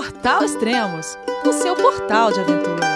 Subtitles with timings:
[0.00, 2.86] Portal Extremos, o seu portal de aventura.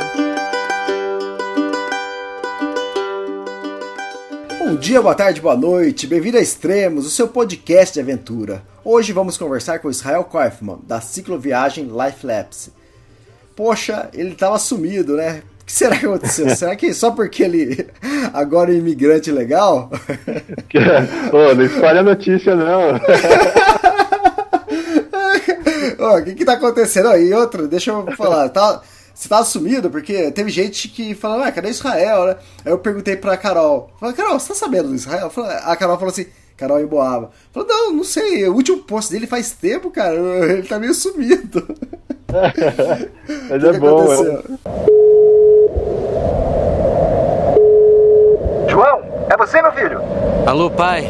[4.58, 8.62] Bom dia, boa tarde, boa noite, bem-vindo a Extremos, o seu podcast de aventura.
[8.82, 12.72] Hoje vamos conversar com Israel Kaufman, da cicloviagem Life Lapse.
[13.54, 15.42] Poxa, ele estava sumido, né?
[15.60, 16.48] O que será que aconteceu?
[16.56, 17.86] será que só porque ele
[18.32, 19.90] agora é imigrante legal?
[21.30, 22.98] Pô, não espalha notícia não.
[26.12, 27.08] O que que tá acontecendo?
[27.10, 28.82] Oh, e outra, deixa eu falar, tá,
[29.14, 29.90] você tava sumido?
[29.90, 32.36] Porque teve gente que falou, ah, cadê Israel, né?
[32.64, 35.30] Aí eu perguntei pra Carol, falei, Carol, você tá sabendo do Israel?
[35.64, 37.30] A Carol falou assim, Carol em Boava.
[37.52, 40.16] Falou, não, não sei, o último post dele faz tempo, cara,
[40.52, 41.66] ele tá meio sumido.
[42.34, 44.42] Mas que é que bom, aconteceu?
[48.68, 50.00] João, é você, meu filho?
[50.46, 51.06] Alô, pai.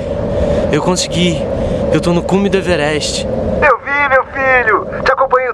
[0.70, 1.38] Eu consegui.
[1.92, 3.24] Eu tô no cume do Everest.
[3.26, 5.02] Eu vi, meu filho.
[5.02, 5.53] Te acompanhei o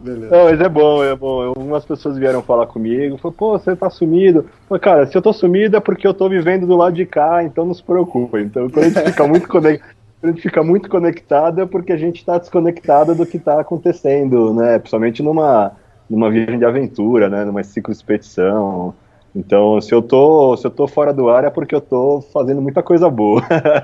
[0.00, 0.34] Beleza.
[0.34, 1.42] Não, mas é bom, é bom.
[1.42, 4.46] Algumas pessoas vieram falar comigo, falaram, pô, você tá sumido.
[4.68, 7.44] Falei, cara, se eu tô sumido é porque eu tô vivendo do lado de cá,
[7.44, 8.40] então não se preocupa.
[8.40, 9.90] Então, quando a gente fica muito conectado,
[10.22, 14.52] a gente fica muito conectado é porque a gente está desconectado do que está acontecendo,
[14.54, 14.78] né?
[14.78, 15.72] Principalmente numa,
[16.08, 17.44] numa viagem de aventura, né?
[17.44, 18.94] Numa ciclo expedição.
[19.34, 22.60] Então, se eu tô, se eu tô fora do ar é porque eu tô fazendo
[22.60, 23.42] muita coisa boa.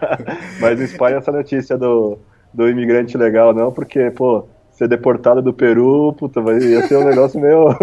[0.61, 2.19] Mas não espalha essa notícia do,
[2.53, 4.44] do imigrante legal, não, porque, pô,
[4.77, 7.75] ser deportado do Peru, puta, ia ser um negócio meio,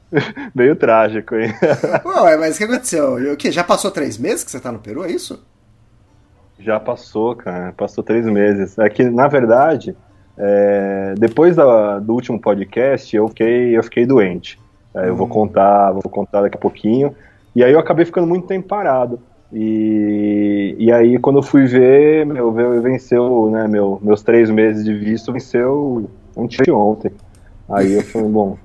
[0.54, 1.52] meio trágico, hein?
[2.04, 3.32] Ué, mas o que aconteceu?
[3.32, 3.52] O que?
[3.52, 5.44] Já passou três meses que você tá no Peru, é isso?
[6.58, 8.78] Já passou, cara, passou três meses.
[8.78, 9.94] É que, na verdade,
[10.38, 14.58] é, depois da, do último podcast, eu fiquei, eu fiquei doente.
[14.94, 15.30] É, eu vou hum.
[15.30, 17.14] contar, vou contar daqui a pouquinho.
[17.54, 19.20] E aí eu acabei ficando muito tempo parado.
[19.52, 24.94] E, e aí, quando eu fui ver, meu, venceu, né, meu, meus três meses de
[24.94, 27.12] visto, venceu ontem, ontem.
[27.68, 28.56] Aí eu falei, bom.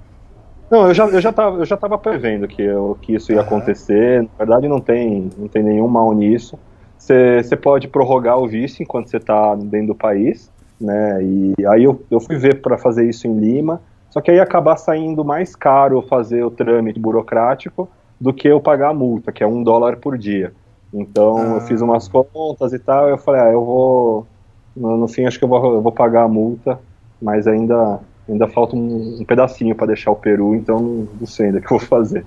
[0.69, 3.41] Não, eu já, eu já, tava, eu já tava prevendo que, eu, que isso ia
[3.41, 4.23] acontecer.
[4.23, 6.57] Na verdade, não tem, não tem nenhum mal nisso.
[6.97, 11.21] Você pode prorrogar o visto enquanto você está dentro do país, né?
[11.21, 13.81] E aí eu, eu fui ver para fazer isso em Lima.
[14.09, 17.89] Só que aí acabar saindo mais caro fazer o trâmite burocrático
[18.21, 20.53] do que eu pagar a multa, que é um dólar por dia.
[20.93, 21.55] Então ah.
[21.55, 24.27] eu fiz umas contas e tal, eu falei, ah, eu vou.
[24.75, 26.79] No, no fim acho que eu vou, eu vou, pagar a multa,
[27.23, 31.47] mas ainda, ainda falta um, um pedacinho para deixar o Peru, então não, não, sei
[31.47, 32.25] ainda o que eu vou fazer.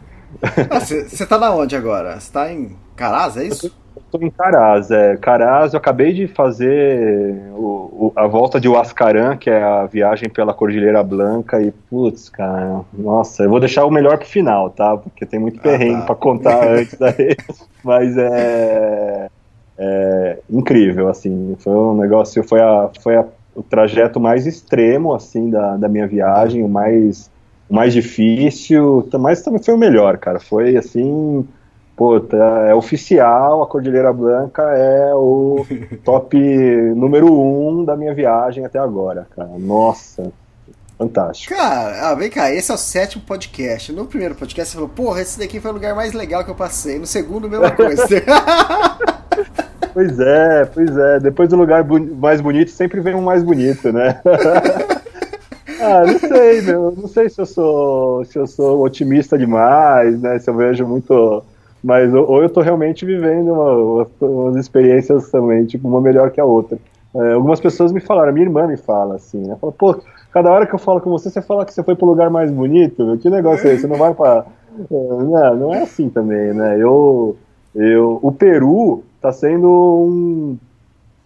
[0.80, 2.18] Você ah, tá na onde agora?
[2.18, 3.72] Você tá em Caraz, é isso?
[3.96, 5.16] Estou em Caraz, é.
[5.16, 10.28] Caraz, eu acabei de fazer o, o, a volta de Huascarán, que é a viagem
[10.28, 14.96] pela Cordilheira Blanca, e putz, cara, nossa, eu vou deixar o melhor pro final, tá?
[14.96, 16.06] Porque tem muito ah, perrengue ah, tá.
[16.06, 17.36] para contar antes daí.
[17.82, 19.28] Mas é,
[19.78, 23.24] é, incrível, assim, foi um negócio, foi, a, foi a,
[23.56, 27.30] o trajeto mais extremo, assim, da, da minha viagem, o mais,
[27.68, 31.46] o mais difícil, mas também foi o melhor, cara, foi, assim
[31.96, 35.66] pô, tá, é oficial, a Cordilheira Blanca é o
[36.04, 36.36] top
[36.94, 39.58] número um da minha viagem até agora, cara.
[39.58, 40.30] Nossa,
[40.96, 41.54] fantástico.
[41.54, 43.92] Cara, ah, vem cá, esse é o sétimo podcast.
[43.92, 46.54] No primeiro podcast você falou, porra, esse daqui foi o lugar mais legal que eu
[46.54, 46.98] passei.
[46.98, 48.06] No segundo, mesma coisa.
[49.92, 51.20] pois é, pois é.
[51.20, 54.20] Depois do lugar mais bonito, sempre vem um mais bonito, né?
[55.80, 56.94] ah, não sei, meu.
[56.96, 60.38] Não sei se eu sou, se eu sou otimista demais, né?
[60.38, 61.44] Se eu vejo muito
[61.86, 66.44] mas ou eu tô realmente vivendo uma, umas experiências também, tipo, uma melhor que a
[66.44, 66.76] outra.
[67.14, 69.56] É, algumas pessoas me falaram, minha irmã me fala assim, né?
[69.60, 69.96] Fala, pô,
[70.36, 72.50] cada hora que eu falo com você, você fala que você foi pro lugar mais
[72.50, 73.80] bonito, que negócio é esse?
[73.80, 74.44] Você não vai pra.
[74.78, 76.77] É, não, não é assim também, né?
[76.78, 77.38] Eu,
[77.74, 80.59] eu, o Peru tá sendo um,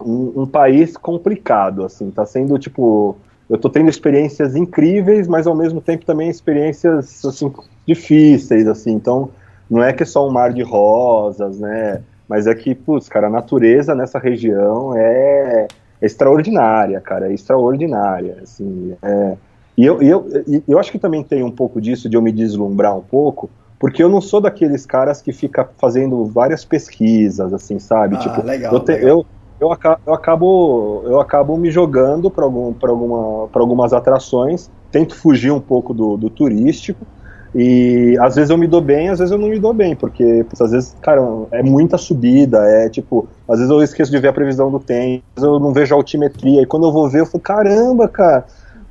[0.01, 3.17] um, um país complicado, assim, tá sendo tipo
[3.49, 7.51] eu tô tendo experiências incríveis, mas ao mesmo tempo também experiências assim
[7.85, 8.93] difíceis, assim.
[8.93, 9.29] Então,
[9.69, 12.01] não é que é só um mar de rosas, né?
[12.29, 15.67] Mas é que, putz, cara, a natureza nessa região é
[16.01, 19.37] extraordinária, cara, é extraordinária, assim, é...
[19.77, 20.25] E eu, eu,
[20.67, 23.49] eu acho que também tem um pouco disso de eu me deslumbrar um pouco,
[23.79, 28.15] porque eu não sou daqueles caras que fica fazendo várias pesquisas, assim, sabe?
[28.15, 29.09] Ah, tipo, legal, eu, te, legal.
[29.09, 29.25] eu,
[29.59, 35.61] eu, eu, acabo, eu acabo me jogando para algum, alguma, algumas atrações, tento fugir um
[35.61, 37.05] pouco do, do turístico,
[37.53, 40.45] e às vezes eu me dou bem, às vezes eu não me dou bem, porque
[40.59, 41.21] às vezes, cara,
[41.51, 45.23] é muita subida, é tipo, às vezes eu esqueço de ver a previsão do tempo,
[45.35, 48.07] às vezes eu não vejo a altimetria, e quando eu vou ver, eu falo, caramba,
[48.07, 48.45] cara,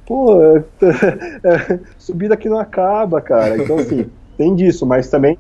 [0.07, 0.37] pô,
[0.83, 3.57] é, subida que não acaba, cara.
[3.57, 5.39] Então, assim, tem disso, mas também,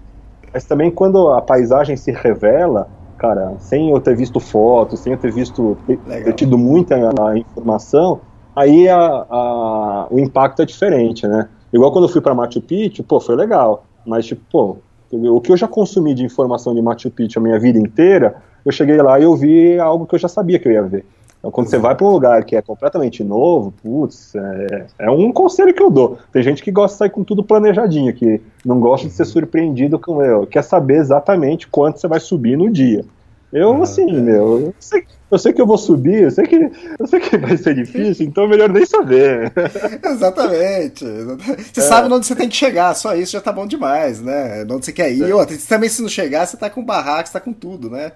[0.53, 2.89] mas também quando a paisagem se revela,
[3.19, 6.97] cara, sem eu ter visto fotos, sem eu ter visto, ter, ter tido muita
[7.37, 8.23] informação,
[8.57, 11.51] aí a, a, o impacto é diferente, né?
[11.73, 13.85] Igual quando eu fui para Machu Picchu, pô, foi legal.
[14.07, 14.77] Mas, tipo, pô,
[15.13, 18.73] o que eu já consumi de informação de Machu Picchu a minha vida inteira, eu
[18.73, 21.05] cheguei lá e eu vi algo que eu já sabia que eu ia ver.
[21.39, 25.33] Então, quando você vai para um lugar que é completamente novo, putz, é, é, um
[25.33, 26.19] conselho que eu dou.
[26.31, 29.99] Tem gente que gosta de sair com tudo planejadinho, que não gosta de ser surpreendido
[29.99, 33.07] com eu, quer saber exatamente quanto você vai subir no dia.
[33.53, 36.71] Eu, ah, assim, meu, eu sei, eu sei, que eu vou subir, eu sei que,
[36.99, 39.53] eu sei que vai ser difícil, então é melhor nem saber.
[40.05, 41.05] Exatamente.
[41.05, 41.83] Você é.
[41.83, 44.63] sabe onde você tem que chegar, só isso já tá bom demais, né?
[44.71, 45.29] Onde você quer ir.
[45.29, 45.35] É.
[45.35, 48.13] Outra, também se não chegar, você tá com barraco, você tá com tudo, né?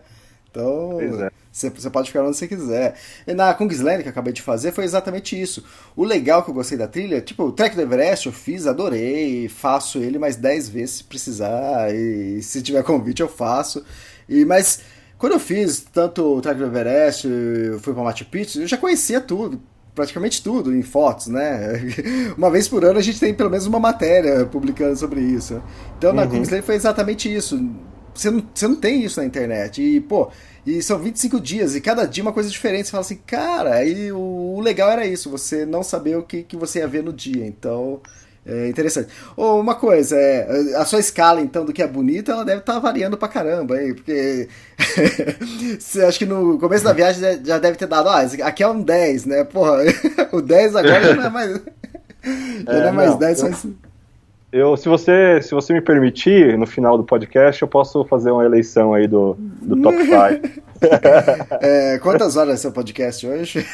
[0.54, 1.30] Então, é.
[1.50, 2.94] você, você, pode ficar onde você quiser.
[3.26, 5.64] E na Kungsland, que eu acabei de fazer, foi exatamente isso.
[5.96, 9.48] O legal que eu gostei da trilha, tipo, o Trek do Everest eu fiz, adorei,
[9.48, 13.84] faço ele mais 10 vezes se precisar, e se tiver convite eu faço.
[14.28, 14.80] E, mas
[15.24, 18.76] quando eu fiz tanto o Trek do Everest, eu fui para Machu Picchu, eu já
[18.76, 19.58] conhecia tudo,
[19.94, 21.80] praticamente tudo em fotos, né?
[22.36, 25.62] Uma vez por ano a gente tem pelo menos uma matéria publicando sobre isso.
[25.96, 26.28] Então na uhum.
[26.28, 27.58] Kingsley foi exatamente isso.
[28.14, 29.80] Você não, você não tem isso na internet.
[29.80, 30.30] E, pô,
[30.66, 32.84] e são 25 dias, e cada dia uma coisa diferente.
[32.84, 36.42] Você fala assim, cara, aí o, o legal era isso, você não saber o que,
[36.42, 37.46] que você ia ver no dia.
[37.46, 37.98] Então,
[38.46, 39.08] é interessante.
[39.36, 42.74] Oh, uma coisa, é, a sua escala, então, do que é bonito, ela deve estar
[42.74, 44.48] tá variando pra caramba, aí, porque
[45.80, 48.82] você acha que no começo da viagem já deve ter dado, ah, aqui é um
[48.82, 49.44] 10, né?
[49.44, 49.78] Porra,
[50.30, 51.50] o 10 agora já não é mais.
[52.66, 53.66] já é, não é mais não, 10, eu, mas...
[54.52, 58.44] eu, se você, se você me permitir, no final do podcast, eu posso fazer uma
[58.44, 60.64] eleição aí do, do top 5.
[61.62, 63.66] é, quantas horas é seu podcast hoje?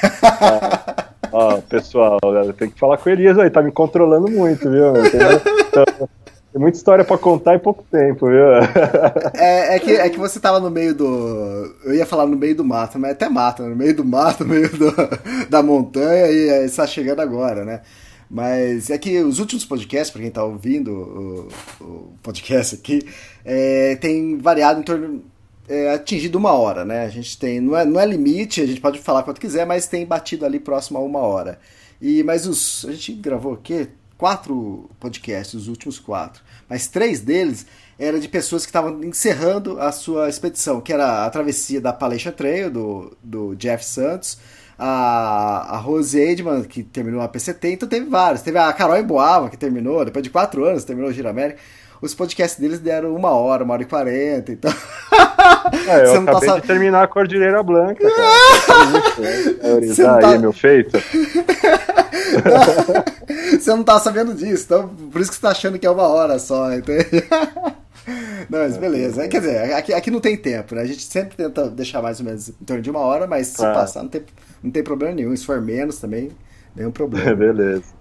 [1.33, 1.37] É.
[1.37, 2.19] Ó, pessoal,
[2.57, 4.93] tem que falar com o Elias aí, tá me controlando muito, viu?
[5.11, 6.09] Tem,
[6.53, 8.55] tem muita história para contar em pouco tempo, viu?
[9.35, 11.75] É, é, que, é que você tava no meio do.
[11.85, 14.51] Eu ia falar no meio do mato, mas até mato, no meio do mato, no
[14.51, 14.93] meio do,
[15.49, 17.83] da montanha, e está chegando agora, né?
[18.29, 23.05] Mas é que os últimos podcasts, para quem está ouvindo o, o, podcast aqui,
[23.45, 25.23] é, tem variado em torno
[25.71, 27.05] é, atingido uma hora, né?
[27.05, 27.61] A gente tem.
[27.61, 30.59] Não é, não é limite, a gente pode falar quanto quiser, mas tem batido ali
[30.59, 31.61] próximo a uma hora.
[32.03, 32.85] E, mas os.
[32.87, 33.89] A gente gravou o quê?
[34.19, 36.43] Quatro podcasts, os últimos quatro.
[36.69, 41.31] Mas três deles era de pessoas que estavam encerrando a sua expedição, que era a
[41.31, 44.39] travessia da Palestra Trail, do, do Jeff Santos,
[44.77, 48.43] a, a Rose Edman, que terminou a PCT, então teve vários.
[48.43, 51.61] Teve a Carol Emboava, que terminou, depois de quatro anos, terminou o Giro América
[52.01, 54.73] os podcasts deles deram uma hora, uma hora e quarenta, então.
[55.87, 56.59] É, eu tá acabei tá...
[56.59, 59.81] de terminar a Cordilheira Blanca, cara.
[59.87, 60.31] Você não tá...
[60.31, 60.99] aí, meu feito.
[63.59, 66.07] você não tá sabendo disso, então por isso que você tá achando que é uma
[66.07, 67.07] hora só, entende?
[68.49, 69.29] Não, mas beleza.
[69.29, 70.83] Quer dizer, aqui, aqui não tem tempo, né?
[70.83, 73.65] A gente sempre tenta deixar mais ou menos em torno de uma hora, mas se
[73.65, 73.73] ah.
[73.73, 74.23] passar não tem,
[74.63, 75.37] não tem problema nenhum.
[75.37, 76.33] Se for menos também,
[76.75, 77.35] nenhum problema.
[77.37, 78.00] beleza.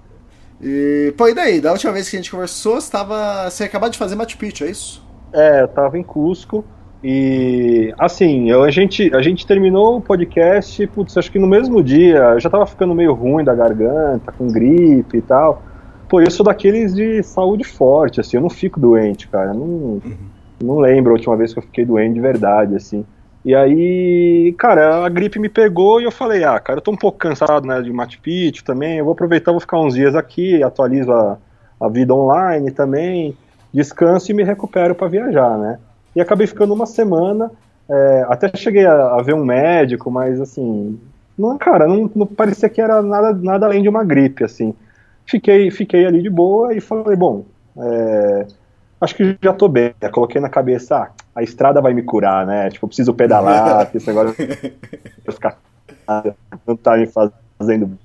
[0.61, 1.61] E, pô, e daí?
[1.61, 4.65] Da última vez que a gente conversou, você, tava, você acabou de fazer Machu Picchu,
[4.65, 5.03] é isso?
[5.33, 6.65] É, eu tava em Cusco.
[7.01, 11.81] E assim, eu, a, gente, a gente terminou o podcast, putz, acho que no mesmo
[11.81, 15.63] dia, eu já tava ficando meio ruim da garganta, com gripe e tal.
[16.09, 19.53] Pô, eu sou daqueles de saúde forte, assim, eu não fico doente, cara.
[19.53, 20.17] Não, uhum.
[20.61, 23.05] não lembro a última vez que eu fiquei doente de verdade, assim.
[23.43, 26.97] E aí, cara, a gripe me pegou e eu falei, ah, cara, eu tô um
[26.97, 30.61] pouco cansado, né, de Machu Picchu também, eu vou aproveitar, vou ficar uns dias aqui,
[30.61, 31.37] atualizo a,
[31.79, 33.37] a vida online também,
[33.73, 35.79] descanso e me recupero para viajar, né.
[36.15, 37.49] E acabei ficando uma semana,
[37.89, 40.99] é, até cheguei a, a, ver um médico, mas assim,
[41.37, 44.75] não, cara, não, não parecia que era nada, nada além de uma gripe, assim.
[45.25, 47.45] Fiquei, fiquei ali de boa e falei, bom,
[47.77, 48.47] é,
[48.99, 49.93] acho que já tô bem.
[50.01, 52.69] Eu coloquei na cabeça, ah, a estrada vai me curar, né?
[52.69, 54.35] Tipo, eu preciso pedalar, porque esse negócio
[56.67, 57.97] não tá me fazendo.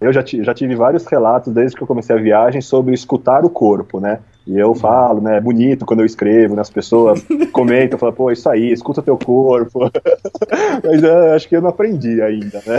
[0.00, 3.50] Eu já, já tive vários relatos desde que eu comecei a viagem sobre escutar o
[3.50, 4.18] corpo, né?
[4.44, 5.36] E eu falo, né?
[5.36, 6.62] É bonito quando eu escrevo, né?
[6.62, 9.88] As pessoas comentam, falam, pô, isso aí, escuta teu corpo.
[10.82, 12.78] Mas é, acho que eu não aprendi ainda, né?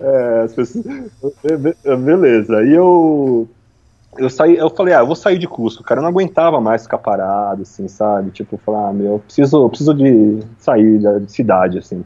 [0.00, 0.84] É, pessoas...
[2.04, 2.64] Beleza.
[2.64, 3.48] E eu
[4.18, 6.82] eu saí, eu falei, ah, eu vou sair de Cusco, cara, eu não aguentava mais
[6.82, 8.30] ficar parado, assim, sabe?
[8.30, 12.04] Tipo, falar, ah, meu, eu preciso, eu preciso de sair da cidade, assim.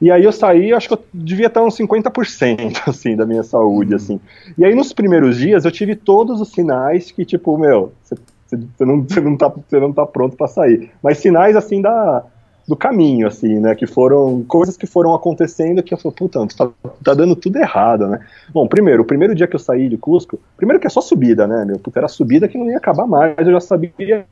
[0.00, 3.94] E aí eu saí, acho que eu devia estar uns 50%, assim, da minha saúde,
[3.94, 4.20] assim.
[4.56, 9.04] E aí nos primeiros dias eu tive todos os sinais que, tipo, meu, você não,
[9.22, 10.90] não, tá, não tá pronto para sair.
[11.02, 12.24] Mas sinais, assim, da,
[12.68, 13.74] do caminho, assim, né?
[13.74, 16.68] Que foram coisas que foram acontecendo que eu falei, puta, tá,
[17.02, 18.20] tá dando tudo errado, né?
[18.52, 21.46] Bom, primeiro, o primeiro dia que eu saí de Cusco, primeiro que é só subida,
[21.46, 21.78] né, meu?
[21.78, 24.26] Puta, era subida que não ia acabar mais, eu já sabia.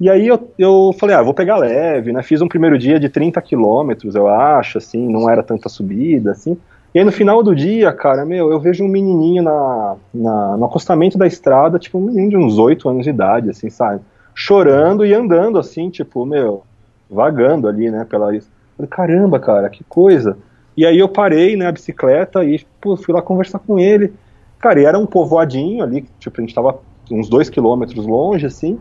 [0.00, 2.22] E aí eu, eu falei, ah, vou pegar leve, né?
[2.22, 6.56] Fiz um primeiro dia de 30 quilômetros, eu acho, assim, não era tanta subida, assim.
[6.94, 10.64] E aí no final do dia, cara, meu, eu vejo um menininho na, na, no
[10.64, 14.00] acostamento da estrada, tipo, um menino de uns 8 anos de idade, assim, sabe?
[14.34, 16.64] Chorando e andando, assim, tipo, meu,
[17.12, 18.50] vagando ali, né, pela isso.
[18.76, 20.36] Falei, caramba, cara, que coisa.
[20.76, 24.12] E aí eu parei, né, a bicicleta e pô, fui lá conversar com ele.
[24.58, 26.78] Cara, e era um povoadinho ali, tipo, a gente tava
[27.10, 28.78] uns dois quilômetros longe, assim.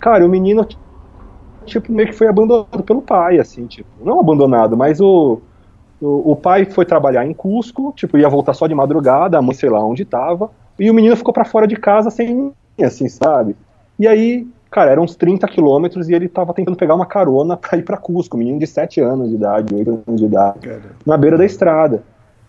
[0.00, 0.66] Cara, o menino,
[1.64, 5.40] tipo, meio que foi abandonado pelo pai, assim, tipo, não abandonado, mas o,
[6.00, 9.70] o, o pai foi trabalhar em Cusco, tipo, ia voltar só de madrugada, a sei
[9.70, 13.56] lá onde tava, e o menino ficou para fora de casa sem, assim, sabe?
[13.98, 17.78] E aí Cara, eram uns 30 quilômetros e ele tava tentando pegar uma carona pra
[17.78, 20.68] ir pra Cusco, menino de 7 anos de idade, 8 anos de idade,
[21.06, 22.02] na beira da estrada.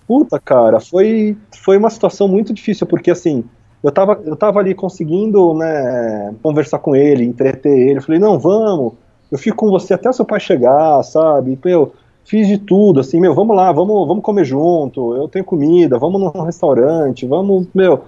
[0.07, 3.43] Puta, cara, foi, foi uma situação muito difícil, porque assim,
[3.83, 8.39] eu tava, eu tava ali conseguindo, né, conversar com ele, entreter ele, eu falei, não,
[8.39, 8.93] vamos,
[9.31, 13.35] eu fico com você até seu pai chegar, sabe, eu fiz de tudo, assim, meu,
[13.35, 18.05] vamos lá, vamos, vamos comer junto, eu tenho comida, vamos num restaurante, vamos, meu,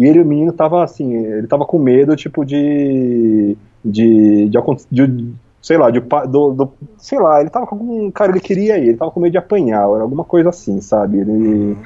[0.00, 3.54] e ele, o menino tava assim, ele tava com medo, tipo, de.
[3.84, 4.48] de.
[4.48, 4.58] de,
[4.90, 8.10] de sei lá, de, do, do, sei lá, ele tava com algum.
[8.10, 11.18] Cara, ele queria ir, ele tava com medo de apanhar, era alguma coisa assim, sabe?
[11.18, 11.76] Ele.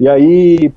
[0.00, 0.72] E aí.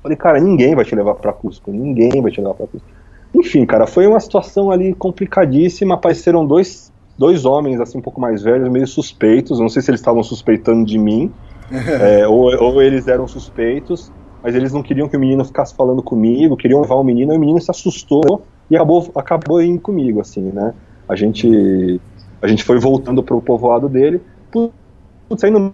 [0.00, 2.86] Falei, cara, ninguém vai te levar pra Cusco, ninguém vai te levar pra Cusco.
[3.34, 5.96] Enfim, cara, foi uma situação ali complicadíssima.
[5.96, 9.58] Apareceram dois, dois homens, assim, um pouco mais velhos, meio suspeitos.
[9.58, 11.32] Não sei se eles estavam suspeitando de mim,
[12.00, 16.02] é, ou, ou eles eram suspeitos mas eles não queriam que o menino ficasse falando
[16.02, 20.20] comigo, queriam levar o menino, e o menino se assustou e acabou, acabou indo comigo,
[20.20, 20.74] assim, né?
[21.08, 22.00] A gente,
[22.40, 25.72] a gente foi voltando pro povoado dele, putz, aí no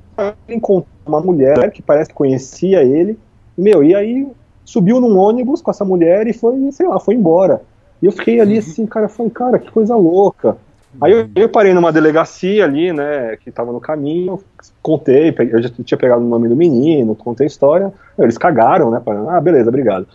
[0.49, 3.19] encontrou uma mulher que parece que conhecia ele,
[3.57, 4.27] meu, e aí
[4.65, 7.63] subiu num ônibus com essa mulher e foi, sei lá, foi embora.
[8.01, 10.57] E eu fiquei ali assim, cara, falei, cara, que coisa louca.
[11.01, 14.39] Aí eu, eu, parei numa delegacia ali, né, que tava no caminho,
[14.83, 19.01] contei, eu já tinha pegado o nome do menino, contei a história, eles cagaram, né,
[19.05, 20.07] falando, ah, beleza, obrigado.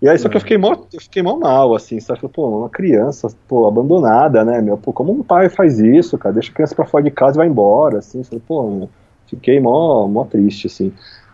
[0.00, 2.68] E aí só que eu fiquei mó, eu fiquei mó mal, assim, sabe, pô, uma
[2.70, 6.74] criança, pô, abandonada, né, meu, pô, como um pai faz isso, cara, deixa a criança
[6.74, 8.88] pra fora de casa e vai embora, assim, sabe, pô,
[9.26, 10.92] fiquei mó, mó triste, assim.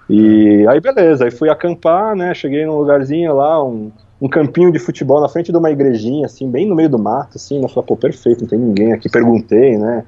[0.08, 3.90] E aí beleza, aí fui acampar, né, cheguei num lugarzinho lá, um
[4.24, 7.36] um campinho de futebol na frente de uma igrejinha, assim, bem no meio do mato,
[7.36, 10.02] assim, eu falei, pô, perfeito, não tem ninguém aqui, perguntei, né,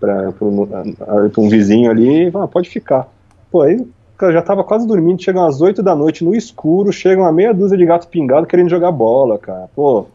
[0.00, 3.06] pra, pra, um, vizinho ali, ah, pode ficar.
[3.52, 3.86] Pô, aí
[4.20, 7.54] eu já tava quase dormindo, chegam às 8 da noite no escuro, chegam uma meia
[7.54, 9.68] dúzia de gato pingado querendo jogar bola, cara.
[9.76, 10.06] Pô,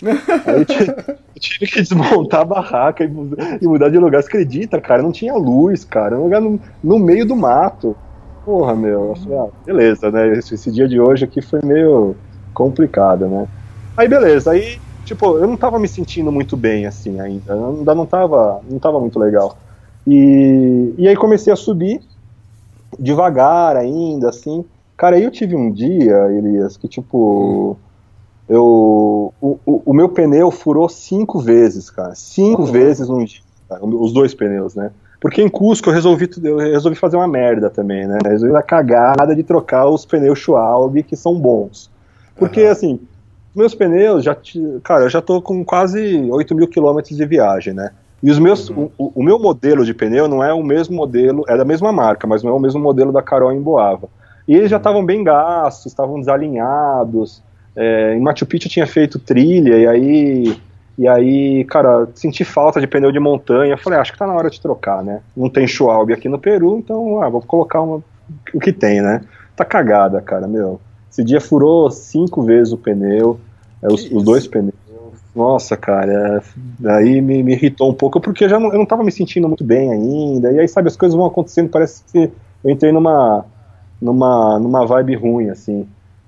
[0.45, 0.65] aí eu
[1.39, 3.07] tive, que desmontar a barraca e,
[3.61, 4.21] e, mudar de lugar.
[4.21, 5.01] Você acredita, cara?
[5.01, 6.17] Não tinha luz, cara.
[6.17, 7.95] Um lugar no, no meio do mato.
[8.43, 9.13] Porra, meu.
[9.23, 10.37] Falei, ah, beleza, né?
[10.37, 12.15] Esse, esse, dia de hoje aqui foi meio
[12.57, 13.47] complicada, né?
[13.95, 18.05] Aí beleza, aí tipo, eu não tava me sentindo muito bem assim ainda, ainda não
[18.05, 19.57] tava, não tava muito legal.
[20.05, 22.01] E, e aí comecei a subir
[22.97, 24.65] devagar ainda, assim.
[24.95, 27.77] Cara, aí eu tive um dia, Elias, que tipo.
[28.49, 32.15] Eu, o, o, o meu pneu furou cinco vezes, cara.
[32.15, 32.71] Cinco uhum.
[32.71, 33.41] vezes num dia.
[33.67, 34.91] Cara, os dois pneus, né?
[35.19, 38.19] Porque em Cusco eu resolvi, eu resolvi fazer uma merda também, né?
[38.23, 41.91] Eu resolvi a cagada de trocar os pneus Schwalbe, que são bons.
[42.38, 42.72] Porque, uhum.
[42.72, 43.00] assim,
[43.56, 44.38] meus pneus, já
[44.84, 47.91] cara, eu já tô com quase 8 mil quilômetros de viagem, né?
[48.22, 48.89] E os meus, uhum.
[48.98, 52.25] o, o, meu modelo de pneu não é o mesmo modelo, é da mesma marca,
[52.25, 54.10] mas não é o mesmo modelo da Carol em Boava.
[54.48, 54.82] E eles já uhum.
[54.82, 57.44] estavam bem gastos, estavam desalinhados.
[57.75, 60.58] É, em Machu Picchu tinha feito trilha, e aí,
[60.98, 63.77] e aí, cara, senti falta de pneu de montanha.
[63.77, 65.22] Falei, ah, acho que tá na hora de trocar, né?
[65.36, 68.03] Não tem Schwalbe aqui no Peru, então, ah, vou colocar uma,
[68.53, 69.22] o que tem, né?
[69.56, 70.79] Tá cagada, cara, meu.
[71.17, 73.39] Esse dia furou cinco vezes o pneu,
[73.81, 74.75] é, os, os, dois pneus.
[75.36, 76.43] Nossa, cara,
[76.83, 79.12] é, aí me, me, irritou um pouco, porque eu já não, eu não tava me
[79.12, 80.51] sentindo muito bem ainda.
[80.51, 82.31] E aí, sabe, as coisas vão acontecendo, parece que
[82.63, 83.43] eu entrei numa,
[84.00, 85.88] numa, numa vibe ruim, assim.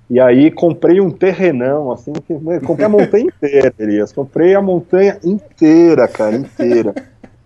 [0.09, 2.33] E aí comprei um terrenão, assim, que,
[2.65, 4.11] comprei a montanha inteira, Elias.
[4.11, 6.95] Comprei a montanha inteira, cara, inteira.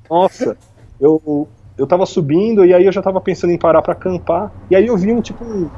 [0.10, 0.56] Nossa,
[0.98, 1.46] eu,
[1.78, 4.50] eu tava subindo e aí eu já tava pensando em parar para acampar.
[4.72, 5.70] E aí eu vi um tipo um,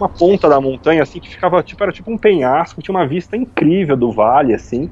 [0.00, 3.36] uma ponta da montanha, assim, que ficava, tipo, era tipo um penhasco, tinha uma vista
[3.36, 4.90] incrível do vale, assim,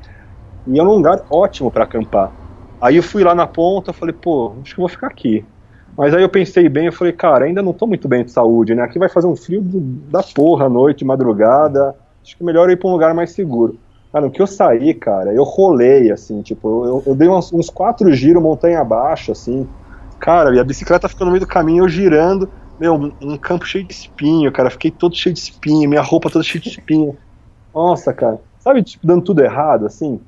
[0.66, 2.32] e é um lugar ótimo para acampar.
[2.80, 5.44] Aí eu fui lá na ponta, falei, pô, acho que vou ficar aqui.
[5.96, 8.74] Mas aí eu pensei bem, eu falei, cara, ainda não tô muito bem de saúde,
[8.74, 8.82] né?
[8.82, 11.92] Aqui vai fazer um frio do, da porra à noite, madrugada.
[12.22, 13.80] Acho que é melhor eu ir pra um lugar mais seguro.
[14.12, 17.68] Cara, no que eu saí, cara, eu rolei, assim, tipo, eu, eu dei uns, uns
[17.68, 19.68] quatro giros montanha abaixo, assim.
[20.20, 22.48] Cara, e a bicicleta ficou no meio do caminho, eu girando.
[22.78, 24.70] Meu, um, campo cheio de espinho, cara.
[24.70, 27.16] Fiquei todo cheio de espinho, minha roupa toda cheia de espinho.
[27.74, 28.40] Nossa, cara.
[28.60, 30.20] Sabe, tipo, dando tudo errado, assim?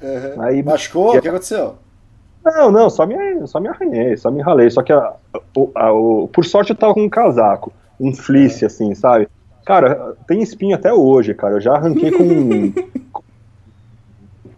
[0.00, 0.42] Uhum.
[0.42, 1.16] Aí, Machucou?
[1.16, 1.74] O que aconteceu?
[2.44, 4.70] Não, não, só me, só me arranhei, só me ralei.
[4.70, 5.40] Só que, a, a,
[5.74, 9.28] a, o, por sorte, eu tava com um casaco, um fleece, assim, sabe?
[9.66, 11.56] Cara, tem espinho até hoje, cara.
[11.56, 12.72] Eu já arranquei com.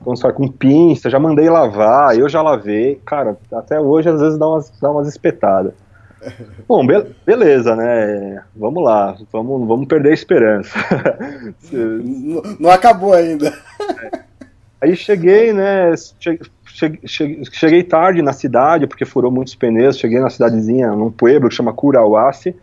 [0.04, 3.00] com, sabe, com pinça, já mandei lavar, eu já lavei.
[3.04, 5.73] Cara, até hoje às vezes dá umas, dá umas espetadas.
[6.68, 8.42] Bom, be beleza, né?
[8.54, 10.78] Vamos lá, vamos, vamos perder a esperança.
[11.72, 13.52] não, não acabou ainda.
[14.80, 15.92] Aí cheguei, né?
[16.18, 19.98] Cheguei, cheguei, cheguei, tarde na cidade, porque furou muitos pneus.
[19.98, 22.56] Cheguei na cidadezinha, num pueblo que chama Curauace.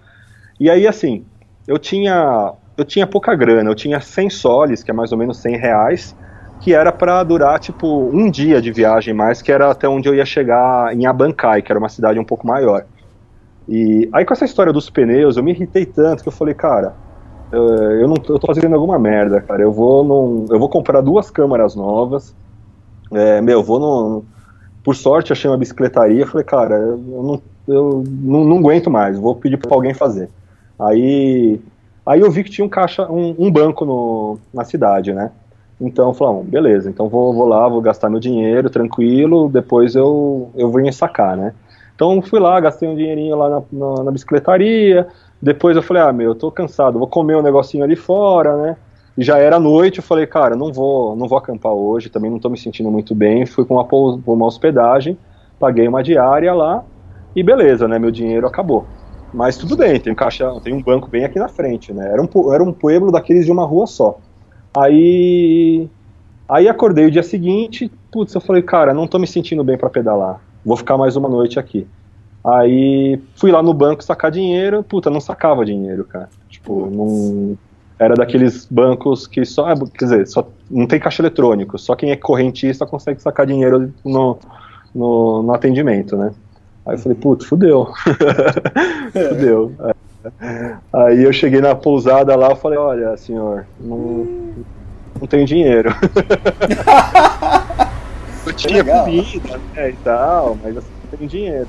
[0.59, 1.23] E aí, assim,
[1.67, 3.69] eu tinha, eu tinha pouca grana.
[3.69, 6.15] Eu tinha 100 soles, que é mais ou menos 100 reais,
[6.59, 10.15] que era para durar, tipo, um dia de viagem mais, que era até onde eu
[10.15, 12.85] ia chegar em Abancai, que era uma cidade um pouco maior.
[13.67, 16.95] E aí, com essa história dos pneus, eu me irritei tanto que eu falei, cara,
[17.51, 19.61] eu não eu tô fazendo alguma merda, cara.
[19.61, 22.33] Eu vou num, eu vou comprar duas câmeras novas.
[23.11, 24.25] É, meu, eu vou num,
[24.83, 29.35] por sorte achei uma bicicletaria, falei, cara, eu não, eu não, não aguento mais, vou
[29.35, 30.29] pedir para alguém fazer.
[30.79, 31.59] Aí,
[32.05, 35.31] aí eu vi que tinha um caixa, um, um banco no, na cidade, né?
[35.79, 39.93] Então eu falei, ah, beleza, então vou, vou lá, vou gastar meu dinheiro, tranquilo, depois
[39.93, 41.53] eu, eu venho sacar, né?
[41.97, 45.07] Então fui lá, gastei um dinheirinho lá na, na, na bicicletaria,
[45.41, 48.77] depois eu falei, ah, meu, eu tô cansado, vou comer um negocinho ali fora, né?
[49.17, 52.37] E já era noite, eu falei, cara, não vou, não vou acampar hoje, também não
[52.39, 53.47] tô me sentindo muito bem.
[53.47, 53.87] Fui com uma,
[54.27, 55.17] uma hospedagem,
[55.57, 56.85] paguei uma diária lá
[57.35, 57.97] e beleza, né?
[57.97, 58.91] Meu dinheiro acabou.
[59.33, 62.11] Mas tudo bem, tem um caixa, tem um banco bem aqui na frente, né?
[62.13, 64.19] Era um, era um pueblo daqueles de uma rua só.
[64.77, 65.89] Aí,
[66.47, 69.89] aí acordei o dia seguinte, putz, eu falei, cara, não tô me sentindo bem para
[69.89, 70.46] pedalar.
[70.67, 71.87] Vou ficar mais uma noite aqui.
[72.45, 76.27] Aí fui lá no banco sacar dinheiro, puta, não sacava dinheiro, cara.
[76.49, 77.57] Tipo, não.
[77.97, 79.73] Era daqueles bancos que só.
[79.73, 84.37] Quer dizer, só, não tem caixa eletrônico, só quem é correntista consegue sacar dinheiro no,
[84.93, 86.33] no, no atendimento, né?
[86.85, 87.93] Aí eu falei, puta, fudeu.
[89.29, 89.71] fudeu.
[90.91, 94.27] Aí eu cheguei na pousada lá, eu falei, olha, senhor, não,
[95.17, 95.95] não tenho dinheiro.
[98.47, 101.67] eu tinha comida, né, e tal, mas assim, não tenho dinheiro.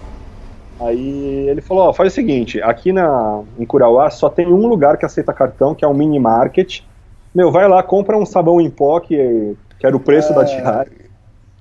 [0.80, 4.96] Aí ele falou, ó, faz o seguinte, aqui na, em Curauá só tem um lugar
[4.96, 6.82] que aceita cartão, que é um mini market.
[7.34, 10.36] Meu, vai lá, compra um sabão em pó, que, que era o preço é...
[10.36, 10.92] da diária,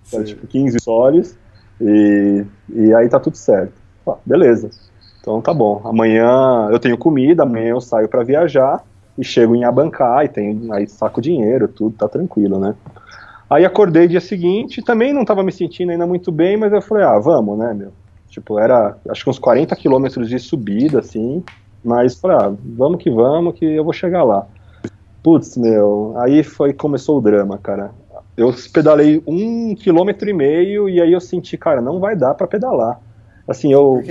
[0.07, 1.37] que era tipo 15 soles,
[1.81, 3.73] e, e aí tá tudo certo.
[4.07, 4.69] Ah, beleza.
[5.19, 5.81] Então tá bom.
[5.83, 8.83] Amanhã eu tenho comida, amanhã eu saio para viajar
[9.17, 12.75] e chego em Abancá e tenho, aí saco dinheiro, tudo tá tranquilo, né?
[13.49, 17.03] Aí acordei dia seguinte, também não tava me sentindo ainda muito bem, mas eu falei,
[17.03, 17.93] ah, vamos, né, meu?
[18.29, 21.43] Tipo, era acho que uns 40 quilômetros de subida, assim.
[21.83, 24.45] Mas falei, ah, vamos que vamos, que eu vou chegar lá.
[25.23, 27.91] Putz, meu, aí foi começou o drama, cara.
[28.35, 32.47] Eu pedalei um quilômetro e meio e aí eu senti, cara, não vai dar para
[32.47, 32.99] pedalar.
[33.47, 34.03] Assim, eu,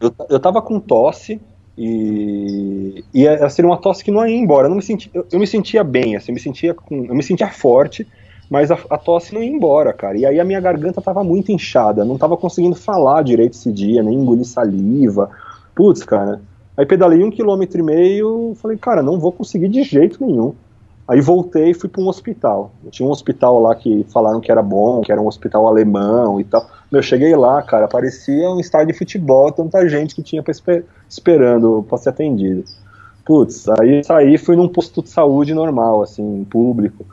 [0.00, 1.40] eu, eu tava com tosse
[1.76, 4.66] e, e assim, uma tosse que não ia embora.
[4.66, 7.14] Eu, não me senti, eu, eu me sentia bem, assim, eu me sentia, com, eu
[7.14, 8.06] me sentia forte,
[8.52, 10.18] mas a, a, tosse não ia embora, cara.
[10.18, 14.02] E aí a minha garganta tava muito inchada, não tava conseguindo falar direito esse dia,
[14.02, 15.30] nem engolir saliva.
[15.74, 16.38] Putz, cara.
[16.76, 20.52] Aí pedalei um quilômetro e meio, falei, cara, não vou conseguir de jeito nenhum.
[21.08, 22.72] Aí voltei e fui para um hospital.
[22.90, 26.44] Tinha um hospital lá que falaram que era bom, que era um hospital alemão e
[26.44, 26.66] tal.
[26.90, 31.86] Eu cheguei lá, cara, parecia um estádio de futebol, tanta gente que tinha esper esperando
[31.88, 32.64] para ser atendido.
[33.24, 37.06] Putz, aí saí fui num posto de saúde normal, assim, público.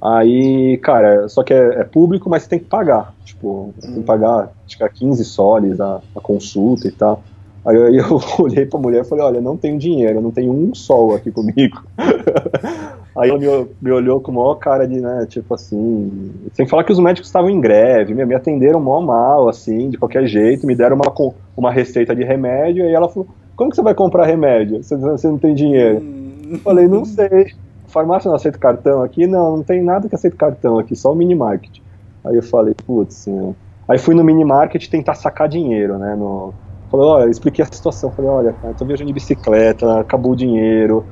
[0.00, 3.12] Aí, cara, só que é, é, público, mas você tem que pagar.
[3.24, 7.22] Tipo, tem que pagar, acho que é 15 soles a, a consulta e tal.
[7.66, 10.74] Aí eu, eu olhei pra mulher e falei, olha, não tenho dinheiro, não tenho um
[10.74, 11.82] sol aqui comigo.
[13.16, 16.30] Aí ela me, me, olhou com maior cara de, né, tipo assim.
[16.52, 20.24] Sem falar que os médicos estavam em greve, me atenderam mó mal, assim, de qualquer
[20.28, 21.12] jeito, me deram uma,
[21.56, 24.80] uma receita de remédio, e ela falou, como que você vai comprar remédio?
[24.80, 25.98] Você, você não tem dinheiro?
[25.98, 26.50] Hum.
[26.52, 27.48] Eu falei, não sei
[27.88, 29.26] farmácia não aceita cartão aqui?
[29.26, 31.78] Não, não tem nada que aceita cartão aqui, só o mini market.
[32.24, 33.54] Aí eu falei, putz, né?
[33.88, 36.14] aí fui no mini market tentar sacar dinheiro, né?
[36.14, 36.54] No...
[36.90, 38.10] Falei, olha, expliquei a situação.
[38.12, 41.06] Falei, olha, cara, tô viajando de bicicleta, acabou o dinheiro,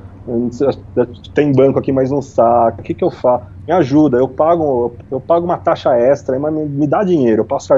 [1.35, 3.45] tem banco aqui, mas não saca, o que, que eu faço?
[3.67, 7.47] Me ajuda, eu pago, eu pago uma taxa extra, mas me, me dá dinheiro, eu
[7.47, 7.73] passo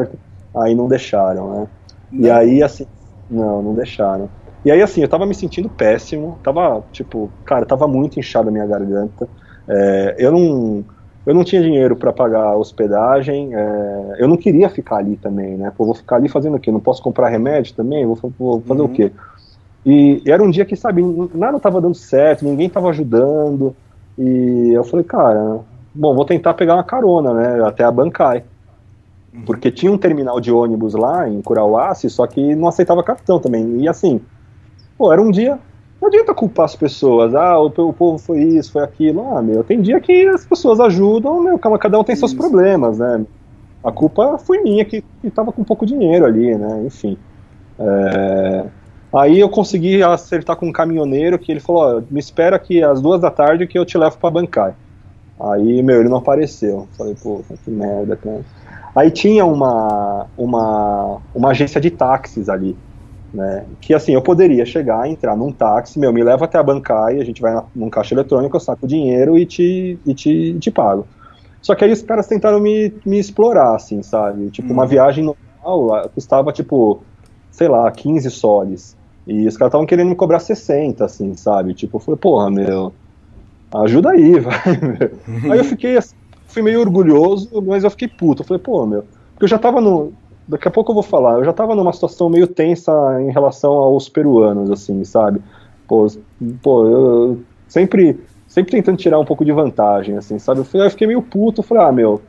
[0.56, 1.68] Aí não deixaram, né?
[2.10, 2.26] Não.
[2.26, 2.86] E aí, assim,
[3.28, 4.30] não, não deixaram.
[4.64, 8.52] E aí, assim, eu tava me sentindo péssimo, tava, tipo, cara, tava muito inchada a
[8.52, 9.28] minha garganta.
[9.68, 10.84] É, eu não
[11.28, 15.58] eu não tinha dinheiro para pagar a hospedagem, é, eu não queria ficar ali também,
[15.58, 15.70] né?
[15.76, 16.72] Pô, vou ficar ali fazendo o quê?
[16.72, 18.06] Não posso comprar remédio também?
[18.06, 18.86] Vou, vou fazer uhum.
[18.86, 19.12] o quê?
[19.84, 21.02] E, e, era um dia que, sabe,
[21.34, 23.76] nada estava dando certo, ninguém estava ajudando,
[24.18, 25.60] e eu falei, cara,
[25.94, 28.42] bom, vou tentar pegar uma carona, né, até a Bancai.
[29.34, 29.42] Uhum.
[29.42, 33.82] Porque tinha um terminal de ônibus lá em Curauassi, só que não aceitava cartão também.
[33.82, 34.18] E assim,
[34.98, 35.58] pô, era um dia
[36.00, 37.34] não adianta culpar as pessoas.
[37.34, 39.36] Ah, o, o, povo foi isso, foi aquilo.
[39.36, 43.24] Ah, meu, tem dia que as pessoas ajudam, meu, cada um tem seus problemas, né?
[43.82, 46.82] A culpa foi minha que, que tava com pouco dinheiro ali, né?
[46.86, 47.16] Enfim.
[47.78, 48.64] É...
[49.12, 53.20] Aí eu consegui acertar com um caminhoneiro que ele falou: me espera aqui às duas
[53.20, 54.76] da tarde que eu te levo para bancar.
[55.40, 56.88] Aí, meu, ele não apareceu.
[56.96, 58.40] Falei, pô, que merda, cara.
[58.94, 62.76] Aí tinha uma, uma, uma agência de táxis ali.
[63.32, 63.66] Né?
[63.80, 67.24] Que assim, eu poderia chegar, entrar num táxi, meu, me leva até a bancária, a
[67.24, 71.06] gente vai num caixa eletrônico, eu saco o dinheiro e te, e te, te pago.
[71.60, 74.50] Só que aí os caras tentaram me, me explorar, assim, sabe?
[74.50, 74.72] Tipo, hum.
[74.72, 77.02] uma viagem normal custava, tipo,
[77.50, 78.96] sei lá, 15 soles.
[79.26, 81.74] E os caras estavam querendo me cobrar 60, assim, sabe?
[81.74, 82.94] Tipo, eu falei, porra, meu,
[83.74, 85.52] ajuda aí, vai, meu.
[85.52, 86.14] Aí eu fiquei assim,
[86.46, 88.42] fui meio orgulhoso, mas eu fiquei puto.
[88.42, 90.14] Eu falei, pô, meu, porque eu já tava no,
[90.48, 91.38] daqui a pouco eu vou falar.
[91.38, 95.42] Eu já estava numa situação meio tensa em relação aos peruanos, assim, sabe?
[95.86, 96.06] Pô,
[96.62, 100.60] pô eu sempre, sempre tentando tirar um pouco de vantagem, assim, sabe?
[100.60, 102.22] Eu, fiquei meio puto, falei, ah, meu,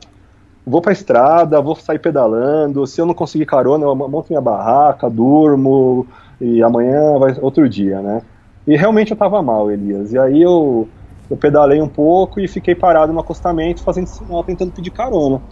[0.66, 5.08] vou pra estrada, vou sair pedalando, se eu não conseguir carona, eu monto minha barraca,
[5.08, 6.06] durmo,
[6.40, 8.22] e amanhã vai outro dia, né?
[8.66, 10.12] E realmente eu tava mal, Elias.
[10.12, 10.88] E aí eu,
[11.28, 15.42] eu pedalei um pouco e fiquei parado no acostamento, fazendo sinal, tentando pedir carona.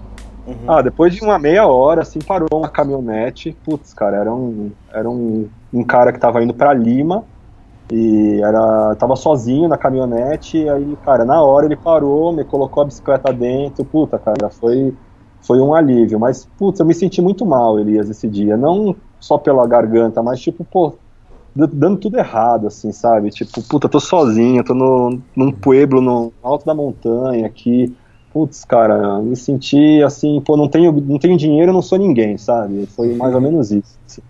[0.48, 0.64] Uhum.
[0.66, 3.54] Ah, depois de uma meia hora, assim, parou uma caminhonete.
[3.64, 7.22] Putz, cara, era um, era um, um cara que tava indo para Lima
[7.92, 10.56] e era, tava sozinho na caminhonete.
[10.56, 13.84] E aí, cara, na hora ele parou, me colocou a bicicleta dentro.
[13.84, 14.96] Puta, cara, foi,
[15.46, 16.18] foi um alívio.
[16.18, 18.56] Mas, putz, eu me senti muito mal, Elias, esse dia.
[18.56, 20.98] Não só pela garganta, mas tipo, pô,
[21.54, 23.28] dando tudo errado, assim, sabe?
[23.30, 27.94] Tipo, puta, tô sozinho, tô no, num pueblo no alto da montanha aqui
[28.38, 32.86] putz, cara, me senti assim, pô, não tenho, não tenho dinheiro, não sou ninguém, sabe?
[32.86, 33.98] Foi mais ou menos isso.
[34.06, 34.22] Assim.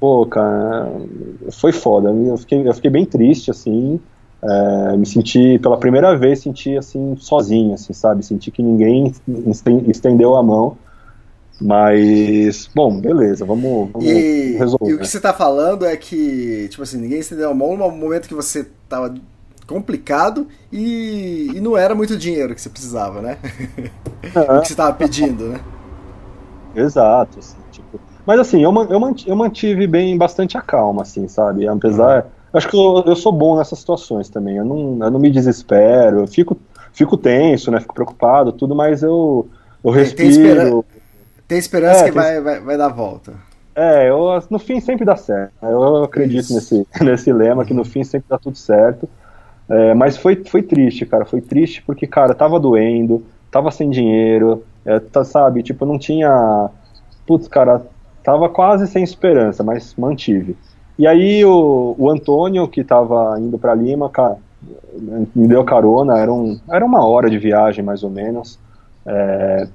[0.00, 0.90] Pô, cara,
[1.52, 2.10] foi foda.
[2.10, 4.00] Eu fiquei, eu fiquei bem triste, assim.
[4.42, 8.24] É, me senti, pela primeira vez, senti assim, sozinho, assim, sabe?
[8.24, 9.12] Senti que ninguém
[9.86, 10.76] estendeu a mão.
[11.60, 14.90] Mas, bom, beleza, vamos, vamos e, resolver.
[14.90, 17.90] E o que você tá falando é que, tipo assim, ninguém estendeu a mão no
[17.90, 19.14] momento que você tava
[19.66, 23.38] complicado e, e, não era muito dinheiro que você precisava, né?
[23.44, 24.56] Uhum.
[24.58, 25.60] o que você estava pedindo, né?
[26.74, 27.38] Exato.
[27.38, 31.66] Assim, tipo, mas assim, eu, eu, mantive, eu mantive bem bastante a calma, assim, sabe?
[31.66, 32.24] Apesar.
[32.24, 32.30] Uhum.
[32.52, 34.56] Acho que eu, eu sou bom nessas situações também.
[34.56, 36.56] Eu não, eu não me desespero, eu fico,
[36.92, 37.80] fico tenso, né?
[37.80, 39.48] Fico preocupado, tudo, mas eu,
[39.84, 40.30] eu respiro.
[40.32, 40.84] Tem, espera...
[41.48, 42.22] tem esperança é, que tem...
[42.22, 43.34] Vai, vai, vai dar volta.
[43.74, 45.52] É, eu, no fim sempre dá certo.
[45.62, 49.06] Eu acredito nesse, nesse lema que no fim sempre dá tudo certo.
[49.68, 51.24] É, mas foi, foi triste, cara.
[51.24, 55.62] Foi triste porque, cara, tava doendo, tava sem dinheiro, é, tá, sabe?
[55.62, 56.70] Tipo, não tinha.
[57.26, 57.82] Putz, cara,
[58.22, 60.56] tava quase sem esperança, mas mantive.
[60.98, 64.38] E aí o, o Antônio, que tava indo para Lima, cara,
[65.34, 68.58] me deu carona, era, um, era uma hora de viagem mais ou menos,
[69.04, 69.68] é,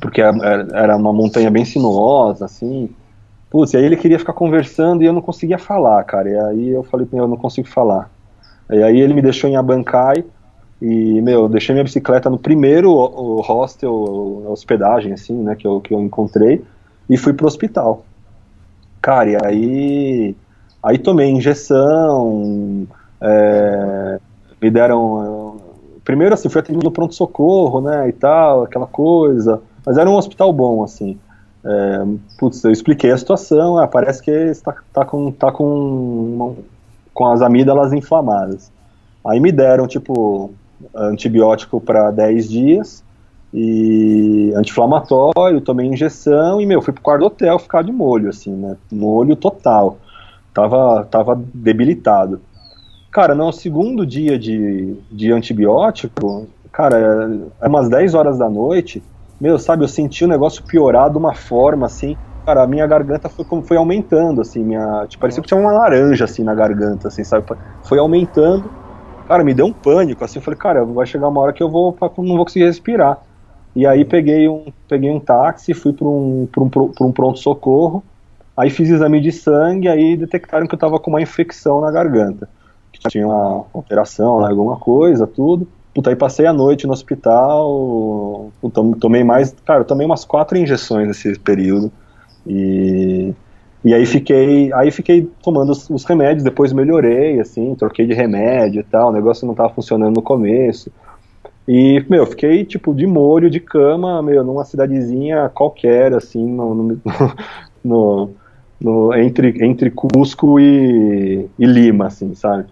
[0.00, 0.30] porque é,
[0.74, 2.90] era uma montanha bem sinuosa, assim.
[3.50, 6.28] Putz, e aí ele queria ficar conversando e eu não conseguia falar, cara.
[6.28, 8.10] E aí eu falei, eu não consigo falar.
[8.70, 10.24] E aí ele me deixou em Abancai
[10.80, 12.92] e, meu, deixei minha bicicleta no primeiro
[13.40, 16.62] hostel, hospedagem, assim, né, que eu, que eu encontrei
[17.08, 18.04] e fui pro hospital.
[19.00, 20.36] Cara, e aí,
[20.82, 22.86] aí tomei injeção,
[23.20, 24.18] é,
[24.60, 25.56] me deram...
[26.04, 30.52] Primeiro, assim, fui atendido no pronto-socorro, né, e tal, aquela coisa, mas era um hospital
[30.52, 31.18] bom, assim.
[31.64, 32.04] É,
[32.38, 36.56] putz, eu expliquei a situação, ah, parece que está tá com, tá com
[37.16, 38.70] com as amígdalas inflamadas.
[39.26, 40.50] Aí me deram, tipo,
[40.94, 43.04] antibiótico para 10 dias
[43.54, 48.52] e anti-inflamatório, tomei injeção e, meu, fui pro quarto do hotel ficar de molho, assim,
[48.52, 48.76] né?
[48.92, 49.96] Molho total.
[50.52, 52.38] Tava, tava debilitado.
[53.10, 57.30] Cara, no segundo dia de, de antibiótico, cara,
[57.62, 59.02] é umas 10 horas da noite,
[59.40, 62.14] meu, sabe, eu senti o negócio piorar de uma forma, assim,
[62.46, 66.24] cara, a minha garganta foi, foi aumentando, assim, minha, tipo, parecia que tinha uma laranja,
[66.24, 67.46] assim, na garganta, assim, sabe?
[67.82, 68.70] Foi aumentando,
[69.26, 71.68] Cara, me deu um pânico, assim, eu falei, cara, vai chegar uma hora que eu
[71.68, 73.18] vou, não vou conseguir respirar.
[73.74, 78.04] E aí peguei um, peguei um táxi, fui para um, um, um pronto-socorro,
[78.56, 82.48] aí fiz exame de sangue, aí detectaram que eu tava com uma infecção na garganta.
[82.92, 85.68] Que tinha uma alteração, alguma coisa, tudo.
[85.92, 88.52] Puta, aí passei a noite no hospital,
[89.00, 91.90] tomei mais, cara, tomei umas quatro injeções nesse período.
[92.46, 93.34] E
[93.86, 98.80] e aí fiquei, aí fiquei tomando os, os, remédios, depois melhorei, assim, troquei de remédio
[98.80, 100.90] e tal, o negócio não estava funcionando no começo.
[101.68, 107.00] E, meu, fiquei, tipo, de molho, de cama, meu, numa cidadezinha qualquer, assim, no, no,
[107.84, 108.30] no,
[108.80, 112.66] no entre, entre Cusco e, e Lima, assim, sabe?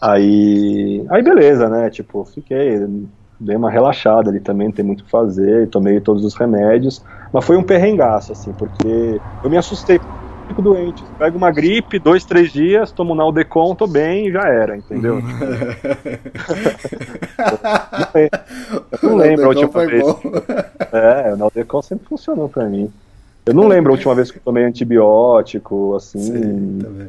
[0.00, 2.78] Aí, aí beleza, né, tipo, fiquei,
[3.44, 7.02] dei uma relaxada ali também, não tem muito o que fazer, tomei todos os remédios,
[7.32, 10.00] mas foi um perrengaço, assim, porque eu me assustei
[10.46, 11.02] fico doente.
[11.18, 15.20] Pega uma gripe, dois, três dias, tomo um Naldecon, tô bem e já era, entendeu?
[19.02, 20.02] eu não lembro a última vez.
[20.02, 20.20] Bom.
[20.92, 22.90] É, o Naldecon sempre funcionou pra mim.
[23.46, 26.18] Eu não lembro a última vez que eu tomei antibiótico, assim.
[26.18, 27.08] Sim, também.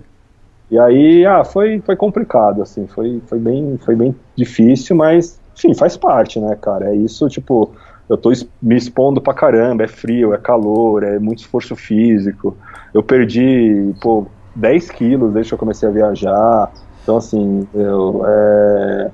[0.70, 5.74] E aí, ah, foi, foi complicado, assim, foi, foi, bem, foi bem difícil, mas, enfim,
[5.74, 6.90] faz parte, né, cara?
[6.90, 7.72] É isso, tipo,
[8.10, 12.56] eu tô me expondo pra caramba, é frio, é calor, é muito esforço físico.
[12.94, 16.72] Eu perdi, pô, 10 quilos desde que eu comecei a viajar.
[17.02, 19.12] Então, assim, eu, é,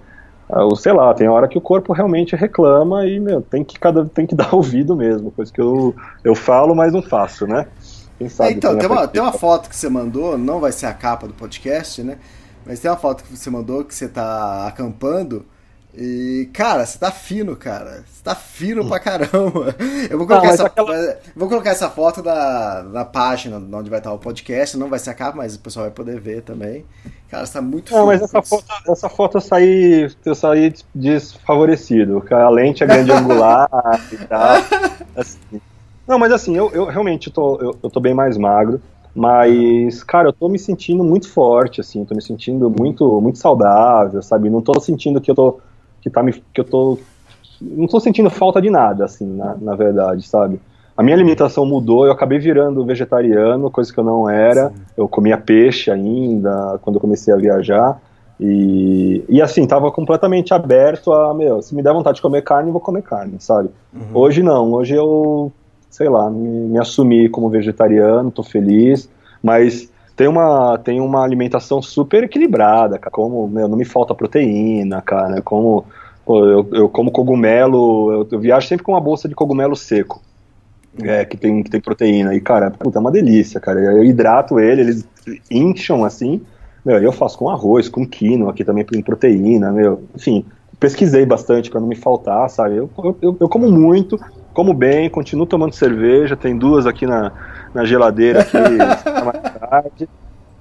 [0.55, 4.05] eu, sei lá, tem hora que o corpo realmente reclama e, meu, tem que, cada,
[4.05, 7.67] tem que dar ouvido mesmo, coisa que eu, eu falo, mas não faço, né?
[8.17, 10.85] Quem sabe é, então, tem uma, tem uma foto que você mandou, não vai ser
[10.87, 12.17] a capa do podcast, né?
[12.65, 15.45] Mas tem uma foto que você mandou que você tá acampando
[15.93, 18.03] e, cara, você tá fino, cara.
[18.07, 19.75] Você tá fino pra caramba.
[20.09, 21.17] Eu vou colocar, não, essa, aquela...
[21.35, 24.77] vou colocar essa foto na, na página onde vai estar o podcast.
[24.77, 26.85] Não vai ser a capa, mas o pessoal vai poder ver também.
[27.29, 32.23] Cara, você tá muito Não, mas essa foto, essa foto eu saí, eu saí desfavorecido.
[32.31, 33.69] A lente é grande angular
[34.11, 34.57] e tal.
[35.15, 35.61] Assim.
[36.07, 38.81] Não, mas assim, eu, eu realmente tô, eu, eu tô bem mais magro.
[39.13, 44.21] Mas, cara, eu tô me sentindo muito forte, assim, tô me sentindo muito, muito saudável,
[44.21, 44.49] sabe?
[44.49, 45.59] Não tô sentindo que eu tô
[46.01, 46.97] que tá me que eu tô
[47.61, 50.59] não tô sentindo falta de nada assim, na, na verdade, sabe?
[50.95, 54.69] A minha alimentação mudou, eu acabei virando vegetariano, coisa que eu não era.
[54.69, 54.75] Sim.
[54.97, 57.99] Eu comia peixe ainda quando eu comecei a viajar.
[58.39, 62.71] E, e assim, tava completamente aberto a, meu, se me der vontade de comer carne,
[62.71, 63.69] vou comer carne, sabe?
[63.93, 64.01] Uhum.
[64.13, 65.51] Hoje não, hoje eu,
[65.89, 69.07] sei lá, me, me assumi como vegetariano, tô feliz,
[69.41, 73.11] mas tem uma, tem uma alimentação super equilibrada, cara.
[73.11, 75.41] Como, meu, não me falta proteína, cara.
[75.41, 75.85] Como,
[76.27, 80.21] eu, eu como cogumelo, eu, eu, viajo sempre com uma bolsa de cogumelo seco.
[81.01, 82.35] É, que tem, que tem proteína.
[82.35, 83.79] E, cara, puta, é uma delícia, cara.
[83.79, 85.07] Eu hidrato ele, eles
[85.49, 86.41] incham assim.
[86.83, 90.03] Meu, eu faço com arroz, com quinoa, aqui também tem proteína, meu.
[90.15, 90.45] Enfim,
[90.81, 92.77] pesquisei bastante para não me faltar, sabe?
[92.77, 92.89] Eu,
[93.21, 94.19] eu, eu, como muito,
[94.51, 97.31] como bem, continuo tomando cerveja, tem duas aqui na,
[97.71, 100.09] na geladeira aqui mais tarde.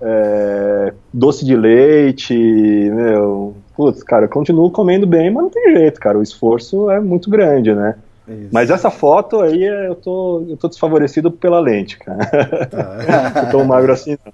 [0.03, 5.99] É, doce de leite, meu, putz, cara, eu continuo comendo bem, mas não tem jeito,
[5.99, 7.97] cara, o esforço é muito grande, né?
[8.29, 8.49] Isso.
[8.53, 12.21] Mas essa foto aí eu tô, eu tô desfavorecido pela lente, cara.
[12.73, 13.45] Ah.
[13.45, 14.33] eu tô magro assim, não.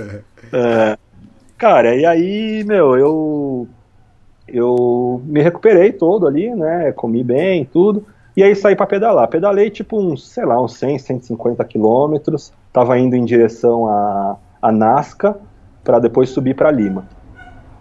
[0.50, 0.96] É,
[1.58, 3.68] cara, e aí, meu, eu
[4.52, 6.92] eu me recuperei todo ali, né?
[6.92, 8.06] Comi bem, tudo.
[8.36, 9.28] E aí saí para pedalar.
[9.28, 12.52] Pedalei tipo uns, sei lá, uns 100, 150 quilômetros.
[12.72, 15.36] Tava indo em direção a, a Nazca
[15.82, 17.08] para depois subir para Lima.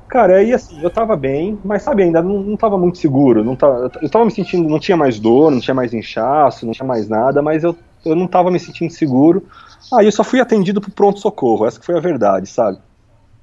[0.08, 3.43] Cara, aí assim, eu tava bem, mas sabe, ainda não, não tava muito seguro.
[3.43, 6.71] Não tava, eu tava me sentindo, não tinha mais dor, não tinha mais inchaço, não
[6.73, 7.75] tinha mais nada, mas eu,
[8.06, 9.45] eu não tava me sentindo seguro.
[9.93, 12.80] Aí eu só fui atendido pro pronto-socorro, essa foi a verdade, sabe?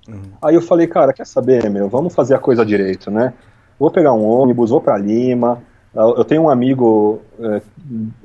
[0.08, 0.22] Uhum.
[0.42, 3.32] Aí eu falei, cara, quer saber, meu, vamos fazer a coisa direito, né?
[3.78, 5.62] Vou pegar um ônibus, vou para Lima,
[5.94, 7.62] eu tenho um amigo é,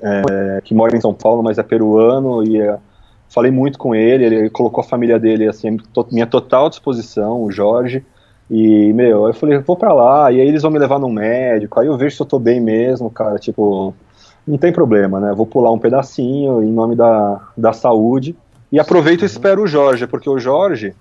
[0.02, 2.78] é, que mora em São Paulo, mas é peruano, e é,
[3.30, 5.78] falei muito com ele, ele colocou a família dele assim,
[6.12, 8.04] minha total disposição, o Jorge,
[8.50, 11.80] e, meu, eu falei, vou pra lá, e aí eles vão me levar num médico,
[11.80, 13.94] aí eu vejo se eu tô bem mesmo, cara, tipo,
[14.48, 18.36] não tem problema, né, vou pular um pedacinho em nome da, da saúde,
[18.72, 20.96] e aproveito e espero o Jorge, porque o Jorge,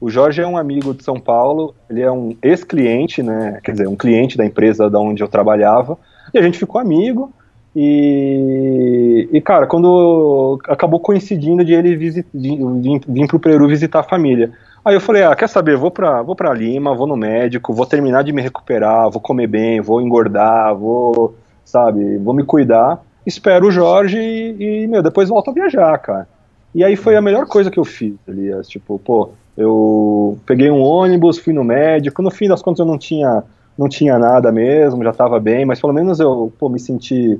[0.00, 3.58] o Jorge é um amigo de São Paulo, ele é um ex-cliente, né?
[3.64, 5.98] Quer dizer, um cliente da empresa da onde eu trabalhava.
[6.32, 7.32] E a gente ficou amigo.
[7.74, 14.52] E, e cara, quando acabou coincidindo de ele vir, vir pro Peru visitar a família.
[14.84, 18.22] Aí eu falei, ah, quer saber, vou pra, vou Lima, vou no médico, vou terminar
[18.22, 21.34] de me recuperar, vou comer bem, vou engordar, vou,
[21.64, 23.02] sabe, vou me cuidar.
[23.26, 26.28] Espero o Jorge e, e meu, depois volto a viajar, cara.
[26.74, 28.68] E aí foi a melhor coisa que eu fiz, Elias.
[28.68, 32.96] Tipo, pô, eu peguei um ônibus, fui no médico, no fim das contas eu não
[32.96, 33.42] tinha,
[33.76, 37.38] não tinha nada mesmo, já estava bem, mas pelo menos eu pô, me senti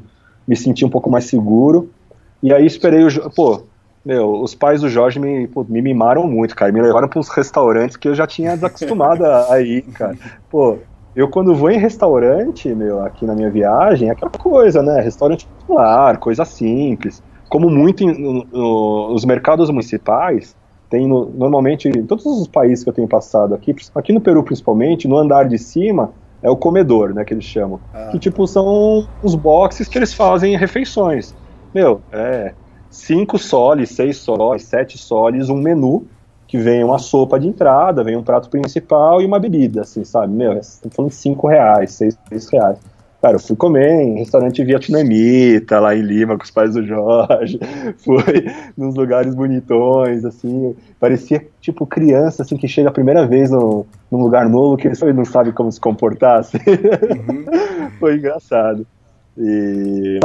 [0.48, 1.90] me senti um pouco mais seguro.
[2.42, 3.31] E aí esperei o.
[3.31, 3.62] Pô,
[4.04, 6.72] meu, os pais do Jorge me, pô, me mimaram muito, cara.
[6.72, 10.16] Me levaram para uns restaurantes que eu já tinha desacostumado a ir, cara.
[10.50, 10.78] Pô,
[11.14, 15.00] eu quando vou em restaurante, meu, aqui na minha viagem, é aquela coisa, né?
[15.00, 17.22] Restaurante popular, coisa simples.
[17.50, 20.57] Como muito em, no, no, os mercados municipais,
[20.88, 24.42] tem no, normalmente, em todos os países que eu tenho passado aqui, aqui no Peru
[24.42, 27.81] principalmente, no andar de cima, é o comedor, né, que eles chamam.
[27.92, 28.09] Ah.
[28.11, 31.35] Que, tipo, são os boxes que eles fazem refeições.
[31.74, 32.53] Meu, é
[32.90, 36.07] cinco soles, seis soles, sete soles, um menu
[36.46, 40.33] que vem uma sopa de entrada, vem um prato principal e uma bebida, assim, sabe?
[40.33, 42.79] Meu, tô falando de cinco reais, seis, seis reais.
[43.20, 47.59] Cara, eu fui comer em restaurante vietnamita, lá em Lima, com os pais do Jorge.
[47.98, 50.76] Fui nos lugares bonitões, assim.
[51.00, 55.12] Parecia, tipo, criança, assim, que chega a primeira vez no, num lugar novo, que ele
[55.12, 56.59] não sabe como se comportar, assim.
[56.59, 57.90] Uhum.
[57.98, 58.87] foi engraçado.
[59.37, 60.20] E,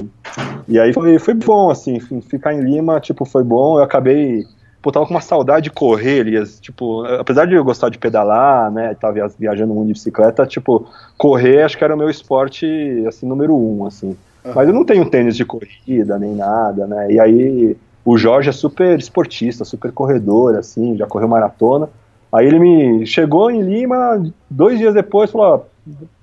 [0.67, 3.79] e aí foi, foi bom, assim, ficar em Lima, tipo, foi bom.
[3.79, 4.45] Eu acabei
[4.83, 6.59] pô, tava com uma saudade de correr, Elias.
[6.59, 10.85] Tipo, apesar de eu gostar de pedalar, né, tava viajando muito de bicicleta, tipo,
[11.17, 12.67] correr acho que era o meu esporte,
[13.07, 14.17] assim, número um, assim.
[14.43, 14.51] Uhum.
[14.53, 18.51] Mas eu não tenho tênis de corrida, nem nada, né, e aí o Jorge é
[18.51, 21.87] super esportista, super corredor, assim, já correu maratona.
[22.29, 25.61] Aí ele me chegou em Lima, dois dias depois, falou, ó,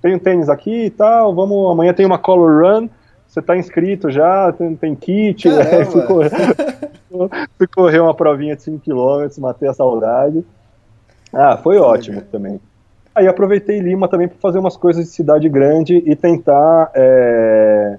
[0.03, 2.89] tem um tênis aqui e tal, vamos, amanhã tem uma color run,
[3.31, 5.85] você tá inscrito já, tem, tem kit, né?
[5.87, 6.31] fui, correr,
[7.57, 10.45] fui correr uma provinha de 5km, matei a saudade.
[11.33, 12.61] Ah, foi ótimo também.
[13.15, 17.99] Aí aproveitei Lima também para fazer umas coisas de cidade grande e tentar é,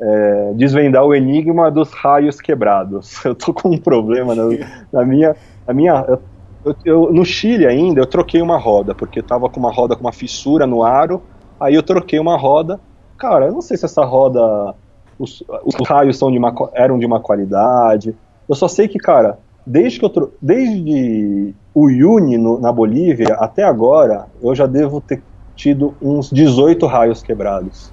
[0.00, 3.22] é, desvendar o enigma dos raios quebrados.
[3.24, 4.44] Eu tô com um problema na,
[4.92, 5.36] na minha.
[5.64, 6.18] Na minha
[6.64, 10.02] eu, eu, no Chile ainda, eu troquei uma roda, porque tava com uma roda com
[10.02, 11.20] uma fissura no aro,
[11.58, 12.80] aí eu troquei uma roda
[13.22, 14.74] cara, eu não sei se essa roda,
[15.16, 18.16] os, os raios são de uma, eram de uma qualidade.
[18.48, 23.62] Eu só sei que, cara, desde que eu desde o Uni no, na Bolívia até
[23.62, 25.22] agora, eu já devo ter
[25.54, 27.92] tido uns 18 raios quebrados.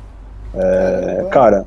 [0.56, 1.64] É, cara,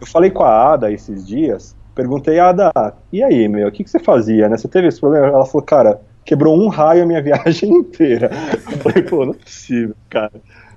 [0.00, 2.70] eu falei com a Ada esses dias, perguntei, Ada,
[3.12, 4.56] e aí, meu, o que, que você fazia, né?
[4.56, 5.26] Você teve esse problema?
[5.26, 8.30] Ela falou, cara, quebrou um raio a minha viagem inteira.
[8.52, 10.32] Eu falei, pô, não é possível, cara,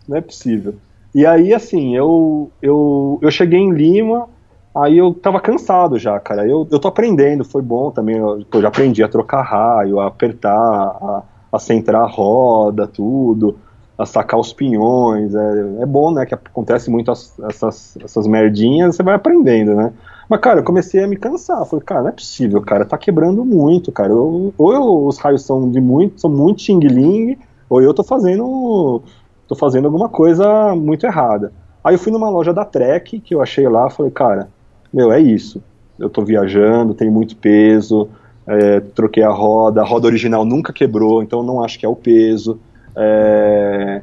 [0.08, 0.74] não é possível.
[1.15, 4.28] E aí, assim, eu, eu, eu cheguei em Lima,
[4.75, 6.45] aí eu tava cansado já, cara.
[6.45, 8.17] Eu, eu tô aprendendo, foi bom também.
[8.17, 11.23] Eu, já aprendi a trocar raio, a apertar, a,
[11.54, 13.58] a centrar a roda, tudo,
[13.97, 15.34] a sacar os pinhões.
[15.34, 16.25] É, é bom, né?
[16.25, 19.93] Que acontece muito as, essas, essas merdinhas, você vai aprendendo, né?
[20.30, 21.65] Mas, cara, eu comecei a me cansar.
[21.65, 24.10] Falei, cara, não é possível, cara, tá quebrando muito, cara.
[24.12, 27.38] Eu, ou eu, os raios são de muito, são muito xing-ling,
[27.69, 29.01] ou eu tô fazendo
[29.48, 31.52] tô fazendo alguma coisa muito errada.
[31.84, 34.50] Aí eu fui numa loja da Trek, que eu achei lá, falei, cara,
[34.92, 35.62] meu, é isso.
[36.00, 38.10] Eu tô viajando, tem muito peso,
[38.48, 41.96] é, troquei a roda, a roda original nunca quebrou, então não acho que é o
[41.96, 42.60] peso.
[42.96, 44.02] É,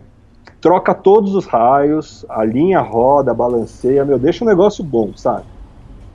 [0.60, 5.44] troca todos os raios, alinha a roda, balanceia, meu, deixa um negócio bom, sabe?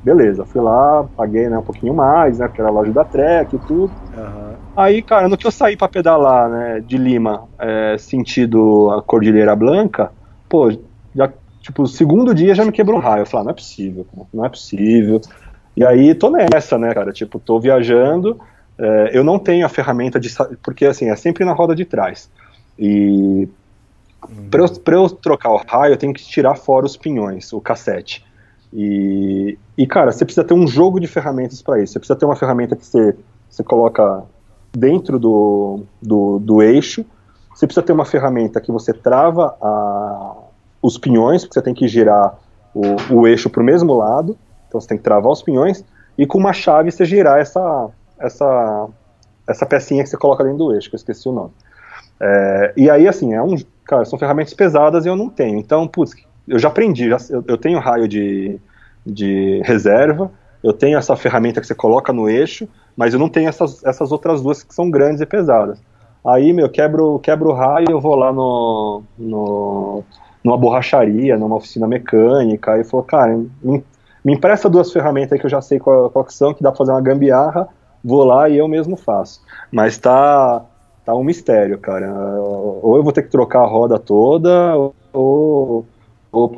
[0.03, 3.55] Beleza, fui lá, paguei né, um pouquinho mais, né, porque era a loja da Trek
[3.55, 3.91] e tudo.
[4.15, 4.53] Uhum.
[4.77, 9.55] Aí, cara, no que eu saí para pedalar, né, de Lima, é, sentido a Cordilheira
[9.55, 10.11] Blanca,
[10.47, 10.71] pô,
[11.15, 13.23] já, tipo, o segundo dia já me quebrou um raio.
[13.23, 15.19] Eu falei, ah, não é possível, não é possível.
[15.75, 18.39] E aí tô nessa, né, cara, tipo, tô viajando,
[18.77, 20.29] é, eu não tenho a ferramenta de.
[20.61, 22.29] Porque, assim, é sempre na roda de trás.
[22.77, 23.49] E
[24.51, 27.59] para eu, pra eu trocar o raio, eu tenho que tirar fora os pinhões, o
[27.59, 28.23] cassete.
[28.71, 31.93] E, e cara, você precisa ter um jogo de ferramentas para isso.
[31.93, 33.15] Você precisa ter uma ferramenta que você,
[33.49, 34.23] você coloca
[34.77, 37.05] dentro do, do, do eixo.
[37.53, 40.35] Você precisa ter uma ferramenta que você trava a,
[40.81, 42.37] os pinhões, porque você tem que girar
[42.73, 44.37] o, o eixo para o mesmo lado.
[44.67, 45.83] Então você tem que travar os pinhões.
[46.17, 48.87] E com uma chave você girar essa, essa,
[49.47, 51.51] essa pecinha que você coloca dentro do eixo, que eu esqueci o nome.
[52.19, 55.57] É, e aí, assim, é um, cara, são ferramentas pesadas e eu não tenho.
[55.57, 56.13] Então, putz,
[56.47, 58.59] eu já aprendi, já, eu, eu tenho raio de,
[59.05, 60.31] de reserva,
[60.63, 64.11] eu tenho essa ferramenta que você coloca no eixo, mas eu não tenho essas, essas
[64.11, 65.79] outras duas que são grandes e pesadas.
[66.25, 70.03] Aí, meu, quebro, quebro o raio, eu vou lá no, no,
[70.43, 73.83] numa borracharia, numa oficina mecânica, e falo, cara, me,
[74.25, 76.71] me empresta duas ferramentas aí que eu já sei qual, qual que são, que dá
[76.71, 77.69] pra fazer uma gambiarra,
[78.03, 79.41] vou lá e eu mesmo faço.
[79.71, 80.65] Mas tá,
[81.05, 82.11] tá um mistério, cara.
[82.11, 84.75] Ou eu vou ter que trocar a roda toda,
[85.13, 85.85] ou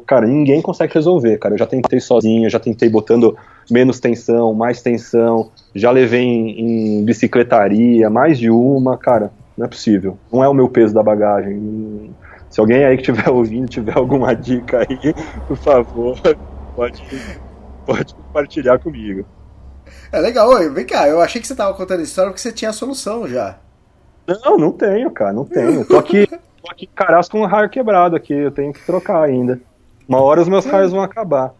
[0.06, 1.54] cara, ninguém consegue resolver, cara.
[1.54, 3.38] Eu já tentei sozinho, já tentei botando
[3.70, 9.32] menos tensão, mais tensão, já levei em, em bicicletaria, mais de uma, cara.
[9.58, 10.18] não é possível.
[10.32, 12.14] Não é o meu peso da bagagem.
[12.50, 15.14] Se alguém aí que estiver ouvindo tiver alguma dica aí,
[15.48, 16.18] por favor,
[16.76, 17.04] pode,
[17.86, 19.26] pode compartilhar comigo.
[20.12, 22.52] É legal, Oi, vem cá, eu achei que você tava contando a história porque você
[22.52, 23.58] tinha a solução já.
[24.46, 25.86] Não, não tenho, cara, não tenho.
[25.86, 29.60] Tô aqui, tô aqui carasco com um raio quebrado aqui, eu tenho que trocar ainda.
[30.08, 31.54] Uma hora os meus raios vão acabar.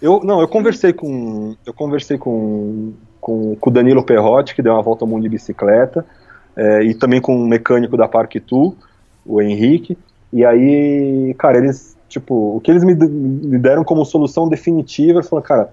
[0.00, 4.74] Eu, não, eu conversei com, eu conversei com, com, com o Danilo Perrotti, que deu
[4.74, 6.04] uma volta ao mundo de bicicleta,
[6.54, 8.74] é, e também com um mecânico da Parque Tu,
[9.24, 9.96] o Henrique,
[10.32, 15.28] e aí, cara, eles, tipo, o que eles me, me deram como solução definitiva, eles
[15.28, 15.70] falaram, cara,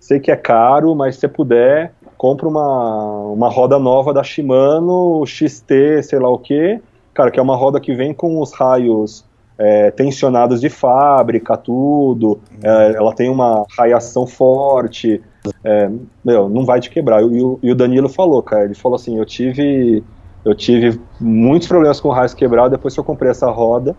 [0.00, 6.02] sei que é caro, mas se puder, compra uma, uma roda nova da Shimano, XT,
[6.02, 6.80] sei lá o que,
[7.12, 9.24] cara, que é uma roda que vem com os raios
[9.58, 15.20] é, tensionados de fábrica, tudo, é, ela tem uma raiação forte,
[15.64, 15.90] é,
[16.24, 17.20] meu, não vai te quebrar.
[17.22, 20.04] E o, e o Danilo falou, cara, ele falou assim, eu tive
[20.44, 23.94] eu tive muitos problemas com o raios quebrado depois que eu comprei essa roda,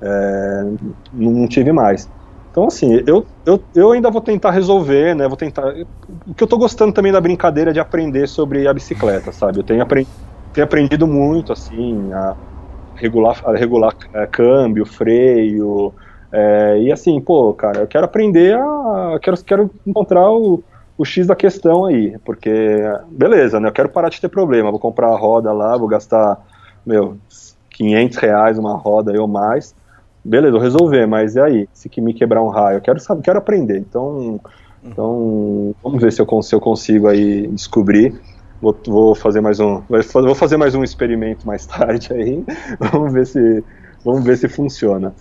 [0.00, 0.64] é,
[1.12, 2.08] não tive mais.
[2.50, 5.28] Então, assim, eu, eu, eu ainda vou tentar resolver, né?
[5.28, 5.72] Vou tentar.
[6.26, 9.58] O que eu tô gostando também da brincadeira é de aprender sobre a bicicleta, sabe?
[9.60, 10.06] Eu tenho, apre,
[10.52, 12.36] tenho aprendido muito, assim, a
[13.00, 15.92] regular, regular é, câmbio, freio.
[16.32, 19.18] É, e assim, pô, cara, eu quero aprender a.
[19.20, 20.62] Quero, quero encontrar o,
[20.96, 22.50] o X da questão aí, porque,
[23.10, 23.68] beleza, né?
[23.68, 24.70] Eu quero parar de ter problema.
[24.70, 26.38] Vou comprar a roda lá, vou gastar,
[26.84, 27.16] meu,
[27.70, 29.74] 500 reais uma roda ou mais
[30.24, 31.68] beleza, vou resolver, mas e aí?
[31.72, 33.78] Se que me quebrar um raio, eu quero saber, quero aprender.
[33.78, 34.40] Então,
[34.84, 38.20] então vamos ver se eu, se eu consigo aí descobrir.
[38.60, 42.44] Vou, vou fazer mais um, vou fazer mais um experimento mais tarde aí.
[42.78, 43.64] vamos ver se,
[44.04, 45.14] vamos ver se funciona.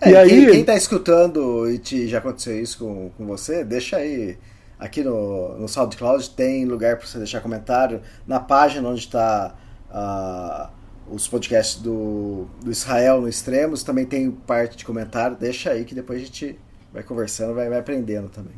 [0.00, 3.96] É, e aí, quem, está escutando e te, já aconteceu isso com, com você, deixa
[3.96, 4.38] aí
[4.78, 9.56] aqui no, no SoundCloud tem lugar para você deixar comentário na página onde está
[9.90, 10.70] uh,
[11.12, 15.96] os podcasts do, do Israel no Extremos, também tem parte de comentário, deixa aí que
[15.96, 16.56] depois a gente
[16.92, 18.54] vai conversando, vai, vai aprendendo também.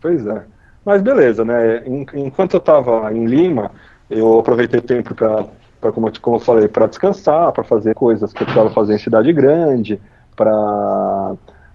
[0.00, 0.44] Pois é.
[0.84, 1.82] Mas beleza, né?
[2.14, 3.70] Enquanto eu estava em Lima,
[4.10, 8.42] eu aproveitei o tempo para, como, como eu falei, para descansar, para fazer coisas que
[8.42, 10.00] eu precisava fazer em cidade grande,
[10.36, 11.34] para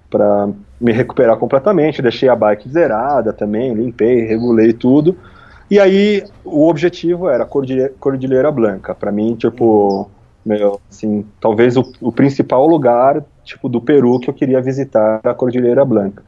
[0.09, 0.49] para
[0.81, 2.01] me recuperar completamente.
[2.01, 5.15] Deixei a bike zerada também, limpei, regulei tudo.
[5.69, 8.95] E aí, o objetivo era Cordilheira, Cordilheira Blanca.
[8.95, 10.09] Para mim, tipo,
[10.43, 15.33] meu, assim, talvez o, o, principal lugar, tipo, do Peru que eu queria visitar a
[15.33, 16.23] Cordilheira Blanca.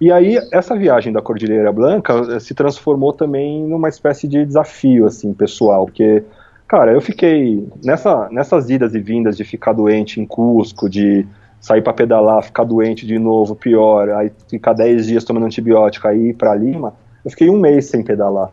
[0.00, 5.06] E aí, essa viagem da Cordilheira Blanca eh, se transformou também numa espécie de desafio,
[5.06, 6.24] assim, pessoal, porque,
[6.66, 11.26] cara, eu fiquei, nessa, nessas idas e vindas de ficar doente em Cusco, de
[11.60, 16.28] sair para pedalar, ficar doente de novo, pior, aí ficar 10 dias tomando antibiótico, aí
[16.28, 16.92] ir para Lima,
[17.24, 18.50] eu fiquei um mês sem pedalar.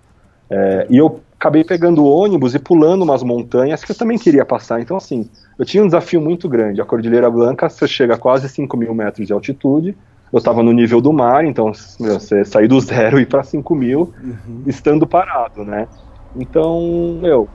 [0.50, 4.80] É, e eu acabei pegando ônibus e pulando umas montanhas que eu também queria passar.
[4.80, 5.28] Então, assim,
[5.58, 6.80] eu tinha um desafio muito grande.
[6.80, 9.98] A Cordilheira Blanca, você chega a quase 5 mil metros de altitude.
[10.32, 13.44] Eu estava no nível do mar, então meu, você sair do zero e ir para
[13.44, 14.64] 5 mil uhum.
[14.66, 15.88] estando parado, né?
[16.34, 17.50] Então, meu,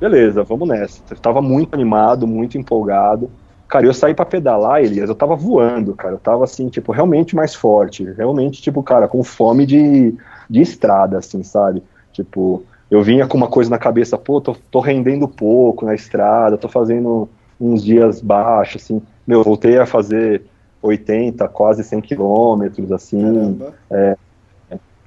[0.00, 1.02] beleza, vamos nessa.
[1.10, 3.30] Eu estava muito animado, muito empolgado.
[3.68, 6.14] Cara, eu saí para pedalar, Elias, eu tava voando, cara.
[6.14, 8.04] Eu tava assim, tipo, realmente mais forte.
[8.04, 10.14] Realmente, tipo, cara, com fome de,
[10.48, 11.82] de estrada, assim, sabe?
[12.12, 16.58] Tipo, eu vinha com uma coisa na cabeça, pô, tô, tô rendendo pouco na estrada,
[16.58, 19.02] tô fazendo uns dias baixos, assim.
[19.26, 20.44] Meu, voltei a fazer
[20.82, 23.58] 80, quase 100 quilômetros, assim.
[23.90, 24.16] É,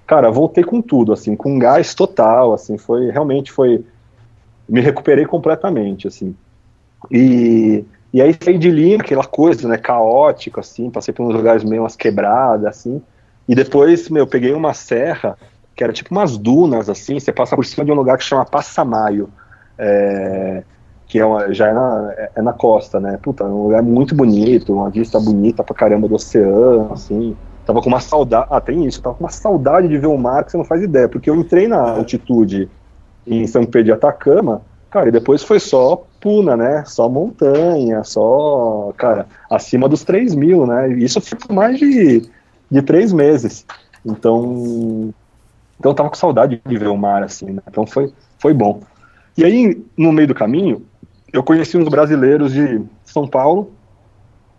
[0.08, 3.84] cara, voltei com tudo, assim, com gás total, assim, foi, realmente foi,
[4.68, 6.36] me recuperei completamente, assim.
[7.12, 11.64] E, e aí saí de Lima, aquela coisa, né, caótica, assim, passei por uns lugares
[11.64, 13.02] meio umas quebradas, assim,
[13.48, 15.38] e depois, meu, peguei uma serra,
[15.76, 18.46] que era tipo umas dunas, assim, você passa por cima de um lugar que chama
[18.46, 19.30] Passamaio,
[19.78, 20.64] é,
[21.16, 23.18] que é uma, já é na, é, na costa, né?
[23.22, 27.38] Puta, é um lugar muito bonito, uma vista bonita pra caramba do oceano, assim.
[27.66, 30.44] Tava com uma saudade, ah, tem isso, tava com uma saudade de ver o mar
[30.44, 32.70] que você não faz ideia, porque eu entrei na altitude
[33.26, 34.62] em São Pedro de Atacama,
[34.92, 36.84] cara, e depois foi só puna, né?
[36.86, 40.90] Só montanha, só, cara, acima dos 3 mil, né?
[40.98, 42.30] Isso foi por mais de,
[42.70, 43.66] de três meses.
[44.06, 45.14] Então,
[45.80, 47.62] então eu tava com saudade de ver o mar, assim, né?
[47.70, 48.82] Então foi, foi bom.
[49.38, 50.86] E aí, no meio do caminho,
[51.36, 53.72] eu conheci uns brasileiros de São Paulo,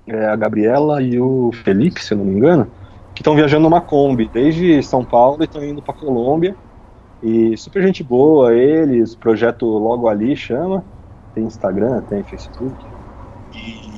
[0.06, 2.70] é, a Gabriela e o Felipe, se eu não me engano,
[3.14, 6.54] que estão viajando numa Kombi desde São Paulo e estão indo para Colômbia.
[7.22, 10.84] E super gente boa, eles, projeto logo ali chama,
[11.34, 12.76] tem Instagram, tem Facebook.
[13.54, 13.96] E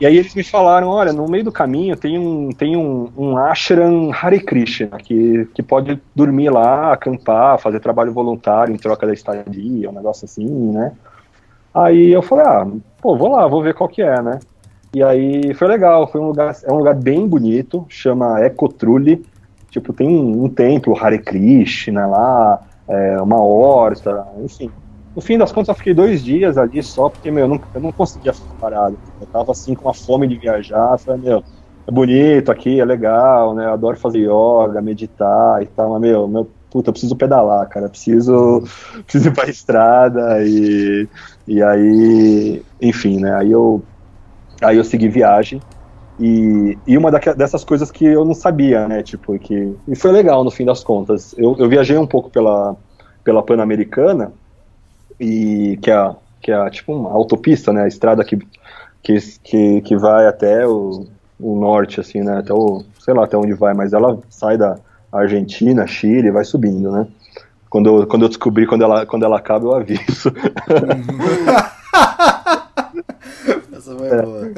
[0.00, 3.38] e aí eles me falaram, olha, no meio do caminho tem um, tem um, um
[3.38, 9.14] ashram Hare Krishna, que, que pode dormir lá, acampar, fazer trabalho voluntário em troca da
[9.14, 10.92] estadia, um negócio assim, né?
[11.74, 12.66] Aí eu falei, ah,
[13.02, 14.38] pô, vou lá, vou ver qual que é, né?
[14.94, 19.24] E aí foi legal, foi um lugar, é um lugar bem bonito, chama Ecotrulli,
[19.68, 24.70] tipo, tem um, um templo Hare Krishna lá, é, uma horta, enfim.
[25.16, 27.80] No fim das contas, eu fiquei dois dias ali só, porque, meu, eu não, eu
[27.80, 28.96] não conseguia ficar parado.
[29.20, 31.42] Eu tava, assim, com uma fome de viajar, falei, meu,
[31.86, 36.28] é bonito aqui, é legal, né, eu adoro fazer yoga, meditar e tal, mas, meu,
[36.28, 38.64] meu puta, preciso pedalar, cara, preciso,
[39.06, 41.08] preciso ir pra estrada e,
[41.46, 43.80] e aí, enfim, né, aí eu
[44.64, 45.60] Aí eu segui viagem.
[46.18, 49.02] E, e uma dessas coisas que eu não sabia, né?
[49.02, 49.76] Tipo, que.
[49.86, 51.34] E foi legal no fim das contas.
[51.36, 52.76] Eu, eu viajei um pouco pela,
[53.24, 54.32] pela Pan-Americana,
[55.18, 57.82] e que é, que é tipo uma autopista, né?
[57.82, 58.38] A estrada que,
[59.02, 61.06] que, que, que vai até o,
[61.38, 62.38] o norte, assim, né?
[62.38, 62.84] Até o.
[63.00, 64.78] sei lá até onde vai, mas ela sai da
[65.18, 67.06] Argentina, Chile, vai subindo, né?
[67.70, 70.32] Quando eu, quando eu descobri quando ela, quando ela acaba, eu aviso.
[73.72, 74.22] Essa foi é.
[74.22, 74.52] boa.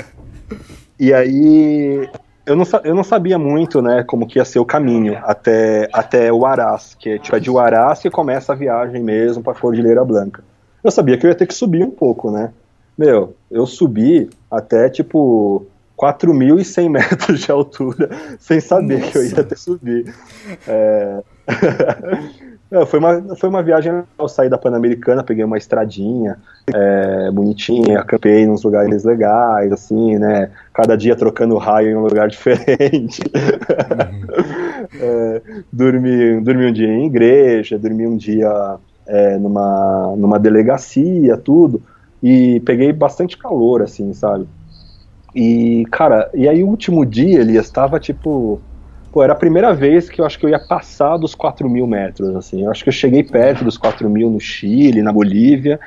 [0.98, 2.08] E aí,
[2.46, 6.32] eu não, eu não sabia muito, né, como que ia ser o caminho até, até
[6.32, 10.04] o Arás, que é, tipo, é de Huaraz que começa a viagem mesmo para Cordilheira
[10.04, 10.44] Blanca.
[10.82, 12.52] Eu sabia que eu ia ter que subir um pouco, né?
[12.96, 15.66] Meu, eu subi até, tipo,
[15.96, 19.12] 4.100 metros de altura, sem saber Nossa.
[19.12, 20.14] que eu ia ter que subir.
[20.68, 21.22] É...
[22.86, 26.36] foi, uma, foi uma viagem, eu saí da Pan-Americana, peguei uma estradinha
[26.74, 32.28] é, bonitinha, acampei nos lugares legais, assim, né, cada dia trocando raio em um lugar
[32.30, 33.22] diferente.
[33.34, 34.86] Uhum.
[35.00, 35.42] é,
[35.72, 38.76] dormi, dormi um dia em igreja, dormi um dia
[39.06, 41.80] é, numa, numa delegacia, tudo,
[42.22, 44.46] e peguei bastante calor, assim, sabe?
[45.36, 48.58] E, cara, e aí o último dia, ele estava tipo
[49.12, 51.86] pô, era a primeira vez que eu acho que eu ia passar dos 4 mil
[51.86, 52.64] metros, assim.
[52.64, 55.78] Eu acho que eu cheguei perto dos 4 mil no Chile, na Bolívia,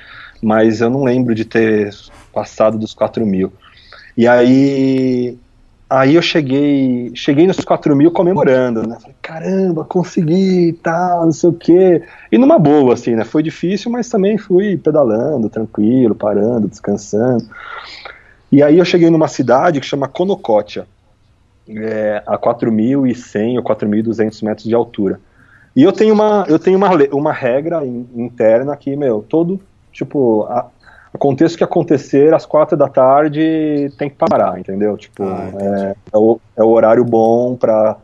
[0.41, 1.91] mas eu não lembro de ter
[2.31, 3.51] passado dos 4 mil.
[4.15, 5.37] E aí,
[5.89, 8.97] aí eu cheguei, cheguei nos 4 mil comemorando, né?
[8.99, 12.03] Falei, caramba, consegui, tal, não sei o quê.
[12.31, 13.23] E numa boa, assim, né?
[13.23, 17.45] Foi difícil, mas também fui pedalando, tranquilo, parando, descansando.
[18.51, 20.87] E aí eu cheguei numa cidade que chama Conocotia
[21.69, 25.19] é, a 4.100 ou 4.200 metros de altura.
[25.75, 29.59] E eu tenho uma, eu tenho uma, uma regra interna que, meu, todo,
[29.91, 30.67] tipo, a,
[31.13, 34.97] aconteça o que acontecer, às quatro da tarde tem que parar, entendeu?
[34.97, 37.97] Tipo, ah, é, é, o, é o horário bom para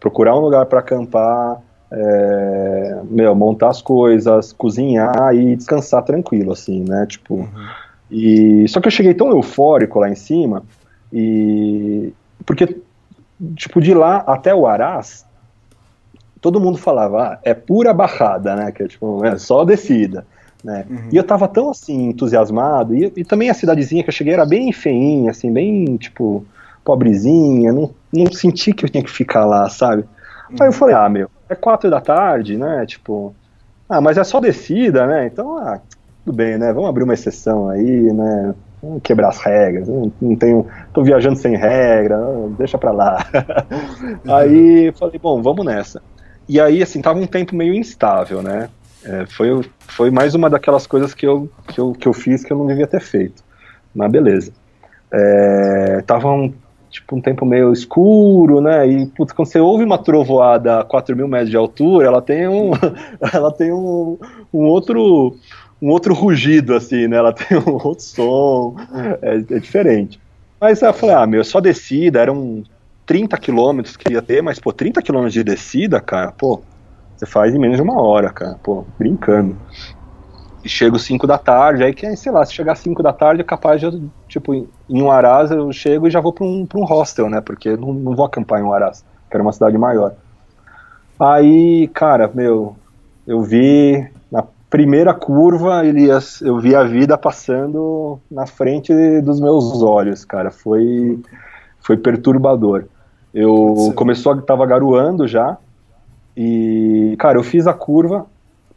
[0.00, 1.60] procurar um lugar para acampar,
[1.90, 7.06] é, meu, montar as coisas, cozinhar e descansar tranquilo, assim, né?
[7.06, 7.68] Tipo, uhum.
[8.10, 10.62] E só que eu cheguei tão eufórico lá em cima
[11.12, 12.12] e,
[12.44, 12.80] porque,
[13.54, 15.26] tipo, de lá até o Arás,
[16.40, 18.72] todo mundo falava, ah, é pura barrada, né?
[18.72, 20.26] Que é tipo, é só descida.
[20.62, 20.84] Né?
[20.88, 21.08] Uhum.
[21.12, 24.44] E eu tava tão assim, entusiasmado, e, e, também a cidadezinha que eu cheguei era
[24.44, 26.44] bem feinha, assim, bem, tipo,
[26.84, 30.02] pobrezinha, não, não senti que eu tinha que ficar lá, sabe?
[30.50, 30.56] Uhum.
[30.60, 32.84] Aí eu falei, ah, meu, é quatro da tarde, né?
[32.86, 33.34] Tipo,
[33.88, 35.26] ah, mas é só descida, né?
[35.26, 35.80] Então, ah,
[36.28, 36.72] tudo bem, né?
[36.72, 38.54] Vamos abrir uma exceção aí, né?
[38.82, 42.18] Vamos quebrar as regras, não, não tenho, tô viajando sem regra,
[42.56, 43.26] deixa pra lá.
[44.28, 46.00] Aí falei, bom, vamos nessa.
[46.48, 48.68] E aí, assim, tava um tempo meio instável, né?
[49.04, 52.52] É, foi, foi mais uma daquelas coisas que eu, que, eu, que eu fiz que
[52.52, 53.42] eu não devia ter feito.
[53.94, 54.52] Mas beleza.
[55.12, 56.52] É, tava um,
[56.88, 58.86] tipo, um tempo meio escuro, né?
[58.86, 62.48] E putz, quando você ouve uma trovoada a 4 mil metros de altura, ela tem
[62.48, 62.70] um,
[63.32, 64.18] ela tem um,
[64.52, 65.36] um outro
[65.80, 67.16] um outro rugido, assim, né?
[67.16, 68.76] Ela tem um outro som,
[69.22, 70.20] é, é diferente.
[70.60, 72.64] Mas eu falei, ah, meu, só descida, eram
[73.06, 76.62] 30 quilômetros que ia ter, mas, pô, 30 quilômetros de descida, cara, pô,
[77.16, 79.56] você faz em menos de uma hora, cara, pô, brincando.
[80.64, 83.44] E chego 5 da tarde, aí que, sei lá, se chegar 5 da tarde é
[83.44, 86.84] capaz de, tipo, em um Aras eu chego e já vou pra um, pra um
[86.84, 90.16] hostel, né, porque não, não vou acampar em um Aras, que era uma cidade maior.
[91.20, 92.76] Aí, cara, meu,
[93.26, 94.08] eu vi
[94.70, 100.50] primeira curva, Elias, eu vi a vida passando na frente dos meus olhos, cara.
[100.50, 101.18] Foi,
[101.80, 102.84] foi perturbador.
[103.32, 103.92] Eu Sim.
[103.92, 105.56] começou, tava garoando já.
[106.36, 108.26] E, cara, eu fiz a curva.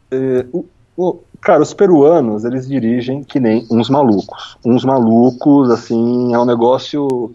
[0.10, 0.66] Eh, o,
[0.98, 4.58] o, cara, os peruanos, eles dirigem que nem uns malucos.
[4.66, 7.34] Uns malucos, assim, é um negócio.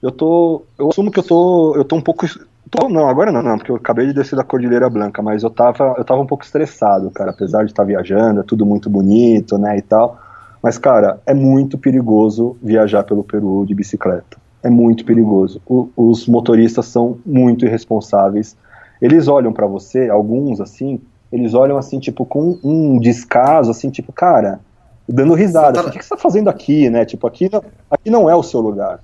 [0.00, 0.62] Eu tô.
[0.78, 1.74] Eu assumo que eu tô.
[1.76, 2.26] Eu tô um pouco
[2.70, 5.50] Tô, não, agora não, não, porque eu acabei de descer da Cordilheira Blanca, mas eu
[5.50, 9.56] tava, eu tava um pouco estressado, cara, apesar de estar viajando, é tudo muito bonito,
[9.56, 10.18] né, e tal.
[10.62, 14.36] Mas, cara, é muito perigoso viajar pelo Peru de bicicleta.
[14.62, 15.62] É muito perigoso.
[15.66, 18.56] O, os motoristas são muito irresponsáveis.
[19.00, 21.00] Eles olham para você, alguns assim,
[21.30, 24.58] eles olham assim, tipo, com um descaso, assim, tipo, cara,
[25.08, 25.74] dando risada.
[25.74, 27.04] Tá- Assim, o que, você tá fazendo aqui, né?
[27.04, 28.98] Tipo, aqui não, aqui não é o seu lugar.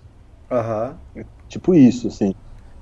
[0.51, 0.95] Aham.
[1.49, 2.35] Tipo isso, assim.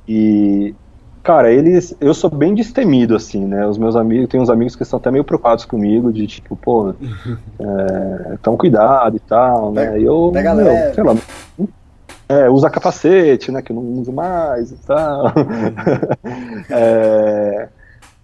[0.09, 0.75] E,
[1.23, 1.95] cara, eles.
[2.01, 3.67] Eu sou bem destemido, assim, né?
[3.67, 6.95] Os meus amigos, tem uns amigos que estão até meio preocupados comigo, de tipo, pô,
[7.61, 9.99] é, tão cuidado e tal, né?
[10.01, 10.95] E eu, pega meu, leve.
[10.95, 11.17] sei lá.
[12.29, 13.61] É, usa capacete, né?
[13.61, 15.33] Que eu não uso mais e tal.
[16.71, 17.69] É,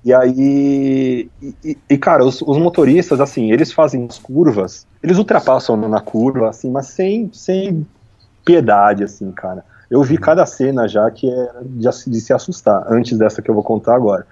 [0.04, 1.28] e aí.
[1.42, 6.00] E, e- e, cara, os, os motoristas, assim, eles fazem as curvas, eles ultrapassam na
[6.00, 7.86] curva, assim, mas sem, sem
[8.44, 9.64] piedade, assim, cara.
[9.90, 13.54] Eu vi cada cena já que é de, de se assustar, antes dessa que eu
[13.54, 14.26] vou contar agora.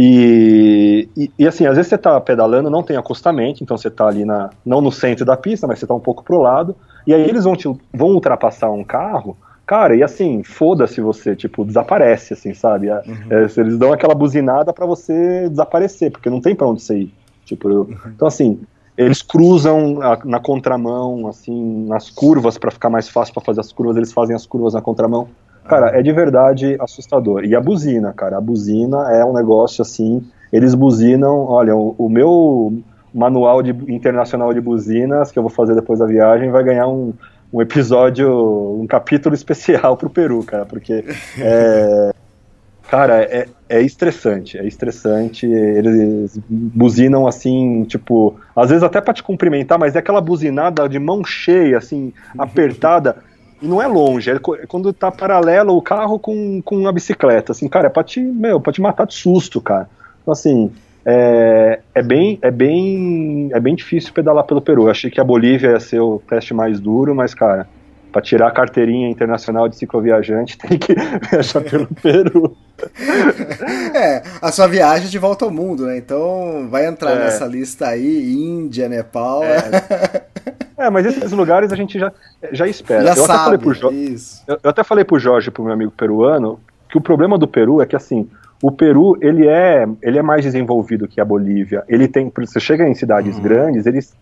[0.00, 4.06] E, e, e, assim, às vezes você tá pedalando, não tem acostamento, então você tá
[4.06, 7.12] ali na, não no centro da pista, mas você tá um pouco pro lado, e
[7.12, 9.36] aí eles vão, te, vão ultrapassar um carro,
[9.66, 12.88] cara, e assim, foda-se você, tipo, desaparece, assim, sabe?
[12.88, 16.98] É, é, eles dão aquela buzinada pra você desaparecer, porque não tem pra onde você
[17.00, 17.14] ir.
[17.44, 18.60] Tipo, eu- então assim,
[18.98, 23.72] eles cruzam a- na contramão, assim, nas curvas, pra ficar mais fácil pra fazer as
[23.72, 25.28] curvas, eles fazem as curvas na contramão.
[25.68, 27.44] Cara, é de verdade assustador.
[27.44, 30.26] E a buzina, cara, a buzina é um negócio assim.
[30.52, 31.44] Eles buzinam.
[31.44, 32.82] Olha, o, o meu
[33.14, 37.12] manual de, internacional de buzinas que eu vou fazer depois da viagem vai ganhar um,
[37.52, 38.28] um episódio,
[38.80, 41.04] um capítulo especial pro Peru, cara, porque
[41.38, 42.10] é,
[42.88, 45.46] Cara, é, é estressante, é estressante.
[45.46, 50.98] Eles buzinam assim, tipo, às vezes até pra te cumprimentar, mas é aquela buzinada de
[50.98, 53.16] mão cheia, assim, apertada.
[53.60, 57.52] E não é longe, é é quando tá paralelo o carro com, com a bicicleta.
[57.52, 59.88] Assim, cara, é pra te, meu, pra te matar de susto, cara.
[60.22, 60.72] Então, assim,
[61.04, 64.84] é, é, bem, é, bem, é bem difícil pedalar pelo Peru.
[64.84, 67.68] Eu achei que a Bolívia ia ser o teste mais duro, mas, cara,
[68.18, 70.94] pra tirar a carteirinha internacional de cicloviajante tem que
[71.30, 72.56] viajar pelo Peru.
[73.94, 75.96] É, a sua viagem de volta ao mundo, né?
[75.96, 77.18] Então vai entrar É.
[77.20, 79.42] nessa lista aí, Índia, Nepal.
[80.76, 82.12] É, mas esses lugares a gente já,
[82.52, 83.02] já espera.
[83.14, 83.58] Já eu, até falei sabe.
[83.58, 84.42] pro Jo- Isso.
[84.46, 86.58] eu, eu até falei pro Jorge, pro meu amigo peruano,
[86.88, 88.28] que o problema do Peru é que assim,
[88.62, 91.84] o Peru ele é, ele é mais desenvolvido que a Bolívia.
[91.88, 94.12] Ele tem, você chega em cidades grandes, eles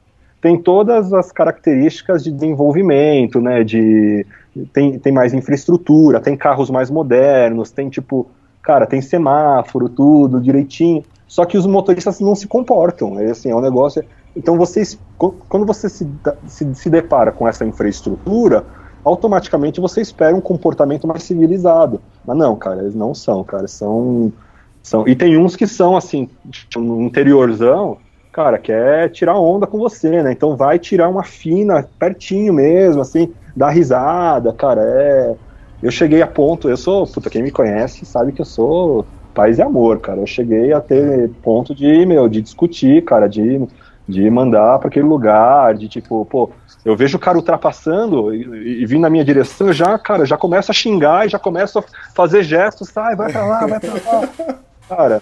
[0.46, 3.64] têm todas as características de desenvolvimento, né?
[3.64, 4.24] De
[4.72, 8.30] tem, tem mais infraestrutura, tem carros mais modernos, tem tipo,
[8.62, 11.02] cara, tem semáforo, tudo direitinho.
[11.26, 13.18] Só que os motoristas não se comportam.
[13.18, 14.04] É assim, é um negócio.
[14.36, 16.08] Então vocês, qu- quando você se,
[16.46, 18.64] se, se depara com essa infraestrutura,
[19.04, 22.00] automaticamente você espera um comportamento mais civilizado.
[22.24, 24.32] Mas não, cara, eles não são, cara, são,
[24.80, 26.28] são e tem uns que são assim,
[26.76, 27.98] no interiorzão,
[28.36, 30.30] cara, quer tirar onda com você, né?
[30.30, 35.34] Então vai tirar uma fina pertinho mesmo, assim, dar risada, cara, é
[35.82, 39.58] eu cheguei a ponto, eu sou, puta, quem me conhece sabe que eu sou paz
[39.58, 40.20] e amor, cara.
[40.20, 43.66] Eu cheguei a ter ponto de, meu, de discutir, cara, de,
[44.06, 46.50] de mandar para aquele lugar, de tipo, pô,
[46.84, 50.70] eu vejo o cara ultrapassando e, e vindo na minha direção, já, cara, já começo
[50.70, 51.84] a xingar e já começo a
[52.14, 54.28] fazer gestos, sai, vai pra lá, vai pra lá.
[54.88, 55.20] Cara,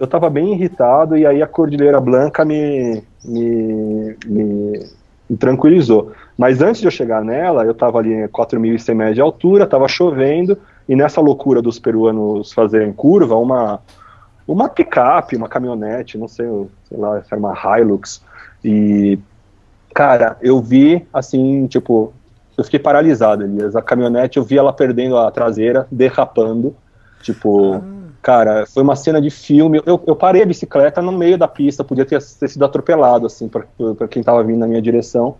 [0.00, 4.86] eu, tava bem irritado e aí a Cordilheira Blanca me, me, me,
[5.28, 6.12] me tranquilizou.
[6.36, 9.86] Mas antes de eu chegar nela, eu tava ali em 4.100 metros de altura, tava
[9.86, 10.56] chovendo,
[10.88, 13.80] e nessa loucura dos peruanos fazerem curva, uma,
[14.48, 16.46] uma picape, uma caminhonete, não sei,
[16.88, 18.22] sei lá, se era uma Hilux,
[18.64, 19.18] e,
[19.94, 22.12] cara, eu vi, assim, tipo,
[22.56, 26.74] eu fiquei paralisado, Elias, a caminhonete, eu vi ela perdendo a traseira, derrapando,
[27.22, 27.82] tipo,
[28.22, 31.82] cara, foi uma cena de filme, eu, eu parei a bicicleta no meio da pista,
[31.82, 33.64] podia ter, ter sido atropelado, assim, pra,
[33.96, 35.36] pra quem tava vindo na minha direção,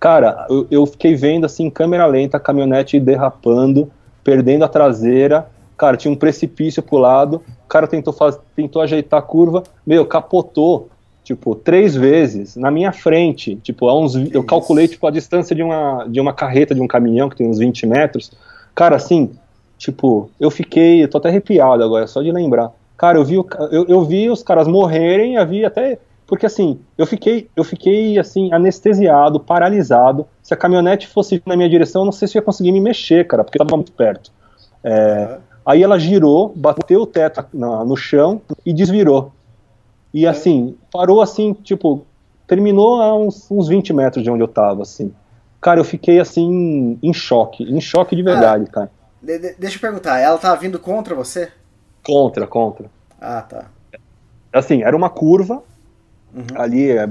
[0.00, 3.90] cara, eu, eu fiquei vendo, assim, em câmera lenta, a caminhonete derrapando,
[4.24, 5.46] perdendo a traseira,
[5.76, 10.04] cara, tinha um precipício pro lado, o cara tentou, faz, tentou ajeitar a curva, meu,
[10.04, 10.88] capotou,
[11.22, 15.62] tipo, três vezes na minha frente, tipo, a uns, eu calculei, tipo, a distância de
[15.62, 18.32] uma, de uma carreta, de um caminhão, que tem uns 20 metros,
[18.74, 19.30] cara, assim,
[19.78, 23.86] tipo, eu fiquei, eu tô até arrepiado agora, só de lembrar, cara, eu vi, eu,
[23.88, 28.52] eu vi os caras morrerem, eu vi até, porque assim, eu fiquei, eu fiquei, assim,
[28.52, 32.44] anestesiado, paralisado, se a caminhonete fosse na minha direção, eu não sei se eu ia
[32.44, 34.30] conseguir me mexer, cara, porque eu tava muito perto,
[34.82, 39.32] é, Aí ela girou, bateu o teto na- no chão e desvirou.
[40.14, 42.06] E assim, parou assim, tipo,
[42.46, 45.12] terminou a uns, uns 20 metros de onde eu tava, assim.
[45.60, 48.90] Cara, eu fiquei assim, em choque, em choque de verdade, cara.
[49.26, 51.52] De- de- deixa eu perguntar, ela tava vindo contra você?
[52.02, 52.90] Contra, contra.
[53.20, 53.66] Ah, tá.
[54.52, 55.62] Assim, era uma curva,
[56.54, 57.08] ali, é,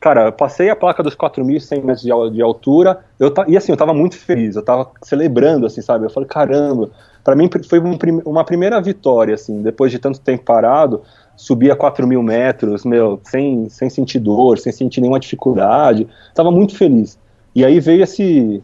[0.00, 3.72] cara, eu passei a placa dos 4.100 metros de, de altura, eu ta- e assim,
[3.72, 6.06] eu tava muito feliz, eu tava celebrando, assim, sabe?
[6.06, 6.90] Eu falei, caramba,
[7.24, 11.02] para mim foi um uma primeira vitória, assim, depois de tanto tempo parado,
[11.36, 16.76] subia 4 mil metros, meu, sem, sem sentir dor, sem sentir nenhuma dificuldade, tava muito
[16.76, 17.18] feliz.
[17.54, 18.62] E aí veio esse,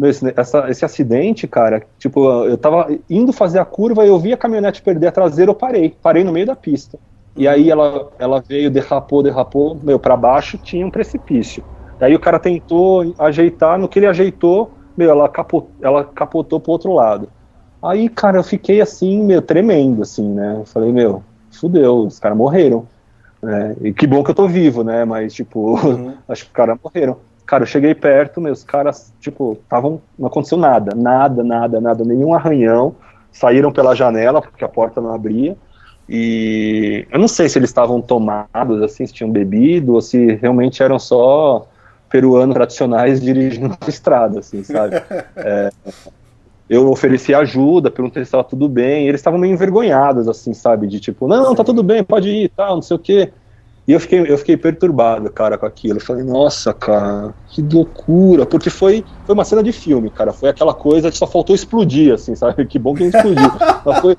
[0.00, 4.36] esse, essa, esse acidente, cara, tipo, eu tava indo fazer a curva, eu vi a
[4.36, 6.98] caminhonete perder a traseira, eu parei, parei no meio da pista.
[7.36, 11.64] E aí ela, ela veio, derrapou, derrapou, meu, para baixo tinha um precipício.
[11.98, 16.72] Daí o cara tentou ajeitar, no que ele ajeitou, meu, ela, capot, ela capotou pro
[16.72, 17.28] outro lado.
[17.82, 20.56] Aí, cara, eu fiquei assim, meu, tremendo, assim, né?
[20.58, 22.86] Eu falei, meu, fudeu, os caras morreram.
[23.42, 23.76] Né?
[23.80, 25.04] E que bom que eu tô vivo, né?
[25.04, 26.14] Mas, tipo, uhum.
[26.28, 27.18] acho que os caras morreram.
[27.52, 30.00] Cara, eu cheguei perto, meus caras, tipo, estavam.
[30.18, 32.96] Não aconteceu nada, nada, nada, nada, nenhum arranhão.
[33.30, 35.54] Saíram pela janela, porque a porta não abria.
[36.08, 40.82] E eu não sei se eles estavam tomados, assim, se tinham bebido, ou se realmente
[40.82, 41.68] eram só
[42.08, 44.94] peruanos tradicionais dirigindo na estrada, assim, sabe?
[45.36, 45.70] É,
[46.70, 50.86] eu ofereci ajuda, perguntei se estava tudo bem, e eles estavam meio envergonhados, assim, sabe?
[50.86, 53.30] De tipo, não, tá tudo bem, pode ir, tal, não sei o quê.
[53.86, 55.96] E eu fiquei, eu fiquei perturbado, cara, com aquilo.
[55.96, 58.46] Eu falei, nossa, cara, que loucura.
[58.46, 60.32] Porque foi, foi uma cena de filme, cara.
[60.32, 62.64] Foi aquela coisa que só faltou explodir, assim, sabe?
[62.72, 63.50] Que bom que não explodiu.
[64.00, 64.16] Foi.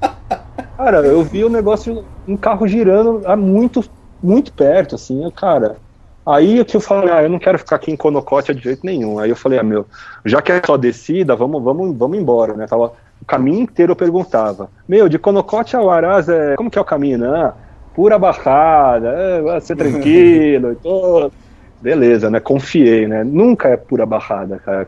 [0.78, 3.84] Cara, eu vi o negócio, um carro girando a muito,
[4.22, 5.78] muito perto, assim, cara.
[6.26, 9.20] Aí que eu falei, ah, eu não quero ficar aqui em Conocote de jeito nenhum.
[9.20, 9.86] Aí eu falei, ah, meu,
[10.26, 12.66] já que é só descida, vamos, vamos, vamos embora, né?
[12.66, 16.82] Tava, o caminho inteiro eu perguntava, meu, de Conocote ao Araz, é, como que é
[16.82, 17.18] o caminho?
[17.18, 17.54] Não,
[17.94, 21.44] pura barrada, é, vai ser tranquilo e.
[21.82, 22.40] Beleza, né?
[22.40, 23.26] Confiei, né?
[23.26, 24.88] Nunca é pura barrada, cara.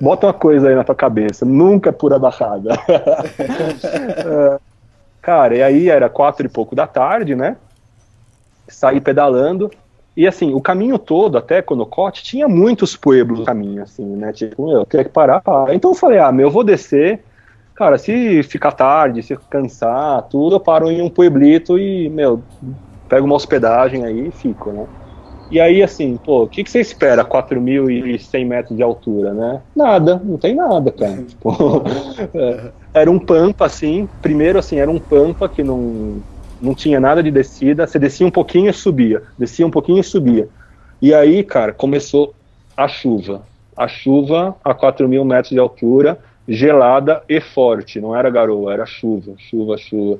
[0.00, 2.70] Bota uma coisa aí na tua cabeça, nunca é pura barrada.
[4.22, 4.58] É,
[5.20, 7.56] cara, e aí era quatro e pouco da tarde, né?
[8.68, 9.70] Saí pedalando,
[10.16, 14.32] e assim, o caminho todo, até Conocote, tinha muitos pueblos no caminho, assim, né?
[14.32, 15.74] Tipo, eu queria que parar, parar.
[15.74, 17.22] Então eu falei, ah, meu, eu vou descer.
[17.80, 22.42] Cara, se ficar tarde, se cansar, tudo, eu paro em um pueblito e, meu,
[23.08, 24.86] pego uma hospedagem aí e fico, né?
[25.50, 29.62] E aí, assim, pô, o que, que você espera 4.100 metros de altura, né?
[29.74, 31.22] Nada, não tem nada, cara.
[31.22, 31.50] tipo,
[32.36, 36.18] é, era um pampa, assim, primeiro, assim, era um pampa que não
[36.60, 40.04] não tinha nada de descida, você descia um pouquinho e subia, descia um pouquinho e
[40.04, 40.50] subia.
[41.00, 42.34] E aí, cara, começou
[42.76, 43.40] a chuva.
[43.74, 46.18] A chuva a 4 mil metros de altura,
[46.50, 50.18] gelada e forte, não era garoa, era chuva, chuva, chuva.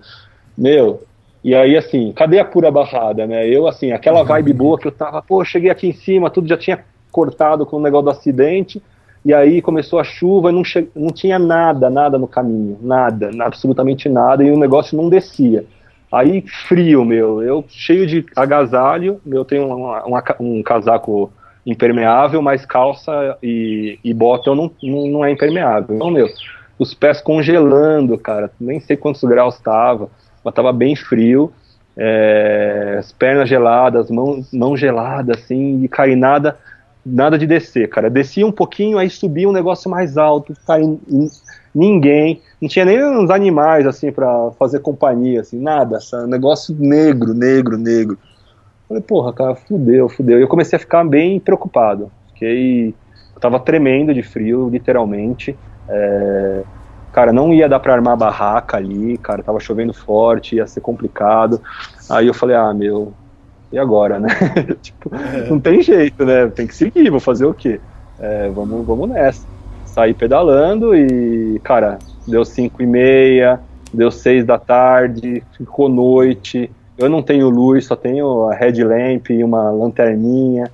[0.57, 1.03] Meu,
[1.43, 3.49] e aí, assim, cadê a pura barrada, né?
[3.49, 6.57] Eu, assim, aquela vibe boa que eu tava, pô, cheguei aqui em cima, tudo já
[6.57, 8.81] tinha cortado com o negócio do acidente,
[9.25, 10.63] e aí começou a chuva e não,
[10.95, 15.65] não tinha nada, nada no caminho, nada, absolutamente nada, e o negócio não descia.
[16.13, 21.33] Aí, frio, meu, eu cheio de agasalho, eu tenho uma, uma, um casaco
[21.65, 25.95] impermeável, mas calça e, e bota não, não, não, é impermeável.
[25.95, 26.29] Então, meu,
[26.79, 30.09] os pés congelando, cara, nem sei quantos graus estava,
[30.45, 31.53] mas tava bem frio,
[31.97, 36.57] é, as pernas geladas, mão, mão gelada, assim, e cair nada,
[37.05, 38.09] nada de descer, cara.
[38.09, 40.99] Descia um pouquinho, aí subia um negócio mais alto, cair,
[41.75, 46.25] ninguém, não tinha nem uns animais assim para fazer companhia, assim, nada, sabe?
[46.25, 48.19] Um negócio negro, negro, negro.
[48.91, 50.41] Falei, porra, cara, fudeu, fudeu.
[50.41, 52.11] E eu comecei a ficar bem preocupado.
[52.33, 52.93] Fiquei.
[53.33, 55.57] Eu tava tremendo de frio, literalmente.
[55.89, 56.63] É,
[57.13, 61.61] cara, não ia dar pra armar barraca ali, cara, tava chovendo forte, ia ser complicado.
[62.09, 63.13] Aí eu falei, ah, meu,
[63.73, 64.29] e agora, né?
[64.83, 65.09] tipo,
[65.49, 66.49] não tem jeito, né?
[66.49, 67.81] Tem que seguir, vou fazer o quê?
[68.19, 69.47] É, vamos, vamos nessa
[69.91, 73.61] saí pedalando e, cara, deu 5 e meia,
[73.93, 76.71] deu 6 da tarde, ficou noite.
[77.01, 80.71] Eu não tenho luz, só tenho a headlamp e uma lanterninha.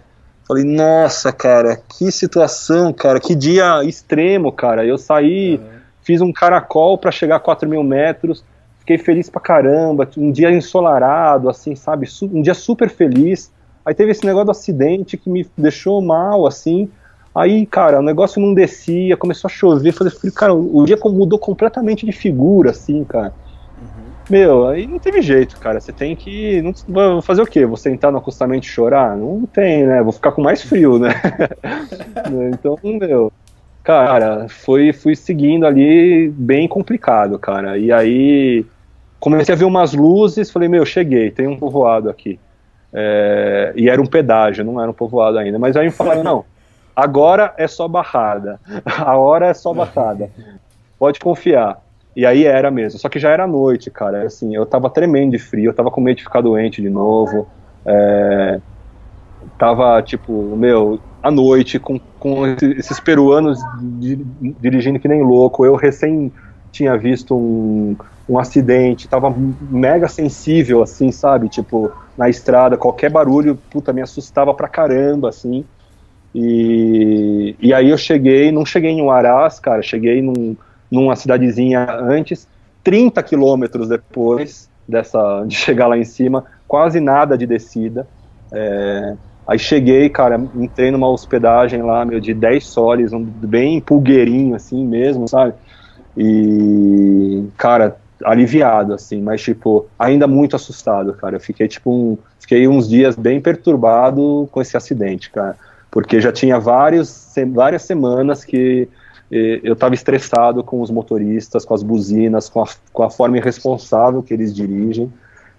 [0.46, 4.84] Falei, nossa, cara, que situação, cara, que dia extremo, cara.
[4.84, 5.78] Eu saí, uhum.
[6.02, 8.44] fiz um caracol para chegar a 4 mil metros,
[8.80, 13.52] fiquei feliz pra caramba, um dia ensolarado, assim, sabe, um dia super feliz.
[13.84, 16.90] Aí teve esse negócio do acidente que me deixou mal, assim.
[17.32, 22.04] Aí, cara, o negócio não descia, começou a chover, falei, cara, o dia mudou completamente
[22.04, 23.32] de figura, assim, cara.
[24.28, 25.80] Meu, aí não teve jeito, cara.
[25.80, 26.62] Você tem que.
[26.88, 27.64] Não, fazer o quê?
[27.64, 29.16] Você sentar no acostamento e chorar?
[29.16, 30.02] Não tem, né?
[30.02, 31.10] Vou ficar com mais frio, né?
[32.52, 33.32] então, meu.
[33.84, 37.78] Cara, foi, fui seguindo ali bem complicado, cara.
[37.78, 38.66] E aí
[39.20, 42.38] comecei a ver umas luzes, falei, meu, cheguei, tem um povoado aqui.
[42.92, 45.56] É, e era um pedágio, não era um povoado ainda.
[45.58, 46.44] Mas aí me falaram, não
[46.96, 48.58] Agora é só barrada.
[48.84, 50.30] A hora é só barrada.
[50.98, 51.78] Pode confiar.
[52.16, 52.98] E aí era mesmo.
[52.98, 54.24] Só que já era noite, cara.
[54.26, 57.46] Assim, eu tava tremendo de frio, eu tava com medo de ficar doente de novo.
[57.86, 58.60] É,
[59.58, 63.58] tava, tipo, meu, à noite, com, com esses peruanos
[64.58, 65.64] dirigindo que nem louco.
[65.66, 66.32] Eu recém
[66.72, 67.96] tinha visto um,
[68.26, 71.50] um acidente, tava mega sensível, assim, sabe?
[71.50, 75.68] Tipo, na estrada, qualquer barulho, puta, me assustava pra caramba, assim.
[76.34, 80.56] E, e aí eu cheguei, não cheguei em Huaraz, cara, cheguei num,
[80.90, 82.48] numa cidadezinha antes,
[82.82, 88.06] 30 quilômetros depois dessa de chegar lá em cima, quase nada de descida.
[88.52, 89.16] É,
[89.46, 94.86] aí cheguei, cara, entrei numa hospedagem lá, meu, de 10 soles, um, bem pulgueirinho, assim
[94.86, 95.54] mesmo, sabe?
[96.16, 101.36] E, cara, aliviado, assim, mas, tipo, ainda muito assustado, cara.
[101.36, 105.56] Eu fiquei, tipo, um, fiquei uns dias bem perturbado com esse acidente, cara
[105.96, 108.86] porque já tinha vários, várias semanas que
[109.30, 114.22] eu estava estressado com os motoristas, com as buzinas, com a, com a forma irresponsável
[114.22, 115.12] que eles dirigem.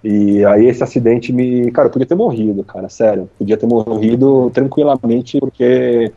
[0.04, 1.72] E aí esse acidente me.
[1.72, 3.30] Cara, eu podia ter morrido, cara, sério.
[3.38, 6.12] Podia ter morrido tranquilamente, porque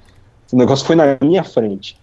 [0.53, 1.99] o negócio foi na minha frente.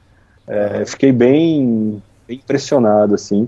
[0.48, 3.48] É, fiquei bem, bem, impressionado, assim.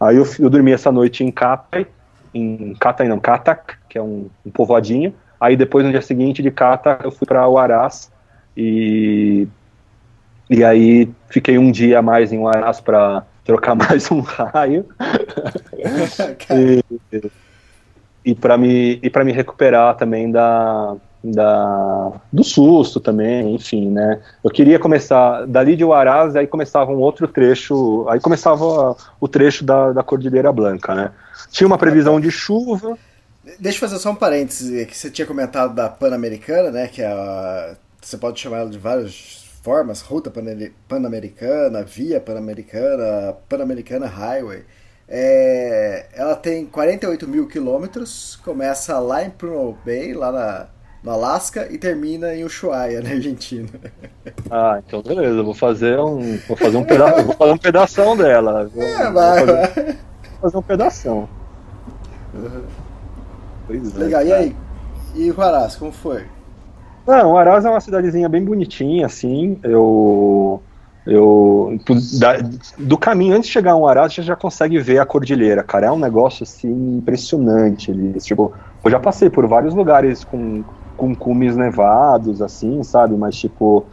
[0.00, 1.86] Aí eu, eu dormi essa noite em Katai,
[2.32, 5.12] em Katai não, Katak, que é um, um povoadinho.
[5.40, 8.10] Aí depois, no dia seguinte, de Cata, eu fui para Huaraz
[8.56, 9.48] e,
[10.48, 14.86] e aí fiquei um dia a mais em Huaraz para trocar mais um raio.
[16.50, 16.82] E,
[18.24, 24.20] e para me e me recuperar também da, da do susto também, enfim, né?
[24.42, 29.64] Eu queria começar dali de Huaraz, aí começava um outro trecho, aí começava o trecho
[29.64, 31.10] da, da Cordilheira Blanca, né?
[31.50, 32.98] Tinha uma previsão de chuva,
[33.58, 37.06] Deixa eu fazer só um parêntese, que você tinha comentado da Pan-Americana, né, que é
[37.06, 40.30] a, você pode chamar ela de várias formas, ruta
[40.86, 44.62] pan-americana, via pan-americana, pan-americana highway.
[45.08, 50.66] É, ela tem 48 mil quilômetros, começa lá em Pruno Bay, lá na,
[51.02, 53.70] no Alasca, e termina em Ushuaia, na Argentina.
[54.50, 58.66] Ah, então beleza, vou fazer um, vou fazer um pedaço, vou fazer um pedação dela.
[58.66, 59.98] Vou, é, vai, vou fazer, vai.
[60.42, 61.28] fazer um pedação.
[62.34, 62.62] Uhum.
[63.66, 64.56] Pois é, Legal, é, e aí?
[65.14, 66.33] E o Aras, como foi?
[67.06, 69.58] Não, o Aras é uma cidadezinha bem bonitinha, assim.
[69.62, 70.62] Eu.
[71.06, 71.78] Eu,
[72.18, 72.38] da,
[72.78, 75.88] do caminho, antes de chegar a um Aras, você já consegue ver a cordilheira, cara.
[75.88, 77.90] É um negócio assim impressionante.
[77.90, 80.64] Ele, tipo, eu já passei por vários lugares com,
[80.96, 83.14] com cumes nevados, assim, sabe?
[83.16, 83.84] Mas, tipo,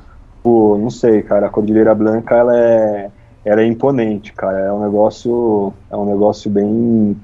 [0.41, 3.12] pô, não sei, cara, a Cordilheira Blanca ela é,
[3.43, 4.59] ela é imponente, cara.
[4.59, 7.20] É um negócio, é um negócio bem,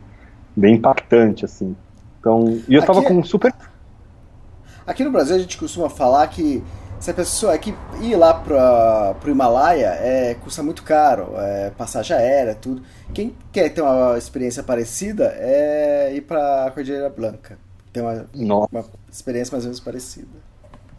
[0.53, 1.73] bem impactante, assim.
[2.19, 3.53] Então, e eu estava com super.
[4.87, 6.63] Aqui no Brasil a gente costuma falar que
[6.97, 12.15] se a pessoa aqui ir lá para o Himalaia é, custa muito caro, é, passagem
[12.15, 12.81] aérea, tudo.
[13.13, 17.57] Quem quer ter uma experiência parecida é ir para a Cordilheira Blanca.
[17.91, 18.25] Tem uma,
[18.71, 20.27] uma, experiência mais ou menos parecida.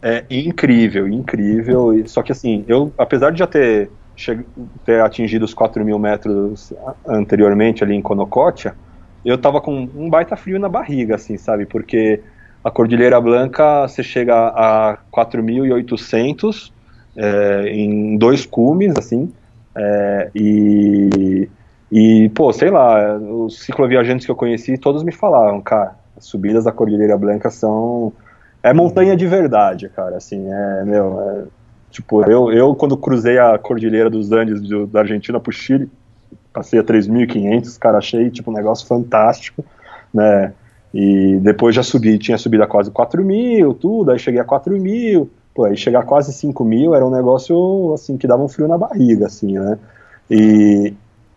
[0.03, 1.91] É incrível, incrível.
[2.05, 3.89] Só que assim, eu, apesar de já ter,
[4.85, 6.71] ter atingido os 4 mil metros
[7.07, 8.75] anteriormente ali em Conocotia,
[9.25, 11.65] eu tava com um baita frio na barriga, assim, sabe?
[11.65, 12.21] Porque
[12.69, 16.71] a Cordilheira Blanca você chega a 4.800
[17.17, 19.33] é, em dois cumes, assim,
[19.75, 21.49] é, e,
[21.91, 26.63] e, pô, sei lá, os cicloviajantes que eu conheci, todos me falaram, cara, as subidas
[26.63, 28.13] da Cordilheira Blanca são...
[28.61, 31.43] É montanha de verdade, cara, assim, é, meu, é,
[31.89, 35.89] tipo, eu, eu quando cruzei a Cordilheira dos Andes do, da Argentina pro Chile,
[36.53, 39.65] passei a 3.500, cara, achei tipo um negócio fantástico,
[40.13, 40.53] né?
[40.93, 44.73] E depois já subi, tinha subido a quase 4 mil, tudo, aí cheguei a 4
[44.79, 48.47] mil, pô, aí chegar a quase 5 mil era um negócio, assim, que dava um
[48.47, 49.77] frio na barriga, assim, né?
[50.29, 50.93] E,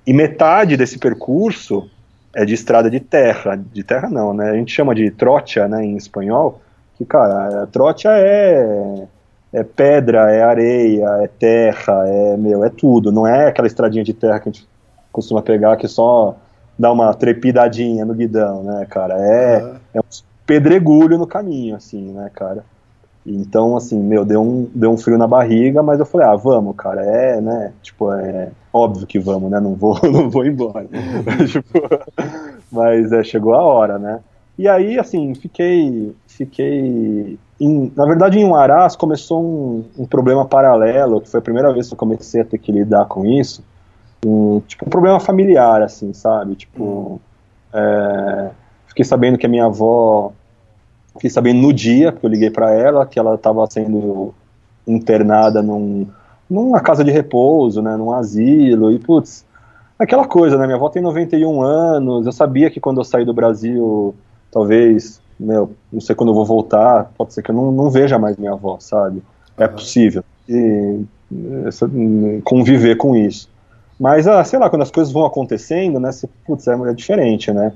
[0.07, 1.89] e metade desse percurso
[2.35, 4.51] é de estrada de terra, de terra não, né?
[4.51, 6.61] A gente chama de trocha, né, em espanhol,
[6.97, 9.07] que, cara, trocha é
[9.53, 13.13] é pedra, é areia, é terra, é meu, é tudo.
[13.13, 14.67] Não é aquela estradinha de terra que a gente
[15.13, 16.37] costuma pegar que só
[16.79, 19.15] dá uma trepidadinha no guidão, né, cara?
[19.15, 19.77] É, uhum.
[19.95, 20.05] é um
[20.47, 22.65] pedregulho no caminho, assim, né, cara?
[23.25, 26.75] Então, assim, meu, deu um, deu um frio na barriga, mas eu falei, ah, vamos,
[26.77, 30.87] cara, é, né, tipo, é óbvio que vamos, né, não vou, não vou embora.
[31.47, 31.79] tipo,
[32.71, 34.21] mas é, chegou a hora, né?
[34.59, 41.21] E aí, assim, fiquei, fiquei, em, na verdade, em Uarás começou um, um problema paralelo,
[41.21, 43.63] que foi a primeira vez que eu comecei a ter que lidar com isso,
[44.25, 46.55] um, tipo, um problema familiar, assim, sabe?
[46.55, 47.19] Tipo, hum.
[47.73, 48.51] é,
[48.87, 50.33] fiquei sabendo que a minha avó,
[51.15, 54.35] fiquei sabendo no dia, porque eu liguei para ela, que ela estava sendo
[54.87, 56.07] internada num,
[56.49, 59.45] numa casa de repouso, né, num asilo, e putz,
[59.99, 63.35] aquela coisa, né, minha avó tem 91 anos, eu sabia que quando eu sair do
[63.35, 64.15] Brasil,
[64.51, 68.19] talvez, meu, não sei quando eu vou voltar, pode ser que eu não, não veja
[68.19, 69.23] mais minha avó, sabe?
[69.57, 70.25] É possível.
[70.49, 71.01] E,
[71.67, 71.91] essa,
[72.45, 73.49] conviver com isso.
[74.03, 77.53] Mas, ah, sei lá, quando as coisas vão acontecendo, né, você, putz, é, é diferente,
[77.53, 77.73] né?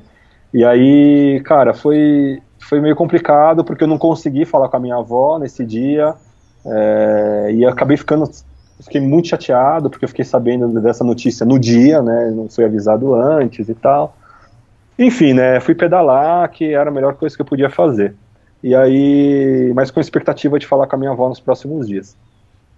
[0.53, 4.97] E aí, cara, foi, foi meio complicado porque eu não consegui falar com a minha
[4.97, 6.17] avó nesse dia
[6.67, 8.29] é, e acabei ficando
[8.81, 12.33] fiquei muito chateado porque eu fiquei sabendo dessa notícia no dia, né?
[12.35, 14.17] Não fui avisado antes e tal.
[14.99, 15.61] Enfim, né?
[15.61, 18.17] Fui pedalar, que era a melhor coisa que eu podia fazer.
[18.65, 22.17] E aí, mas com expectativa de falar com a minha avó nos próximos dias.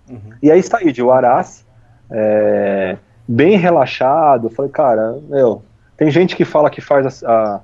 [0.06, 0.34] Uhum.
[0.42, 1.64] E aí saí de Huaraz,
[2.10, 4.48] é, bem relaxado.
[4.48, 5.62] Falei, cara, meu,
[5.96, 7.60] tem gente que fala que faz a, a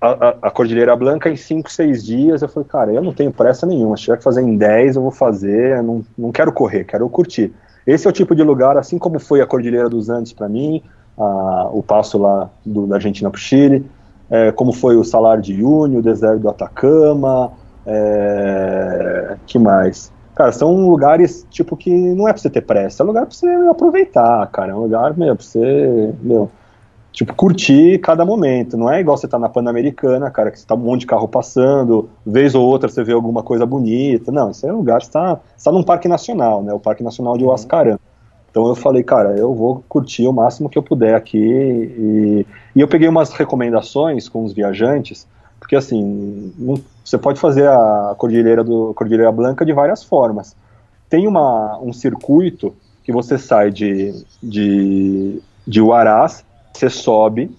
[0.00, 3.96] a, Cordilheira Blanca em 5, 6 dias, eu falei, cara, eu não tenho pressa nenhuma,
[3.96, 7.52] se tiver que fazer em 10, eu vou fazer, não, não quero correr, quero curtir.
[7.86, 10.82] Esse é o tipo de lugar, assim como foi a Cordilheira dos Andes para mim,
[11.16, 13.88] a, o passo lá do, da Argentina para o Chile,
[14.30, 17.52] é, como foi o Salário de Uyuni, o deserto do Atacama,
[17.86, 20.12] é, que mais?
[20.34, 23.46] Cara, são lugares, tipo, que não é pra você ter pressa, é lugar pra você
[23.70, 26.50] aproveitar, cara, é um lugar, meu, pra você, meu,
[27.12, 28.76] tipo, curtir cada momento.
[28.76, 31.28] Não é igual você tá na Pan-Americana, cara, que você tá um monte de carro
[31.28, 34.32] passando, vez ou outra você vê alguma coisa bonita.
[34.32, 36.72] Não, esse é um lugar que está tá num parque nacional, né?
[36.72, 37.98] O Parque Nacional de Huascarán.
[38.50, 41.38] Então eu falei, cara, eu vou curtir o máximo que eu puder aqui.
[41.38, 45.26] E, e eu peguei umas recomendações com os viajantes,
[45.58, 46.52] porque assim,
[47.04, 50.56] você pode fazer a Cordilheira do Cordilheira Blanca de várias formas.
[51.08, 52.74] Tem uma, um circuito
[53.04, 57.56] que você sai de, de, de Huaraz você sobe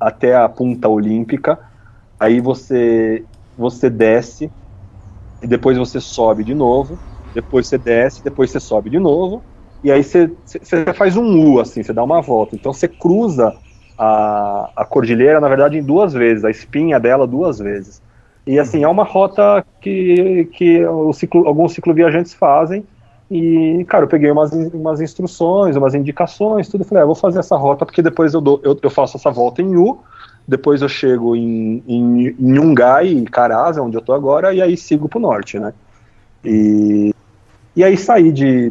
[0.00, 1.58] até a Punta Olímpica,
[2.18, 3.24] aí você
[3.56, 4.50] você desce
[5.42, 6.98] e depois você sobe de novo,
[7.34, 9.42] depois você desce, depois você sobe de novo,
[9.84, 12.56] e aí você, você faz um U, assim, você dá uma volta.
[12.56, 13.54] Então você cruza
[13.98, 18.00] a, a cordilheira, na verdade, em duas vezes, a espinha dela duas vezes.
[18.46, 22.84] E assim, é uma rota que, que o ciclo, alguns cicloviajantes fazem,
[23.34, 26.84] e, cara, eu peguei umas, umas instruções, umas indicações, tudo.
[26.84, 29.62] Falei, ah, vou fazer essa rota porque depois eu, dou, eu, eu faço essa volta
[29.62, 30.00] em U,
[30.46, 35.08] depois eu chego em, em, em em Caraz, onde eu tô agora, e aí sigo
[35.08, 35.72] pro norte, né?
[36.44, 37.14] E,
[37.74, 38.70] e aí saí de,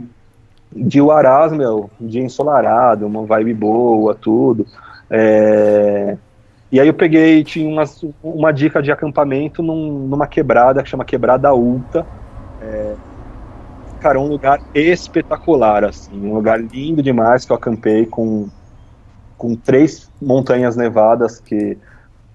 [0.71, 4.67] de Uaraz, meu, dia ensolarado, uma vibe boa, tudo.
[5.09, 6.17] É,
[6.71, 11.03] e aí eu peguei, tinha umas, uma dica de acampamento num, numa quebrada que chama
[11.03, 12.05] Quebrada Ulta,
[12.61, 12.93] é,
[13.99, 18.47] cara, um lugar espetacular, assim, um lugar lindo demais que eu acampei com,
[19.37, 21.77] com três montanhas nevadas que,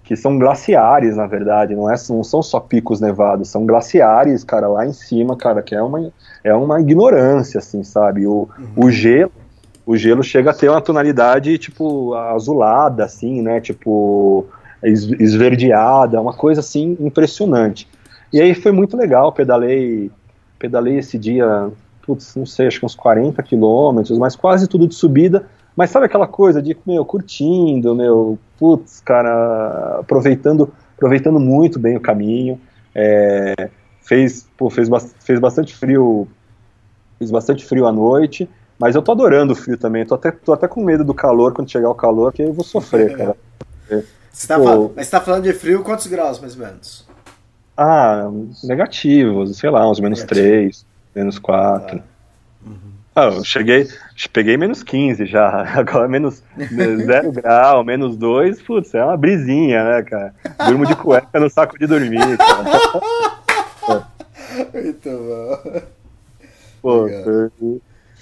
[0.04, 4.68] que são glaciares, na verdade, não, é, não são só picos nevados, são glaciares, cara,
[4.68, 6.12] lá em cima, cara, que é uma,
[6.44, 8.26] é uma ignorância, assim, sabe?
[8.26, 8.84] O, uhum.
[8.84, 9.32] o gelo
[9.86, 14.46] o gelo chega a ter uma tonalidade, tipo, azulada, assim, né, tipo,
[14.82, 17.88] esverdeada, uma coisa, assim, impressionante.
[18.32, 20.10] E aí foi muito legal, pedalei
[20.58, 21.70] pedalei esse dia,
[22.02, 25.46] putz, não sei, acho que uns 40 quilômetros, mas quase tudo de subida.
[25.76, 32.00] Mas sabe aquela coisa de, meu, curtindo, meu, putz, cara, aproveitando, aproveitando muito bem o
[32.00, 32.58] caminho.
[32.94, 33.68] É,
[34.00, 34.88] fez, pô, fez,
[35.20, 36.26] fez bastante frio,
[37.18, 38.48] fez bastante frio à noite,
[38.78, 40.04] mas eu tô adorando o frio também.
[40.04, 42.64] Tô até, tô até com medo do calor quando chegar o calor, que eu vou
[42.64, 43.36] sofrer, cara.
[44.36, 47.06] Você tá falando, mas você tá falando de frio, quantos graus mais ou menos?
[47.74, 48.30] Ah,
[48.64, 50.46] negativos, sei lá, uns menos Negativo.
[50.46, 51.96] 3, menos 4.
[51.96, 52.68] Ah.
[52.68, 52.96] Uhum.
[53.14, 53.88] Ah, eu cheguei,
[54.30, 60.02] peguei menos 15 já, agora menos 0 grau, menos 2, putz, é uma brisinha, né,
[60.02, 60.34] cara?
[60.66, 64.02] Durmo de cueca no saco de dormir, cara.
[64.74, 65.82] Muito bom.
[66.82, 67.06] Pô,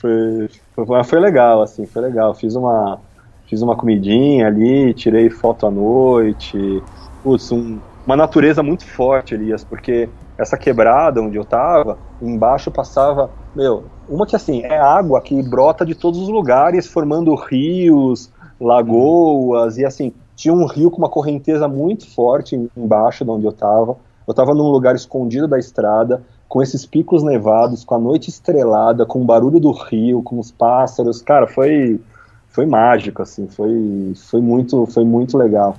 [0.05, 2.35] foi, foi, foi, legal, assim, foi legal.
[2.35, 3.01] Fiz uma,
[3.47, 6.83] fiz uma comidinha ali, tirei foto à noite,
[7.23, 13.31] putz, um uma natureza muito forte, Elias, porque essa quebrada onde eu tava, embaixo passava,
[13.57, 18.31] meu, uma que assim, é água que brota de todos os lugares, formando rios,
[18.61, 23.53] lagoas, e assim, tinha um rio com uma correnteza muito forte embaixo de onde eu
[23.53, 23.97] tava.
[24.27, 26.23] Eu tava num lugar escondido da estrada,
[26.55, 30.53] com esses picos nevados, com a noite estrelada, com o barulho do rio, com os
[30.53, 32.01] pássaros, cara, foi
[32.49, 35.77] foi mágico assim, foi foi muito foi muito legal.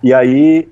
[0.00, 0.68] E aí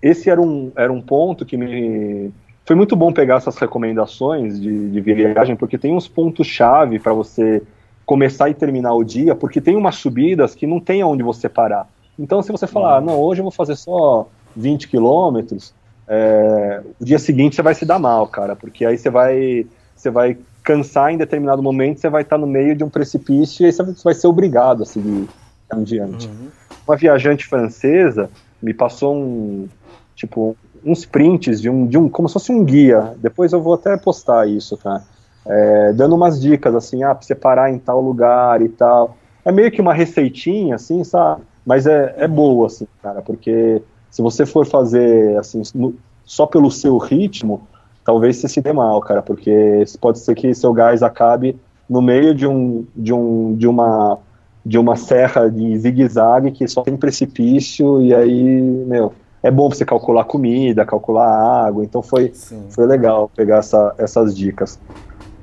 [0.00, 2.30] esse era um, era um ponto que me.
[2.64, 7.62] Foi muito bom pegar essas recomendações de, de viagem, porque tem uns pontos-chave para você
[8.06, 11.86] começar e terminar o dia, porque tem umas subidas que não tem aonde você parar.
[12.18, 14.26] Então, se você falar, ah, não, hoje eu vou fazer só
[14.56, 15.74] 20 quilômetros,
[16.08, 20.10] é, o dia seguinte você vai se dar mal, cara, porque aí você vai, você
[20.10, 23.72] vai cansar em determinado momento, você vai estar no meio de um precipício e aí
[23.72, 25.28] você vai ser obrigado a seguir
[25.70, 26.26] adiante.
[26.26, 26.48] Uhum.
[26.86, 28.30] Uma viajante francesa
[28.62, 29.68] me passou um,
[30.16, 33.14] tipo, uns prints de um, de um, como se fosse um guia.
[33.18, 35.02] Depois eu vou até postar isso, tá?
[35.48, 39.16] é, dando umas dicas, assim, ah, pra você parar em tal lugar e tal.
[39.44, 41.42] É meio que uma receitinha, assim, sabe?
[41.64, 45.94] Mas é, é boa, assim, cara, porque se você for fazer, assim, no,
[46.24, 47.62] só pelo seu ritmo,
[48.04, 51.56] talvez você se dê mal, cara, porque pode ser que seu gás acabe
[51.88, 54.18] no meio de um, de um, de uma,
[54.64, 59.84] de uma serra de zigue-zague que só tem precipício e aí, meu, é bom você
[59.84, 62.32] calcular comida, calcular água, então foi,
[62.70, 64.78] foi legal pegar essa, essas dicas.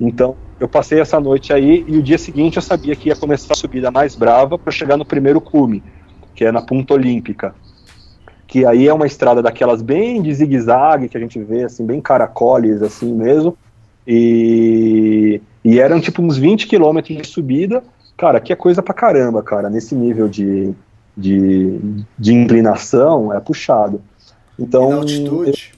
[0.00, 3.54] Então, eu passei essa noite aí e o dia seguinte eu sabia que ia começar
[3.54, 5.82] a subida mais brava para chegar no primeiro cume,
[6.34, 7.54] que é na Punta Olímpica.
[8.46, 12.00] Que aí é uma estrada daquelas bem de zigue-zague, que a gente vê, assim, bem
[12.00, 13.56] caracoles, assim mesmo.
[14.06, 17.82] E, e eram tipo uns 20 quilômetros de subida.
[18.16, 20.72] Cara, que é coisa pra caramba, cara, nesse nível de,
[21.16, 21.78] de,
[22.18, 24.00] de inclinação é puxado.
[24.58, 25.74] Então, e na altitude?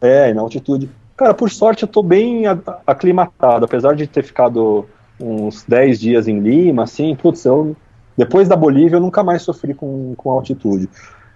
[0.00, 0.90] É, na altitude.
[1.16, 2.44] Cara, por sorte eu tô bem
[2.86, 4.86] aclimatado, apesar de ter ficado
[5.20, 7.76] uns 10 dias em Lima, assim, putz, eu,
[8.16, 10.88] depois da Bolívia eu nunca mais sofri com, com altitude.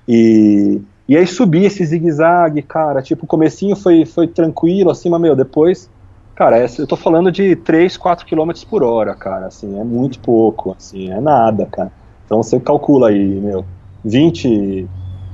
[0.08, 5.20] E, e aí subi esse zigue-zague, cara, tipo, o comecinho foi, foi tranquilo, assim, mas,
[5.20, 5.90] meu, depois,
[6.34, 10.74] cara, eu tô falando de 3, 4 km por hora, cara, assim, é muito pouco,
[10.78, 11.92] assim, é nada, cara.
[12.24, 13.66] Então você calcula aí, meu,
[14.02, 14.88] 20,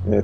[0.07, 0.23] é,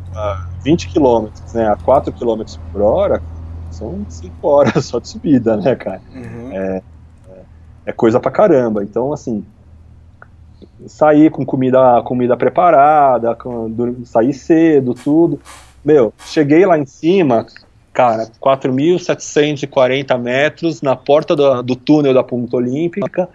[0.61, 3.23] 20 km, né, a 4 km por hora,
[3.69, 6.01] são 5 horas só de subida, né, cara?
[6.13, 6.51] Uhum.
[6.51, 6.83] É,
[7.29, 7.45] é,
[7.85, 8.83] é, coisa pra caramba.
[8.83, 9.45] Então, assim,
[10.87, 15.39] sair com comida, comida preparada, com, sair cedo, tudo.
[15.83, 17.45] Meu, cheguei lá em cima,
[17.93, 23.29] cara, 4.740 metros na porta do, do túnel da Ponta Olímpica.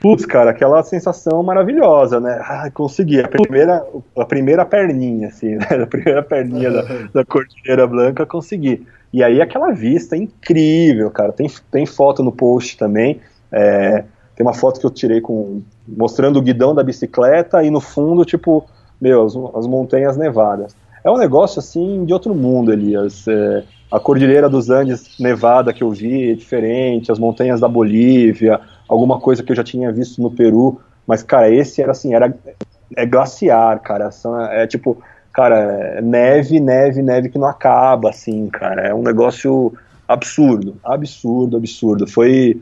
[0.00, 2.36] Putz, cara, aquela sensação maravilhosa, né?
[2.42, 3.20] Ah, consegui.
[3.20, 3.86] A primeira,
[4.16, 5.66] a primeira perninha, assim, né?
[5.80, 6.82] A primeira perninha da,
[7.14, 8.84] da Cordilheira Blanca, consegui.
[9.12, 11.32] E aí aquela vista incrível, cara.
[11.32, 13.20] Tem, tem foto no post também.
[13.52, 14.02] É,
[14.34, 18.24] tem uma foto que eu tirei com mostrando o guidão da bicicleta e no fundo,
[18.24, 18.64] tipo,
[19.00, 20.74] meu, as, as montanhas nevadas.
[21.04, 23.26] É um negócio assim de outro mundo, Elias.
[23.26, 28.60] É, a Cordilheira dos Andes nevada que eu vi é diferente, as montanhas da Bolívia,
[28.88, 30.80] alguma coisa que eu já tinha visto no Peru.
[31.06, 32.32] Mas, cara, esse era assim, era
[32.96, 34.10] é glaciar, cara.
[34.10, 35.02] São, é tipo,
[35.32, 38.88] cara, neve, neve, neve que não acaba, assim, cara.
[38.88, 39.72] É um negócio
[40.06, 42.06] absurdo, absurdo, absurdo.
[42.06, 42.60] Foi.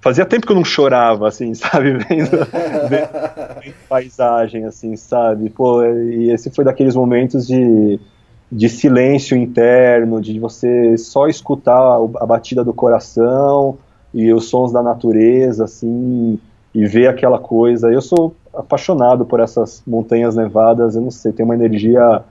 [0.00, 1.92] Fazia tempo que eu não chorava, assim, sabe?
[1.92, 2.46] Vendo,
[2.88, 5.50] vendo, paisagem, assim, sabe?
[5.50, 7.98] Pô, e esse foi daqueles momentos de,
[8.50, 13.78] de silêncio interno, de você só escutar a batida do coração
[14.14, 16.38] e os sons da natureza, assim,
[16.74, 17.90] e ver aquela coisa.
[17.90, 22.22] Eu sou apaixonado por essas montanhas nevadas, eu não sei, tem uma energia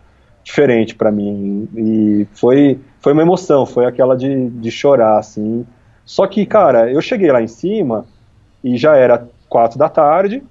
[0.44, 1.68] diferente para mim.
[1.76, 5.66] E foi, foi uma emoção, foi aquela de, de chorar, assim.
[6.08, 8.06] Só que, cara, eu cheguei lá em cima
[8.64, 10.42] e já era quatro da tarde.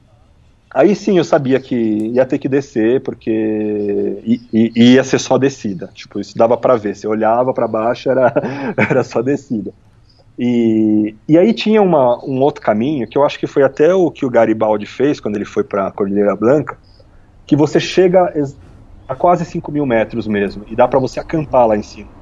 [0.73, 4.21] Aí sim eu sabia que ia ter que descer, porque
[4.53, 5.89] ia ser só descida.
[5.95, 6.95] Tipo, isso dava para ver.
[6.95, 8.35] Se olhava para baixo, era,
[8.77, 9.73] era só descida.
[10.39, 14.11] E, e aí tinha uma, um outro caminho, que eu acho que foi até o
[14.11, 16.77] que o Garibaldi fez quando ele foi para a Cordilheira Blanca,
[17.47, 18.31] que você chega
[19.09, 22.16] a quase 5 mil metros mesmo, e dá para você acampar lá em cima.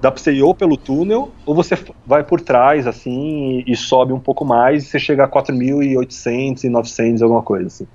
[0.00, 1.76] Dá para você ir ou pelo túnel, ou você
[2.06, 6.64] vai por trás, assim, e, e sobe um pouco mais, e você chega a 4.800
[6.64, 7.86] e 900, alguma coisa assim.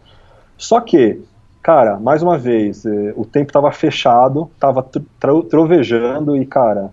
[0.57, 1.19] Só que,
[1.63, 4.87] cara, mais uma vez, eh, o tempo estava fechado, estava
[5.49, 6.91] trovejando, e, cara,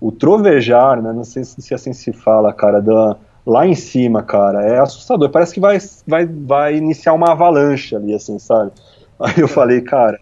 [0.00, 4.62] o trovejar, né, não sei se assim se fala, cara, da, lá em cima, cara,
[4.62, 5.30] é assustador.
[5.30, 8.72] Parece que vai, vai, vai iniciar uma avalanche ali, assim, sabe?
[9.18, 10.20] Aí eu falei, cara,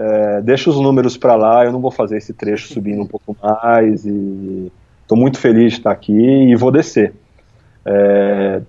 [0.00, 3.36] é, deixa os números para lá, eu não vou fazer esse trecho subindo um pouco
[3.42, 4.70] mais e
[5.02, 7.12] estou muito feliz de estar aqui e vou descer.
[7.84, 8.62] É,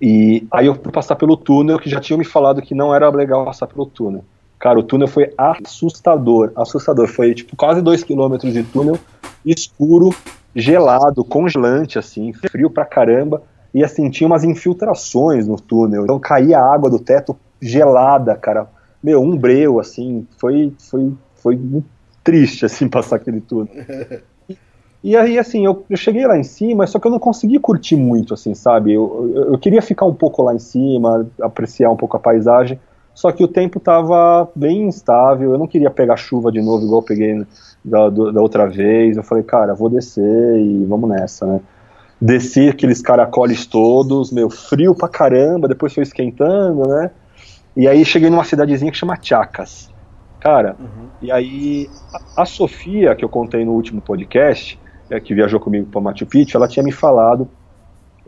[0.00, 3.10] e aí eu fui passar pelo túnel, que já tinham me falado que não era
[3.10, 4.24] legal passar pelo túnel.
[4.56, 7.08] Cara, o túnel foi assustador, assustador.
[7.08, 9.00] Foi tipo quase dois quilômetros de túnel,
[9.44, 10.14] escuro,
[10.54, 13.42] gelado, congelante, assim, frio pra caramba.
[13.74, 16.04] E assim, tinha umas infiltrações no túnel.
[16.04, 18.75] Então caía água do teto gelada, cara.
[19.06, 20.26] Meu, um breu, assim.
[20.36, 21.60] Foi, foi, foi
[22.24, 23.68] triste, assim, passar aquele túnel.
[25.04, 27.94] E aí, assim, eu, eu, cheguei lá em cima, só que eu não consegui curtir
[27.94, 28.94] muito, assim, sabe?
[28.94, 32.80] Eu, eu, eu, queria ficar um pouco lá em cima, apreciar um pouco a paisagem,
[33.14, 37.00] só que o tempo estava bem instável, eu não queria pegar chuva de novo, igual
[37.00, 37.46] eu peguei
[37.84, 39.16] da, da outra vez.
[39.16, 41.60] Eu falei, cara, vou descer e vamos nessa, né?
[42.20, 47.12] Desci aqueles caracoles todos, meu, frio pra caramba, depois foi esquentando, né?
[47.76, 49.90] E aí cheguei numa cidadezinha que chama Chacas.
[50.40, 51.08] Cara, uhum.
[51.20, 51.90] e aí
[52.36, 54.78] a, Sofia, que eu contei no último podcast,
[55.10, 57.48] é, que viajou comigo para Machu Picchu, ela tinha me falado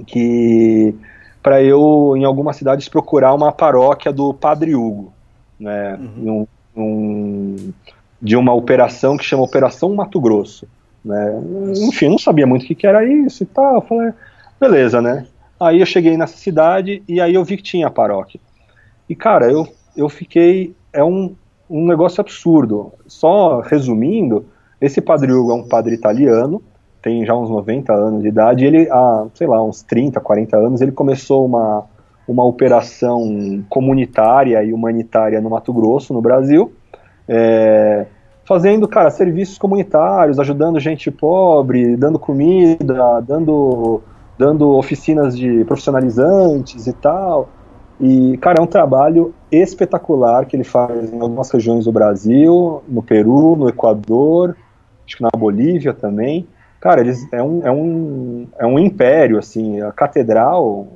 [0.07, 0.95] que
[1.43, 5.13] para eu, em algumas cidades, procurar uma paróquia do Padre Hugo,
[5.59, 6.47] né, um,
[6.77, 7.73] um,
[8.21, 10.67] de uma operação que chama Operação Mato Grosso.
[11.05, 11.41] Né.
[11.89, 13.77] Enfim, não sabia muito o que, que era isso e tal.
[13.77, 14.13] Eu falei,
[14.61, 15.27] beleza, né?
[15.59, 18.41] Aí eu cheguei nessa cidade e aí eu vi que tinha a paróquia.
[19.09, 19.67] E, cara, eu,
[19.97, 20.75] eu fiquei.
[20.93, 21.35] É um,
[21.69, 22.93] um negócio absurdo.
[23.07, 24.47] Só resumindo,
[24.81, 26.63] esse padre Hugo é um padre italiano,
[27.03, 30.81] tem já uns 90 anos de idade, ele, há, sei lá, uns 30, 40 anos,
[30.81, 31.85] ele começou uma,
[32.27, 36.73] uma operação comunitária e humanitária no Mato Grosso, no Brasil,
[37.29, 38.07] é,
[38.45, 44.01] fazendo, cara, serviços comunitários, ajudando gente pobre, dando comida, dando,
[44.39, 47.49] dando oficinas de profissionalizantes e tal.
[48.01, 53.03] E, cara, é um trabalho espetacular que ele faz em algumas regiões do Brasil, no
[53.03, 54.57] Peru, no Equador,
[55.05, 56.47] acho que na Bolívia também.
[56.81, 60.87] Cara, eles é um, é um, é um império, assim, a catedral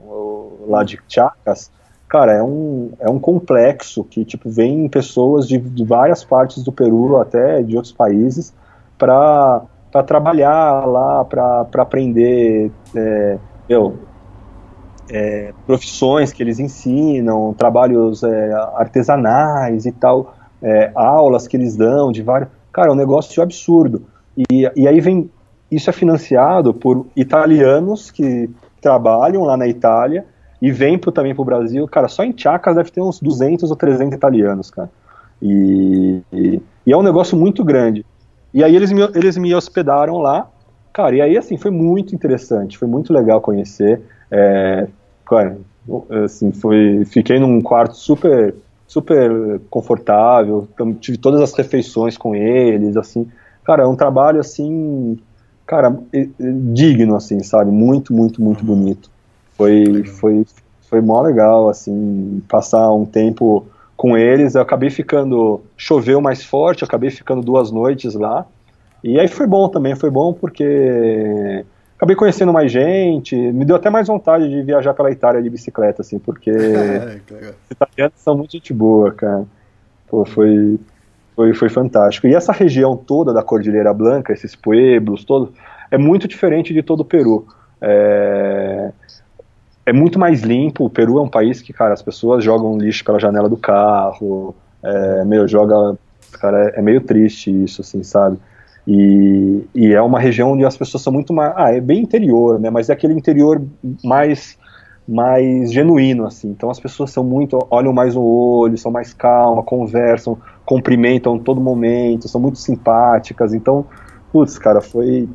[0.68, 1.72] lá de Chacas,
[2.08, 6.70] cara, é um, é um complexo que, tipo, vem pessoas de, de várias partes do
[6.70, 8.54] Peru, até de outros países,
[8.98, 9.62] para
[10.06, 13.38] trabalhar lá, para aprender, é,
[13.68, 13.98] meu,
[15.12, 22.10] é, profissões que eles ensinam, trabalhos é, artesanais e tal, é, aulas que eles dão
[22.10, 22.48] de vários.
[22.72, 24.06] Cara, é um negócio absurdo.
[24.36, 25.30] E, e aí vem.
[25.70, 30.26] Isso é financiado por italianos que trabalham lá na Itália
[30.60, 31.88] e vêm pro, também para o Brasil.
[31.88, 34.90] Cara, só em Chacas deve ter uns 200 ou 300 italianos, cara.
[35.40, 38.04] E, e, e é um negócio muito grande.
[38.52, 40.46] E aí eles me, eles me hospedaram lá,
[40.92, 44.02] cara, e aí assim, foi muito interessante, foi muito legal conhecer.
[44.30, 44.86] É,
[45.26, 45.58] cara,
[46.24, 48.54] assim, foi, fiquei num quarto super
[48.86, 50.68] super confortável,
[51.00, 53.26] tive todas as refeições com eles, assim,
[53.64, 55.18] cara, é um trabalho assim,
[55.66, 55.96] cara,
[56.74, 59.10] digno, assim, sabe, muito, muito, muito bonito.
[59.56, 60.44] Foi, foi,
[60.90, 63.64] foi mó legal, assim, passar um tempo
[63.96, 64.54] com eles.
[64.54, 68.44] Eu acabei ficando, choveu mais forte, acabei ficando duas noites lá.
[69.02, 71.64] E aí foi bom também, foi bom porque
[72.02, 76.02] acabei conhecendo mais gente, me deu até mais vontade de viajar pela Itália de bicicleta,
[76.02, 79.44] assim, porque os italianos são muito gente boa, cara.
[80.08, 80.80] Pô, foi,
[81.36, 82.26] foi, foi fantástico.
[82.26, 85.50] E essa região toda da Cordilheira Blanca, esses pueblos todos,
[85.92, 87.46] é muito diferente de todo o Peru.
[87.80, 88.90] É,
[89.86, 90.86] é muito mais limpo.
[90.86, 94.56] O Peru é um país que, cara, as pessoas jogam lixo pela janela do carro,
[94.82, 95.96] é, meio, joga.
[96.32, 98.38] Cara, é, é meio triste isso, assim, sabe?
[98.86, 101.52] E, e, é uma região onde as pessoas são muito mais.
[101.56, 102.68] Ah, é bem interior, né?
[102.68, 103.62] Mas é aquele interior
[104.02, 104.58] mais
[105.06, 106.48] mais genuíno, assim.
[106.48, 107.58] Então as pessoas são muito.
[107.70, 113.52] olham mais no olho, são mais calmas, conversam, cumprimentam todo momento, são muito simpáticas.
[113.54, 113.86] Então,
[114.32, 115.28] putz, cara, foi.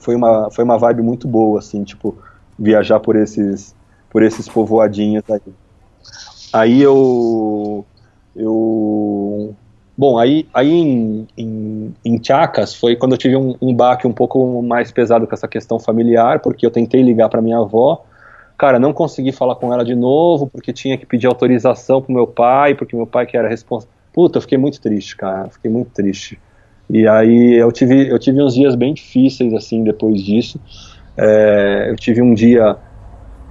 [0.00, 2.16] Foi uma, foi uma vibe muito boa, assim, tipo,
[2.58, 3.72] viajar por esses,
[4.10, 5.40] por esses povoadinhos aí.
[6.52, 7.84] Aí eu.
[10.02, 14.12] Bom, aí, aí em, em, em Chacas foi quando eu tive um, um baque um
[14.12, 18.04] pouco mais pesado com essa questão familiar, porque eu tentei ligar para minha avó,
[18.58, 22.26] cara, não consegui falar com ela de novo, porque tinha que pedir autorização pro meu
[22.26, 23.94] pai, porque meu pai que era responsável.
[24.12, 26.36] Puta, eu fiquei muito triste, cara, fiquei muito triste.
[26.90, 30.60] E aí eu tive, eu tive uns dias bem difíceis, assim, depois disso.
[31.16, 32.76] É, eu tive um dia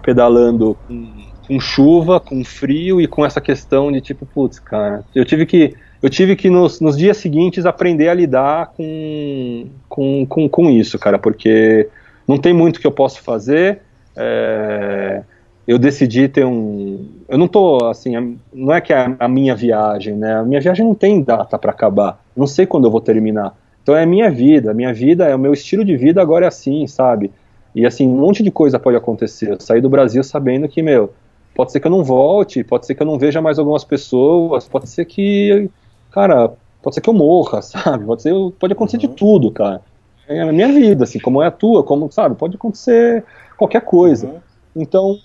[0.03, 1.13] pedalando com,
[1.47, 5.73] com chuva, com frio e com essa questão de tipo, putz, cara, eu tive que
[6.01, 10.97] eu tive que nos, nos dias seguintes aprender a lidar com, com, com, com, isso,
[10.97, 11.87] cara, porque
[12.27, 13.81] não tem muito que eu possa fazer.
[14.15, 15.21] É,
[15.67, 17.07] eu decidi ter um.
[17.29, 20.37] Eu não tô assim, não é que é a minha viagem, né?
[20.37, 22.19] A minha viagem não tem data para acabar.
[22.35, 23.55] Não sei quando eu vou terminar.
[23.83, 26.45] Então é a minha vida, a minha vida é o meu estilo de vida agora
[26.45, 27.31] é assim, sabe?
[27.75, 29.51] E assim, um monte de coisa pode acontecer.
[29.51, 31.13] Eu saí do Brasil sabendo que, meu,
[31.55, 34.67] pode ser que eu não volte, pode ser que eu não veja mais algumas pessoas,
[34.67, 35.69] pode ser que
[36.11, 38.05] cara, pode ser que eu morra, sabe?
[38.05, 39.01] Pode, ser, pode acontecer uhum.
[39.01, 39.81] de tudo, cara.
[40.27, 42.35] É a minha vida, assim, como é a tua, como, sabe?
[42.35, 43.23] Pode acontecer
[43.57, 44.27] qualquer coisa.
[44.27, 44.39] Uhum.
[44.75, 45.17] Então,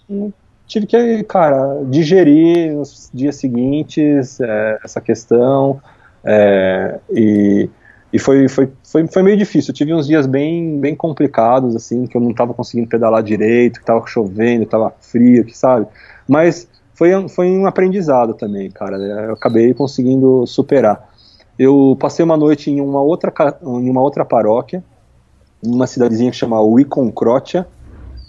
[0.67, 5.81] tive que, cara, digerir nos dias seguintes é, essa questão.
[6.25, 7.69] É, e
[8.13, 9.73] e foi, foi, foi, foi meio difícil.
[9.73, 13.75] Eu tive uns dias bem, bem complicados, assim, que eu não estava conseguindo pedalar direito,
[13.75, 15.87] que estava chovendo, estava frio, que sabe?
[16.27, 18.99] Mas foi, foi um aprendizado também, cara.
[18.99, 19.27] Né?
[19.29, 21.09] Eu acabei conseguindo superar.
[21.59, 23.33] Eu passei uma noite em uma outra,
[23.63, 24.83] em uma outra paróquia,
[25.63, 27.67] numa cidadezinha que chama Wiconcrotia,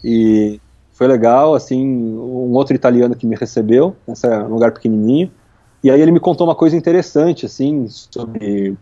[0.04, 0.62] e
[0.92, 5.32] foi legal, assim, um outro italiano que me recebeu, nesse lugar pequenininho,
[5.84, 8.76] e aí ele me contou uma coisa interessante, assim, sobre,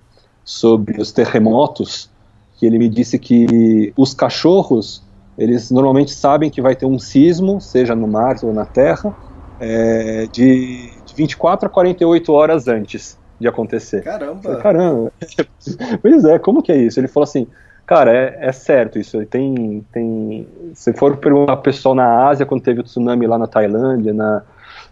[0.44, 2.10] sobre os terremotos,
[2.56, 5.04] que ele me disse que os cachorros
[5.38, 9.14] eles normalmente sabem que vai ter um sismo, seja no mar ou na terra,
[9.60, 14.04] é, de, de 24 a 48 horas antes de acontecer.
[14.04, 14.56] Caramba!
[14.58, 15.12] Caramba!
[16.02, 17.00] pois é, como que é isso?
[17.00, 17.48] Ele falou assim,
[17.86, 19.24] cara, é, é certo isso.
[19.26, 20.48] Tem, tem.
[20.74, 24.42] Se for perguntar pessoal na Ásia, quando teve o tsunami lá na Tailândia, na,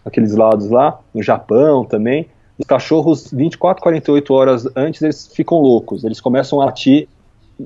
[0.04, 2.28] naqueles lados lá, no Japão também,
[2.58, 7.08] os cachorros 24, 48 horas antes eles ficam loucos, eles começam a latir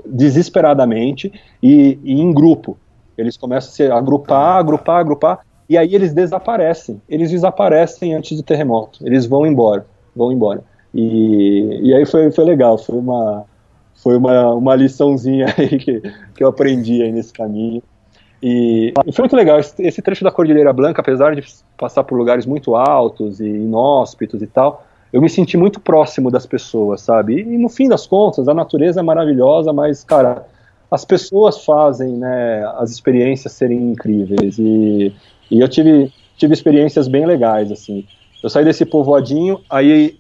[0.05, 2.77] desesperadamente e, e em grupo.
[3.17, 7.01] Eles começam a se agrupar, agrupar, agrupar, e aí eles desaparecem.
[7.09, 9.05] Eles desaparecem antes do terremoto.
[9.05, 9.85] Eles vão embora,
[10.15, 10.63] vão embora.
[10.93, 13.45] E, e aí foi, foi legal, foi uma,
[13.95, 16.01] foi uma, uma liçãozinha aí que,
[16.35, 17.83] que eu aprendi aí nesse caminho.
[18.41, 21.43] E, e foi muito legal, esse, esse, trecho da Cordilheira Blanca, apesar de
[21.75, 26.45] passar por lugares muito altos e inóspitos e tal, eu me senti muito próximo das
[26.45, 27.35] pessoas, sabe?
[27.35, 30.45] E, e no fim das contas, a natureza é maravilhosa, mas, cara,
[30.89, 34.57] as pessoas fazem né, as experiências serem incríveis.
[34.59, 35.13] E,
[35.49, 38.05] e eu tive, tive experiências bem legais, assim.
[38.43, 40.17] Eu saí desse povoadinho, aí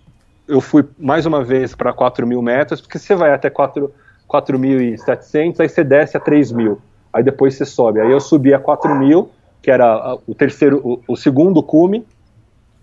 [0.47, 5.69] eu fui mais uma vez para 4 mil metros, porque você vai até 4.700, aí
[5.69, 6.79] você desce a 3 mil,
[7.11, 7.99] aí depois você sobe.
[7.99, 9.29] Aí eu subi a 4 mil,
[9.61, 12.05] que era o terceiro, o, o segundo cume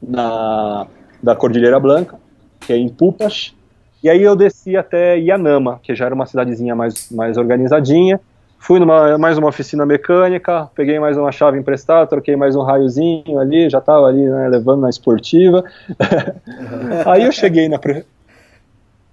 [0.02, 0.86] na,
[1.22, 2.18] da Cordilheira Blanca,
[2.60, 3.54] que é em Pupas,
[4.02, 8.20] e aí eu desci até Yanama, que já era uma cidadezinha mais, mais organizadinha,
[8.64, 13.38] Fui numa mais uma oficina mecânica, peguei mais uma chave emprestada, troquei mais um raiozinho
[13.38, 15.62] ali, já estava ali né, levando na esportiva.
[17.04, 18.06] Aí eu cheguei na pre...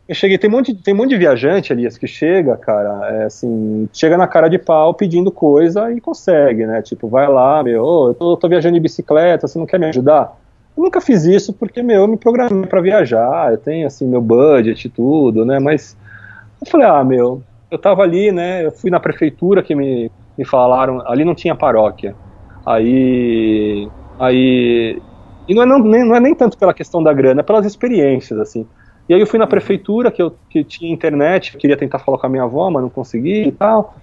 [0.07, 3.23] eu cheguei, tem um monte, tem um monte de viajante ali que chega, cara, é
[3.25, 6.81] assim, chega na cara de pau pedindo coisa e consegue, né?
[6.81, 9.87] Tipo, vai lá, meu, oh, eu tô, tô viajando de bicicleta, você não quer me
[9.87, 10.33] ajudar?
[10.77, 14.21] Eu nunca fiz isso porque, meu, eu me programei para viajar, eu tenho, assim, meu
[14.21, 15.59] budget e tudo, né?
[15.59, 15.97] Mas
[16.61, 18.65] eu falei, ah, meu, eu estava ali, né?
[18.65, 22.17] Eu fui na prefeitura que me, me falaram, ali não tinha paróquia.
[22.65, 25.03] Aí, aí
[25.47, 27.65] e não é, não, nem, não é nem tanto pela questão da grana, é pelas
[27.65, 28.69] experiências, assim.
[29.09, 32.27] E aí eu fui na prefeitura, que eu que tinha internet, queria tentar falar com
[32.27, 33.95] a minha avó, mas não consegui e tal.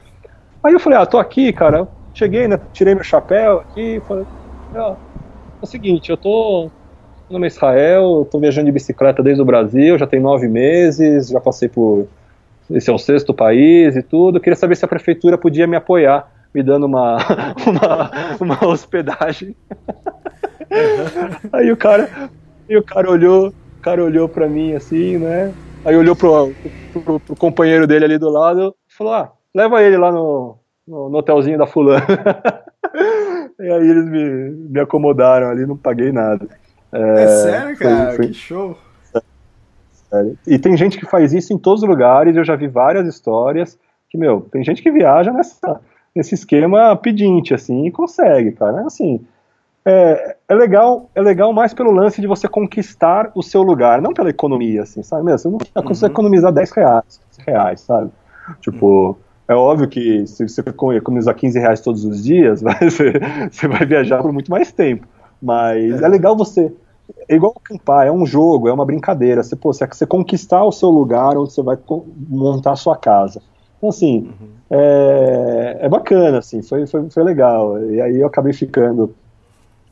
[0.64, 1.88] Aí eu falei, ah, tô aqui, cara.
[2.14, 4.26] cheguei, né, tirei meu chapéu aqui, falei,
[4.74, 4.98] ó, é
[5.62, 6.72] o seguinte, eu tô
[7.30, 11.28] meu nome é Israel, tô viajando de bicicleta desde o Brasil, já tem nove meses,
[11.28, 12.08] já passei por
[12.70, 14.40] esse é o sexto país e tudo.
[14.40, 17.18] queria saber se a prefeitura podia me apoiar, me dando uma,
[17.66, 19.56] uma, uma hospedagem.
[21.52, 22.30] Aí o cara,
[22.68, 25.52] e o cara olhou, o cara olhou para mim assim, né?
[25.84, 26.52] Aí olhou pro,
[26.92, 31.08] pro, pro, companheiro dele ali do lado e falou: Ah, leva ele lá no, no,
[31.08, 32.04] no hotelzinho da fulana.
[33.58, 36.46] e aí eles me, me acomodaram ali, não paguei nada.
[36.92, 38.06] É, é sério, cara?
[38.08, 38.26] Foi, foi...
[38.28, 38.76] Que show!
[40.46, 43.78] E tem gente que faz isso em todos os lugares, eu já vi várias histórias
[44.08, 45.80] que, meu, tem gente que viaja nessa,
[46.14, 48.86] nesse esquema pedinte, assim, e consegue, cara.
[48.86, 49.24] Assim,
[49.84, 54.12] é, é, legal, é legal mais pelo lance de você conquistar o seu lugar, não
[54.12, 55.24] pela economia, assim, sabe?
[55.24, 56.12] Meu, você não consegue uhum.
[56.12, 58.10] economizar 10 reais, reais, sabe?
[58.60, 59.16] Tipo, uhum.
[59.46, 60.62] é óbvio que se você
[60.96, 63.12] economizar 15 reais todos os dias, você,
[63.50, 65.06] você vai viajar por muito mais tempo.
[65.40, 66.72] Mas é, é legal você
[67.28, 69.42] é igual acampar, é um jogo, é uma brincadeira.
[69.42, 71.78] Você, pô, você, você conquistar o seu lugar onde você vai
[72.28, 73.42] montar a sua casa.
[73.76, 74.48] Então, assim, uhum.
[74.70, 77.82] é, é bacana, assim, foi, foi, foi legal.
[77.84, 79.14] E aí eu acabei ficando,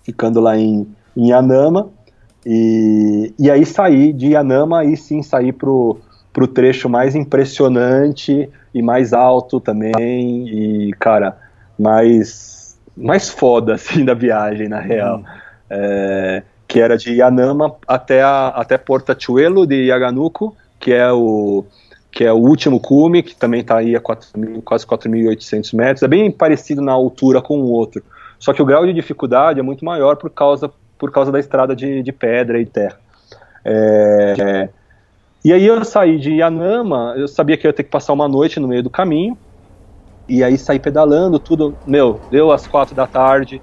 [0.02, 0.86] ficando lá em,
[1.16, 1.88] em Yanama,
[2.44, 5.98] e, e aí saí de Yanama e sim saí pro,
[6.32, 11.36] pro trecho mais impressionante e mais alto também, e, cara,
[11.78, 15.18] mais, mais foda, assim, da viagem, na real.
[15.18, 15.24] Uhum.
[15.70, 21.64] É, que era de Yanama até, a, até Portachuelo de Yaganuco, que é o
[22.10, 26.02] que é o último cume, que também está aí a 4, quase 4.800 metros.
[26.02, 28.02] É bem parecido na altura com o outro.
[28.38, 31.76] Só que o grau de dificuldade é muito maior por causa, por causa da estrada
[31.76, 32.98] de, de pedra e terra.
[33.62, 34.70] É,
[35.44, 38.58] e aí eu saí de Yanama, eu sabia que ia ter que passar uma noite
[38.58, 39.36] no meio do caminho,
[40.28, 43.60] e aí saí pedalando, tudo, meu, deu às quatro da tarde,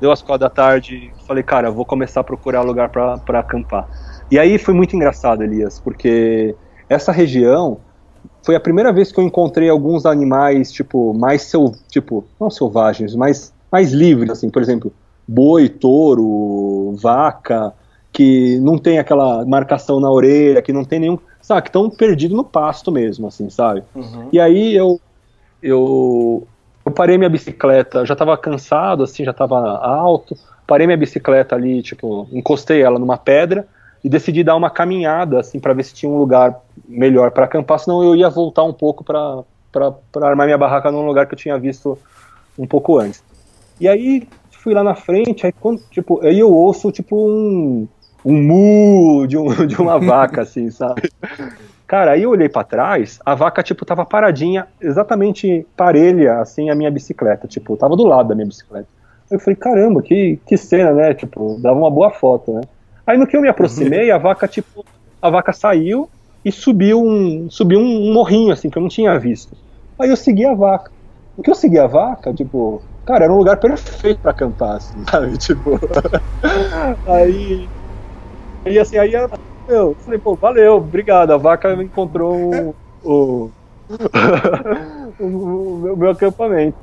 [0.00, 3.88] deu às quatro da tarde, falei, cara, vou começar a procurar lugar para acampar.
[4.30, 6.54] E aí foi muito engraçado, Elias, porque
[6.88, 7.78] essa região
[8.42, 13.14] foi a primeira vez que eu encontrei alguns animais, tipo, mais seu, tipo, não selvagens,
[13.14, 14.92] mas mais livres, assim, por exemplo,
[15.26, 17.72] boi, touro, vaca,
[18.12, 22.36] que não tem aquela marcação na orelha, que não tem nenhum, sabe, que estão perdidos
[22.36, 23.82] no pasto mesmo, assim, sabe?
[23.94, 24.28] Uhum.
[24.32, 25.00] E aí eu,
[25.62, 26.46] eu
[26.94, 32.28] parei minha bicicleta, já estava cansado, assim, já estava alto, parei minha bicicleta ali, tipo,
[32.32, 33.66] encostei ela numa pedra
[34.02, 37.78] e decidi dar uma caminhada, assim, para ver se tinha um lugar melhor para acampar,
[37.78, 39.44] senão eu ia voltar um pouco para
[40.22, 41.98] armar minha barraca num lugar que eu tinha visto
[42.58, 43.22] um pouco antes.
[43.80, 47.86] E aí fui lá na frente, aí quando, tipo, aí eu ouço tipo um,
[48.24, 51.10] um mu de, um, de uma vaca, assim, sabe?
[51.86, 56.74] Cara, aí eu olhei para trás, a vaca, tipo, tava paradinha, exatamente parelha, assim, a
[56.74, 58.88] minha bicicleta, tipo, tava do lado da minha bicicleta.
[59.30, 61.14] Eu falei, caramba, que, que cena, né?
[61.14, 62.62] Tipo, dava uma boa foto, né?
[63.06, 64.84] Aí no que eu me aproximei, a vaca, tipo,
[65.20, 66.08] a vaca saiu
[66.44, 69.56] e subiu um, subiu um morrinho, assim, que eu não tinha visto.
[70.00, 70.90] Aí eu segui a vaca.
[71.36, 75.02] No que eu segui a vaca, tipo, cara, era um lugar perfeito para acampar, assim,
[75.10, 75.36] sabe?
[75.36, 75.78] Tipo,
[77.06, 77.70] aí,
[78.66, 79.14] e assim, aí
[79.68, 83.50] eu falei, pô, valeu, obrigado, a vaca encontrou o,
[85.20, 86.76] o, o meu acampamento.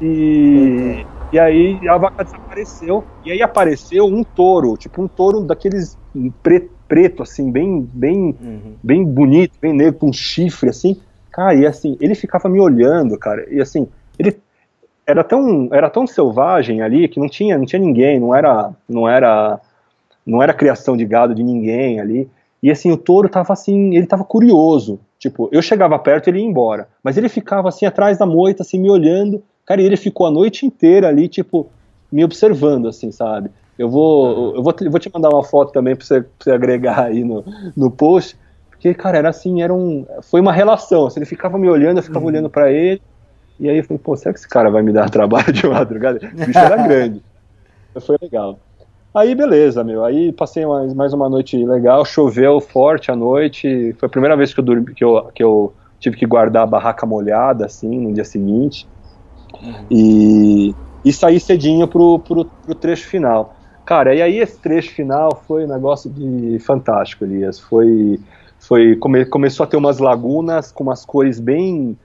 [0.00, 5.96] E, e aí a vaca desapareceu, e aí apareceu um touro, tipo um touro daqueles
[6.42, 8.74] preto, preto assim, bem, bem, uhum.
[8.82, 11.00] bem bonito, bem negro, com chifre, assim.
[11.30, 13.88] Cara, e assim, ele ficava me olhando, cara, e assim,
[14.18, 14.36] ele
[15.06, 19.08] era tão, era tão selvagem ali que não tinha, não tinha ninguém, não era, não
[19.08, 19.58] era,
[20.26, 22.28] não era criação de gado de ninguém ali.
[22.62, 25.00] E assim, o touro tava assim, ele tava curioso.
[25.18, 26.88] Tipo, eu chegava perto ele ia embora.
[27.02, 29.42] Mas ele ficava assim atrás da moita, assim, me olhando.
[29.66, 31.68] Cara, e ele ficou a noite inteira ali, tipo,
[32.10, 33.50] me observando, assim, sabe?
[33.78, 36.50] Eu vou, eu vou, eu vou te mandar uma foto também pra você, pra você
[36.50, 37.44] agregar aí no,
[37.76, 38.36] no post.
[38.70, 40.06] Porque, cara, era assim, era um.
[40.22, 41.06] Foi uma relação.
[41.06, 42.26] Assim, ele ficava me olhando, eu ficava uhum.
[42.26, 43.00] olhando para ele.
[43.58, 46.18] E aí eu falei, pô, será que esse cara vai me dar trabalho de madrugada?
[46.32, 47.22] O bicho era grande.
[48.00, 48.58] Foi legal.
[49.14, 50.04] Aí beleza, meu.
[50.04, 53.94] Aí passei mais, mais uma noite legal, choveu forte à noite.
[53.98, 56.66] Foi a primeira vez que eu dormi, que eu, que eu tive que guardar a
[56.66, 58.88] barraca molhada, assim, no dia seguinte.
[59.62, 59.86] Uhum.
[59.90, 60.74] E,
[61.04, 63.54] e saí cedinho pro, pro, pro trecho final.
[63.84, 67.58] Cara, e aí esse trecho final foi um negócio de fantástico, Elias.
[67.58, 68.18] Foi,
[68.58, 71.98] foi come, começou a ter umas lagunas com umas cores bem,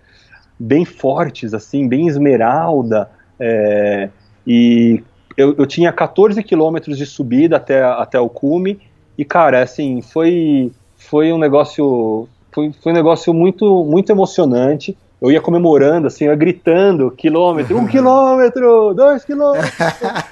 [0.60, 3.10] bem fortes, assim, bem esmeralda.
[3.40, 4.10] É,
[4.46, 5.04] e
[5.38, 8.80] eu, eu tinha 14 quilômetros de subida até, até o cume,
[9.18, 12.28] e cara, assim, foi, foi um negócio.
[12.52, 14.98] Foi, foi um negócio muito, muito emocionante.
[15.22, 19.72] Eu ia comemorando, assim, eu ia gritando, quilômetro, um quilômetro, dois quilômetros.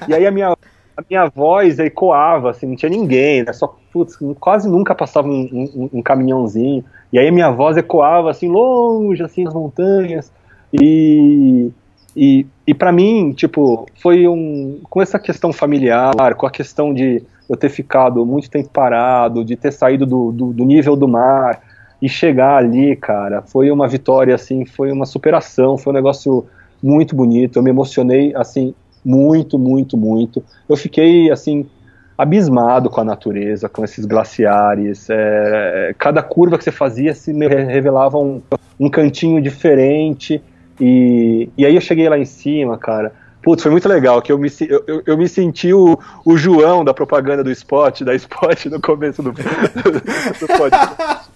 [0.07, 0.51] e aí a minha,
[0.97, 3.53] a minha voz ecoava, assim, não tinha ninguém, né?
[3.53, 6.83] Só, putz, quase nunca passava um, um, um, caminhãozinho.
[7.11, 10.31] E aí a minha voz ecoava, assim, longe, assim, nas montanhas.
[10.71, 11.71] E,
[12.15, 14.79] e, e para mim, tipo, foi um.
[14.89, 19.55] Com essa questão familiar, com a questão de eu ter ficado muito tempo parado, de
[19.55, 21.61] ter saído do, do, do nível do mar
[22.01, 26.45] e chegar ali, cara, foi uma vitória, assim, foi uma superação, foi um negócio
[26.81, 27.59] muito bonito.
[27.59, 28.73] Eu me emocionei, assim,
[29.03, 30.43] muito, muito, muito.
[30.67, 31.65] Eu fiquei, assim,
[32.17, 35.07] abismado com a natureza, com esses glaciares.
[35.09, 38.41] É, cada curva que você fazia se revelava um,
[38.79, 40.41] um cantinho diferente.
[40.79, 43.13] E, e aí eu cheguei lá em cima, cara.
[43.41, 46.83] Putz, foi muito legal, que eu me, eu, eu, eu me senti o, o João
[46.83, 51.29] da propaganda do Spot, da Spot no começo do, do podcast.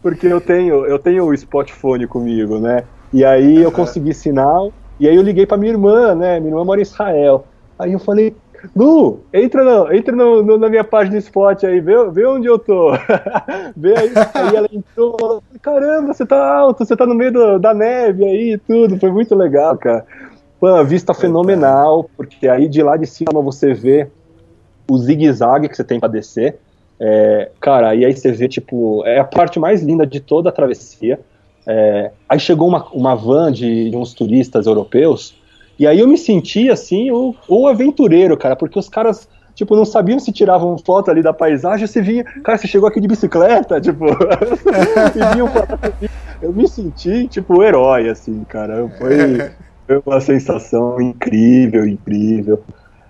[0.00, 2.84] Porque eu tenho, eu tenho o Spot Fone comigo, né?
[3.12, 6.38] E aí eu consegui sinal, e aí eu liguei pra minha irmã, né?
[6.38, 7.46] Minha irmã mora em Israel.
[7.78, 8.36] Aí eu falei,
[8.74, 12.58] Lu, entra, no, entra no, no, na minha página Spot aí, vê, vê onde eu
[12.58, 12.92] tô.
[13.76, 14.12] vê aí.
[14.34, 18.24] Aí ela entrou falou, caramba, você tá alto, você tá no meio do, da neve
[18.24, 18.98] aí e tudo.
[18.98, 20.04] Foi muito legal, cara.
[20.58, 24.08] Pô, vista fenomenal, porque aí de lá de cima você vê
[24.88, 26.58] o zigue-zague que você tem pra descer.
[26.98, 30.52] É, cara, e aí você vê, tipo, é a parte mais linda de toda a
[30.52, 31.20] travessia.
[31.66, 35.34] É, aí chegou uma, uma van de, de uns turistas europeus
[35.78, 39.84] e aí eu me senti assim, o, o aventureiro, cara, porque os caras, tipo, não
[39.84, 43.78] sabiam se tiravam foto ali da paisagem, você vinha, cara, você chegou aqui de bicicleta,
[43.82, 45.48] tipo, e vinham
[46.40, 48.88] Eu me senti, tipo, herói, assim, cara.
[48.98, 49.16] Foi,
[49.86, 52.62] foi uma sensação incrível, incrível.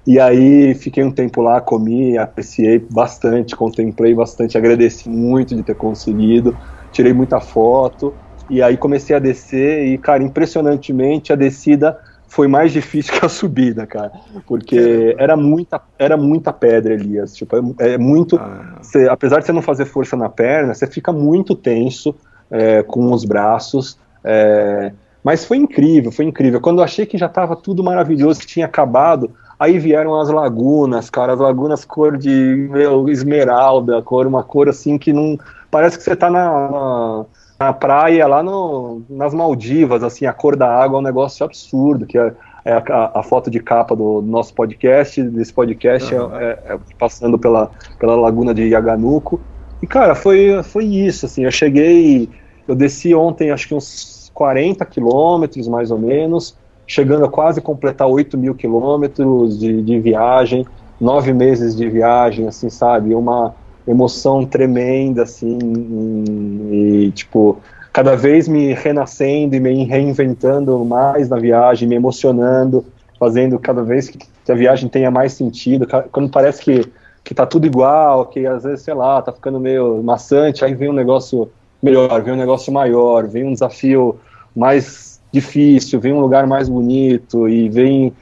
[0.06, 5.74] E aí fiquei um tempo lá, comi, apreciei bastante, contemplei bastante, agradeci muito de ter
[5.74, 6.54] conseguido,
[6.92, 8.14] tirei muita foto,
[8.50, 11.98] e aí comecei a descer, e, cara, impressionantemente a descida
[12.34, 14.10] foi mais difícil que a subida, cara.
[14.44, 17.32] Porque era muita, era muita pedra, Elias.
[17.32, 18.36] Tipo, é, é muito.
[18.36, 18.78] Ah.
[18.82, 22.12] Cê, apesar de você não fazer força na perna, você fica muito tenso
[22.50, 23.96] é, com os braços.
[24.24, 24.92] É,
[25.22, 26.60] mas foi incrível, foi incrível.
[26.60, 31.08] Quando eu achei que já estava tudo maravilhoso, que tinha acabado, aí vieram as lagunas,
[31.08, 35.38] cara, as lagunas cor de meu, esmeralda, cor, uma cor assim que não.
[35.70, 37.24] Parece que você está na, na
[37.58, 42.06] na praia lá no, nas Maldivas, assim, a cor da água é um negócio absurdo,
[42.06, 42.32] que é,
[42.64, 46.36] é a, a, foto de capa do, do, nosso podcast, desse podcast uhum.
[46.36, 49.40] é, é, passando pela, pela laguna de Yaganuco,
[49.82, 52.28] e cara, foi, foi isso, assim, eu cheguei,
[52.66, 56.56] eu desci ontem acho que uns 40 quilômetros, mais ou menos,
[56.86, 60.66] chegando a quase completar 8 mil quilômetros de, de viagem,
[61.00, 63.14] nove meses de viagem, assim, sabe?
[63.14, 63.54] Uma
[63.86, 65.58] emoção tremenda, assim,
[66.70, 67.58] e, tipo,
[67.92, 72.84] cada vez me renascendo e me reinventando mais na viagem, me emocionando,
[73.18, 74.18] fazendo cada vez que
[74.50, 76.90] a viagem tenha mais sentido, quando parece que,
[77.22, 80.90] que tá tudo igual, que às vezes, sei lá, tá ficando meio maçante, aí vem
[80.90, 81.50] um negócio
[81.82, 84.18] melhor, vem um negócio maior, vem um desafio
[84.56, 88.12] mais difícil, vem um lugar mais bonito e vem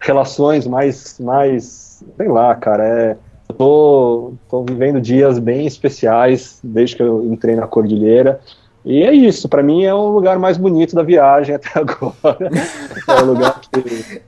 [0.00, 3.16] relações mais, mais sei lá, cara, é,
[3.52, 8.40] tô, tô vivendo dias bem especiais desde que eu entrei na Cordilheira
[8.84, 12.50] e é isso, para mim é o lugar mais bonito da viagem até agora.
[13.08, 14.22] é o lugar que,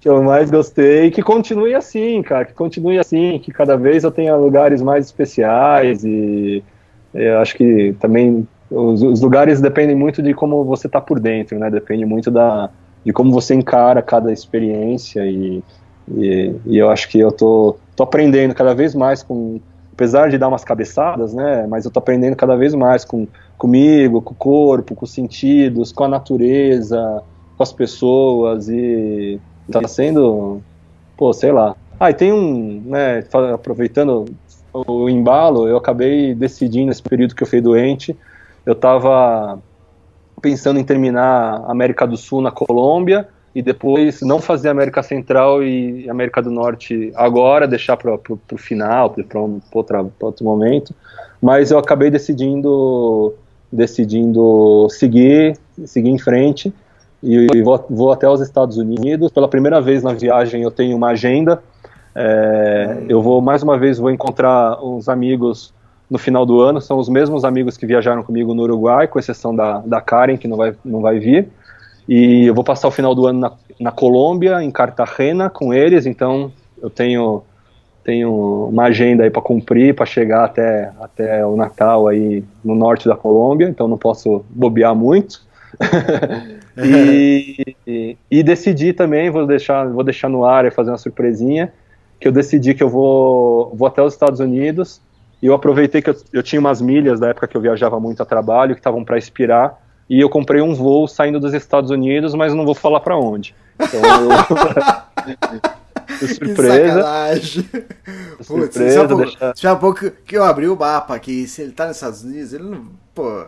[0.00, 4.10] que eu mais gostei, que continue assim, cara, que continue assim, que cada vez eu
[4.10, 6.62] tenha lugares mais especiais e
[7.12, 11.58] eu acho que também os, os lugares dependem muito de como você está por dentro,
[11.58, 11.70] né?
[11.70, 12.70] Depende muito da,
[13.04, 15.62] de como você encara cada experiência e,
[16.16, 19.60] e, e, eu acho que eu tô, tô aprendendo cada vez mais com,
[19.92, 21.66] apesar de dar umas cabeçadas, né?
[21.68, 23.26] Mas eu tô aprendendo cada vez mais com
[23.56, 27.22] comigo, com o corpo, com os sentidos, com a natureza,
[27.56, 29.40] com as pessoas e
[29.70, 30.62] tá sendo,
[31.16, 31.76] pô, sei lá.
[31.98, 33.24] Ah, e tem um, né?
[33.52, 34.26] Aproveitando
[34.72, 38.16] o embalo, eu acabei decidindo nesse período que eu fui doente,
[38.64, 39.58] eu estava
[40.40, 46.08] pensando em terminar América do Sul na Colômbia e depois não fazer América Central e
[46.08, 50.94] América do Norte agora, deixar para o final, para um, outro momento.
[51.40, 53.34] Mas eu acabei decidindo
[53.70, 56.72] decidindo seguir, seguir em frente
[57.22, 59.30] e, e vou, vou até os Estados Unidos.
[59.30, 61.62] Pela primeira vez na viagem eu tenho uma agenda
[62.14, 65.72] é, eu vou mais uma vez vou encontrar uns amigos
[66.10, 69.54] no final do ano, são os mesmos amigos que viajaram comigo no Uruguai, com exceção
[69.54, 71.48] da, da Karen, que não vai, não vai vir.
[72.08, 76.06] E eu vou passar o final do ano na, na Colômbia, em Cartagena, com eles,
[76.06, 77.42] então eu tenho,
[78.02, 83.06] tenho uma agenda aí para cumprir, para chegar até, até o Natal aí no norte
[83.06, 85.46] da Colômbia, então não posso bobear muito.
[86.82, 91.70] e, e, e decidi também, vou deixar, vou deixar no ar e fazer uma surpresinha,
[92.18, 94.98] que eu decidi que eu vou, vou até os Estados Unidos
[95.42, 98.22] e eu aproveitei que eu, eu tinha umas milhas da época que eu viajava muito
[98.22, 99.78] a trabalho que estavam para expirar
[100.08, 103.54] e eu comprei um voo saindo dos Estados Unidos, mas não vou falar para onde.
[103.78, 104.30] Então, eu...
[106.28, 107.04] surpresa.
[108.38, 109.52] Que surpresa, Putz, deixa...
[109.56, 112.52] já há pouco que eu abri o mapa aqui, se ele tá nos Estados Unidos,
[112.52, 112.86] ele não.
[113.14, 113.44] Pô.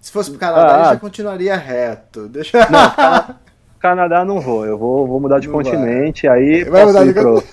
[0.00, 2.28] Se fosse pro Canadá, ah, ele já continuaria reto.
[2.28, 2.58] Deixa...
[2.68, 3.34] Não,
[3.78, 6.38] Canadá não vou, eu vou, vou mudar de não continente, vai.
[6.38, 7.44] aí vai posso ir, pro,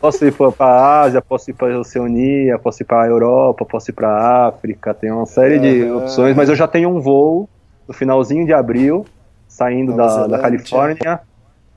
[0.00, 3.64] posso ir para a Ásia, posso ir para a Oceania, posso ir para a Europa,
[3.64, 7.00] posso ir para a África, tem uma série de opções, mas eu já tenho um
[7.00, 7.48] voo
[7.86, 9.04] no finalzinho de abril,
[9.48, 11.20] saindo da, da Califórnia,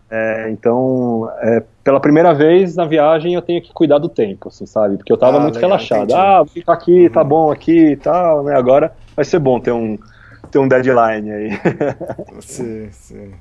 [0.09, 4.65] é, então, é, pela primeira vez na viagem eu tenho que cuidar do tempo, assim,
[4.65, 4.95] sabe?
[4.95, 6.03] Porque eu tava ah, muito legal, relaxado.
[6.03, 6.13] Entendi.
[6.13, 7.09] Ah, vou ficar aqui, uhum.
[7.09, 8.55] tá bom aqui e tal, né?
[8.55, 9.97] Agora vai ser bom ter um,
[10.49, 11.49] ter um deadline aí.
[12.39, 13.33] Sim, sim.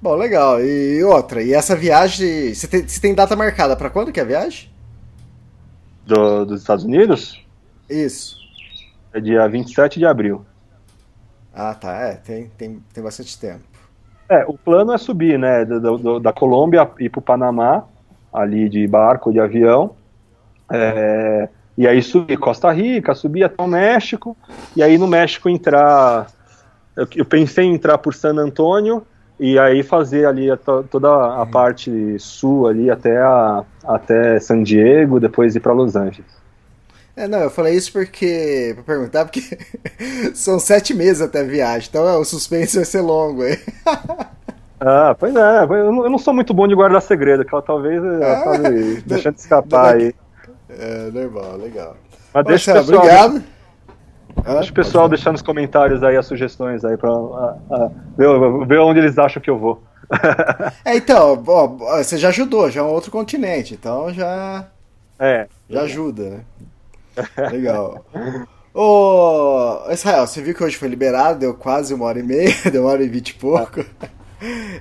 [0.00, 0.62] Bom, legal.
[0.62, 4.22] E outra, e essa viagem, você tem, você tem data marcada para quando que é
[4.22, 4.70] a viagem?
[6.06, 7.42] Do, dos Estados Unidos?
[7.90, 8.36] Isso.
[9.12, 10.44] É dia 27 de abril.
[11.56, 11.92] Ah, tá.
[11.92, 13.64] É, tem, tem, tem bastante tempo.
[14.28, 17.84] É, o plano é subir, né, do, do, da Colômbia ir pro Panamá,
[18.32, 19.92] ali de barco, de avião.
[20.70, 24.36] É, e aí subir Costa Rica, subir até o México,
[24.76, 26.26] e aí no México entrar.
[26.94, 29.06] Eu, eu pensei em entrar por San Antônio,
[29.38, 31.50] e aí fazer ali a, toda a uhum.
[31.50, 36.36] parte sul ali até, a, até San Diego, depois ir para Los Angeles.
[37.16, 38.72] É, não, eu falei isso porque.
[38.74, 39.40] pra perguntar, porque
[40.36, 43.58] são sete meses até a viagem, então é, o suspense vai ser longo aí.
[44.78, 48.44] ah, pois é, eu não sou muito bom de guardar segredo, que ela talvez ah,
[48.44, 50.14] sabe, deixando escapar aí.
[50.68, 51.96] É, normal, legal.
[52.34, 53.44] Mas deixa o pessoal, obrigado.
[54.44, 57.10] Deixa o pessoal deixar nos comentários aí as sugestões aí pra
[58.18, 59.82] ver, ver onde eles acham que eu vou.
[60.84, 64.66] é, então, ó, você já ajudou, já é um outro continente, então já.
[65.18, 65.46] É.
[65.70, 66.40] Já ajuda, né?
[67.52, 68.04] Legal.
[68.74, 72.82] Ô, Israel, você viu que hoje foi liberado, deu quase uma hora e meia, deu
[72.82, 73.84] uma hora e vinte e pouco.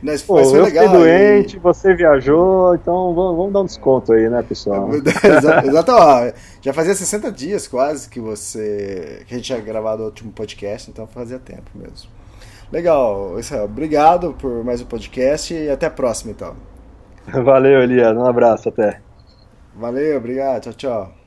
[0.03, 0.83] Mas, Pô, mas foi eu legal.
[0.83, 4.89] fiquei doente, você viajou, então vamos, vamos, dar um desconto aí, né, pessoal?
[4.93, 6.29] exato, exato ó,
[6.61, 10.91] já fazia 60 dias quase que você que a gente tinha gravado o último podcast,
[10.91, 12.09] então fazia tempo mesmo.
[12.69, 16.53] Legal, Israel, obrigado por mais um podcast e até a próxima, então.
[17.25, 18.99] Valeu, Elias, um abraço, até.
[19.73, 21.24] Valeu, obrigado, tchau, tchau.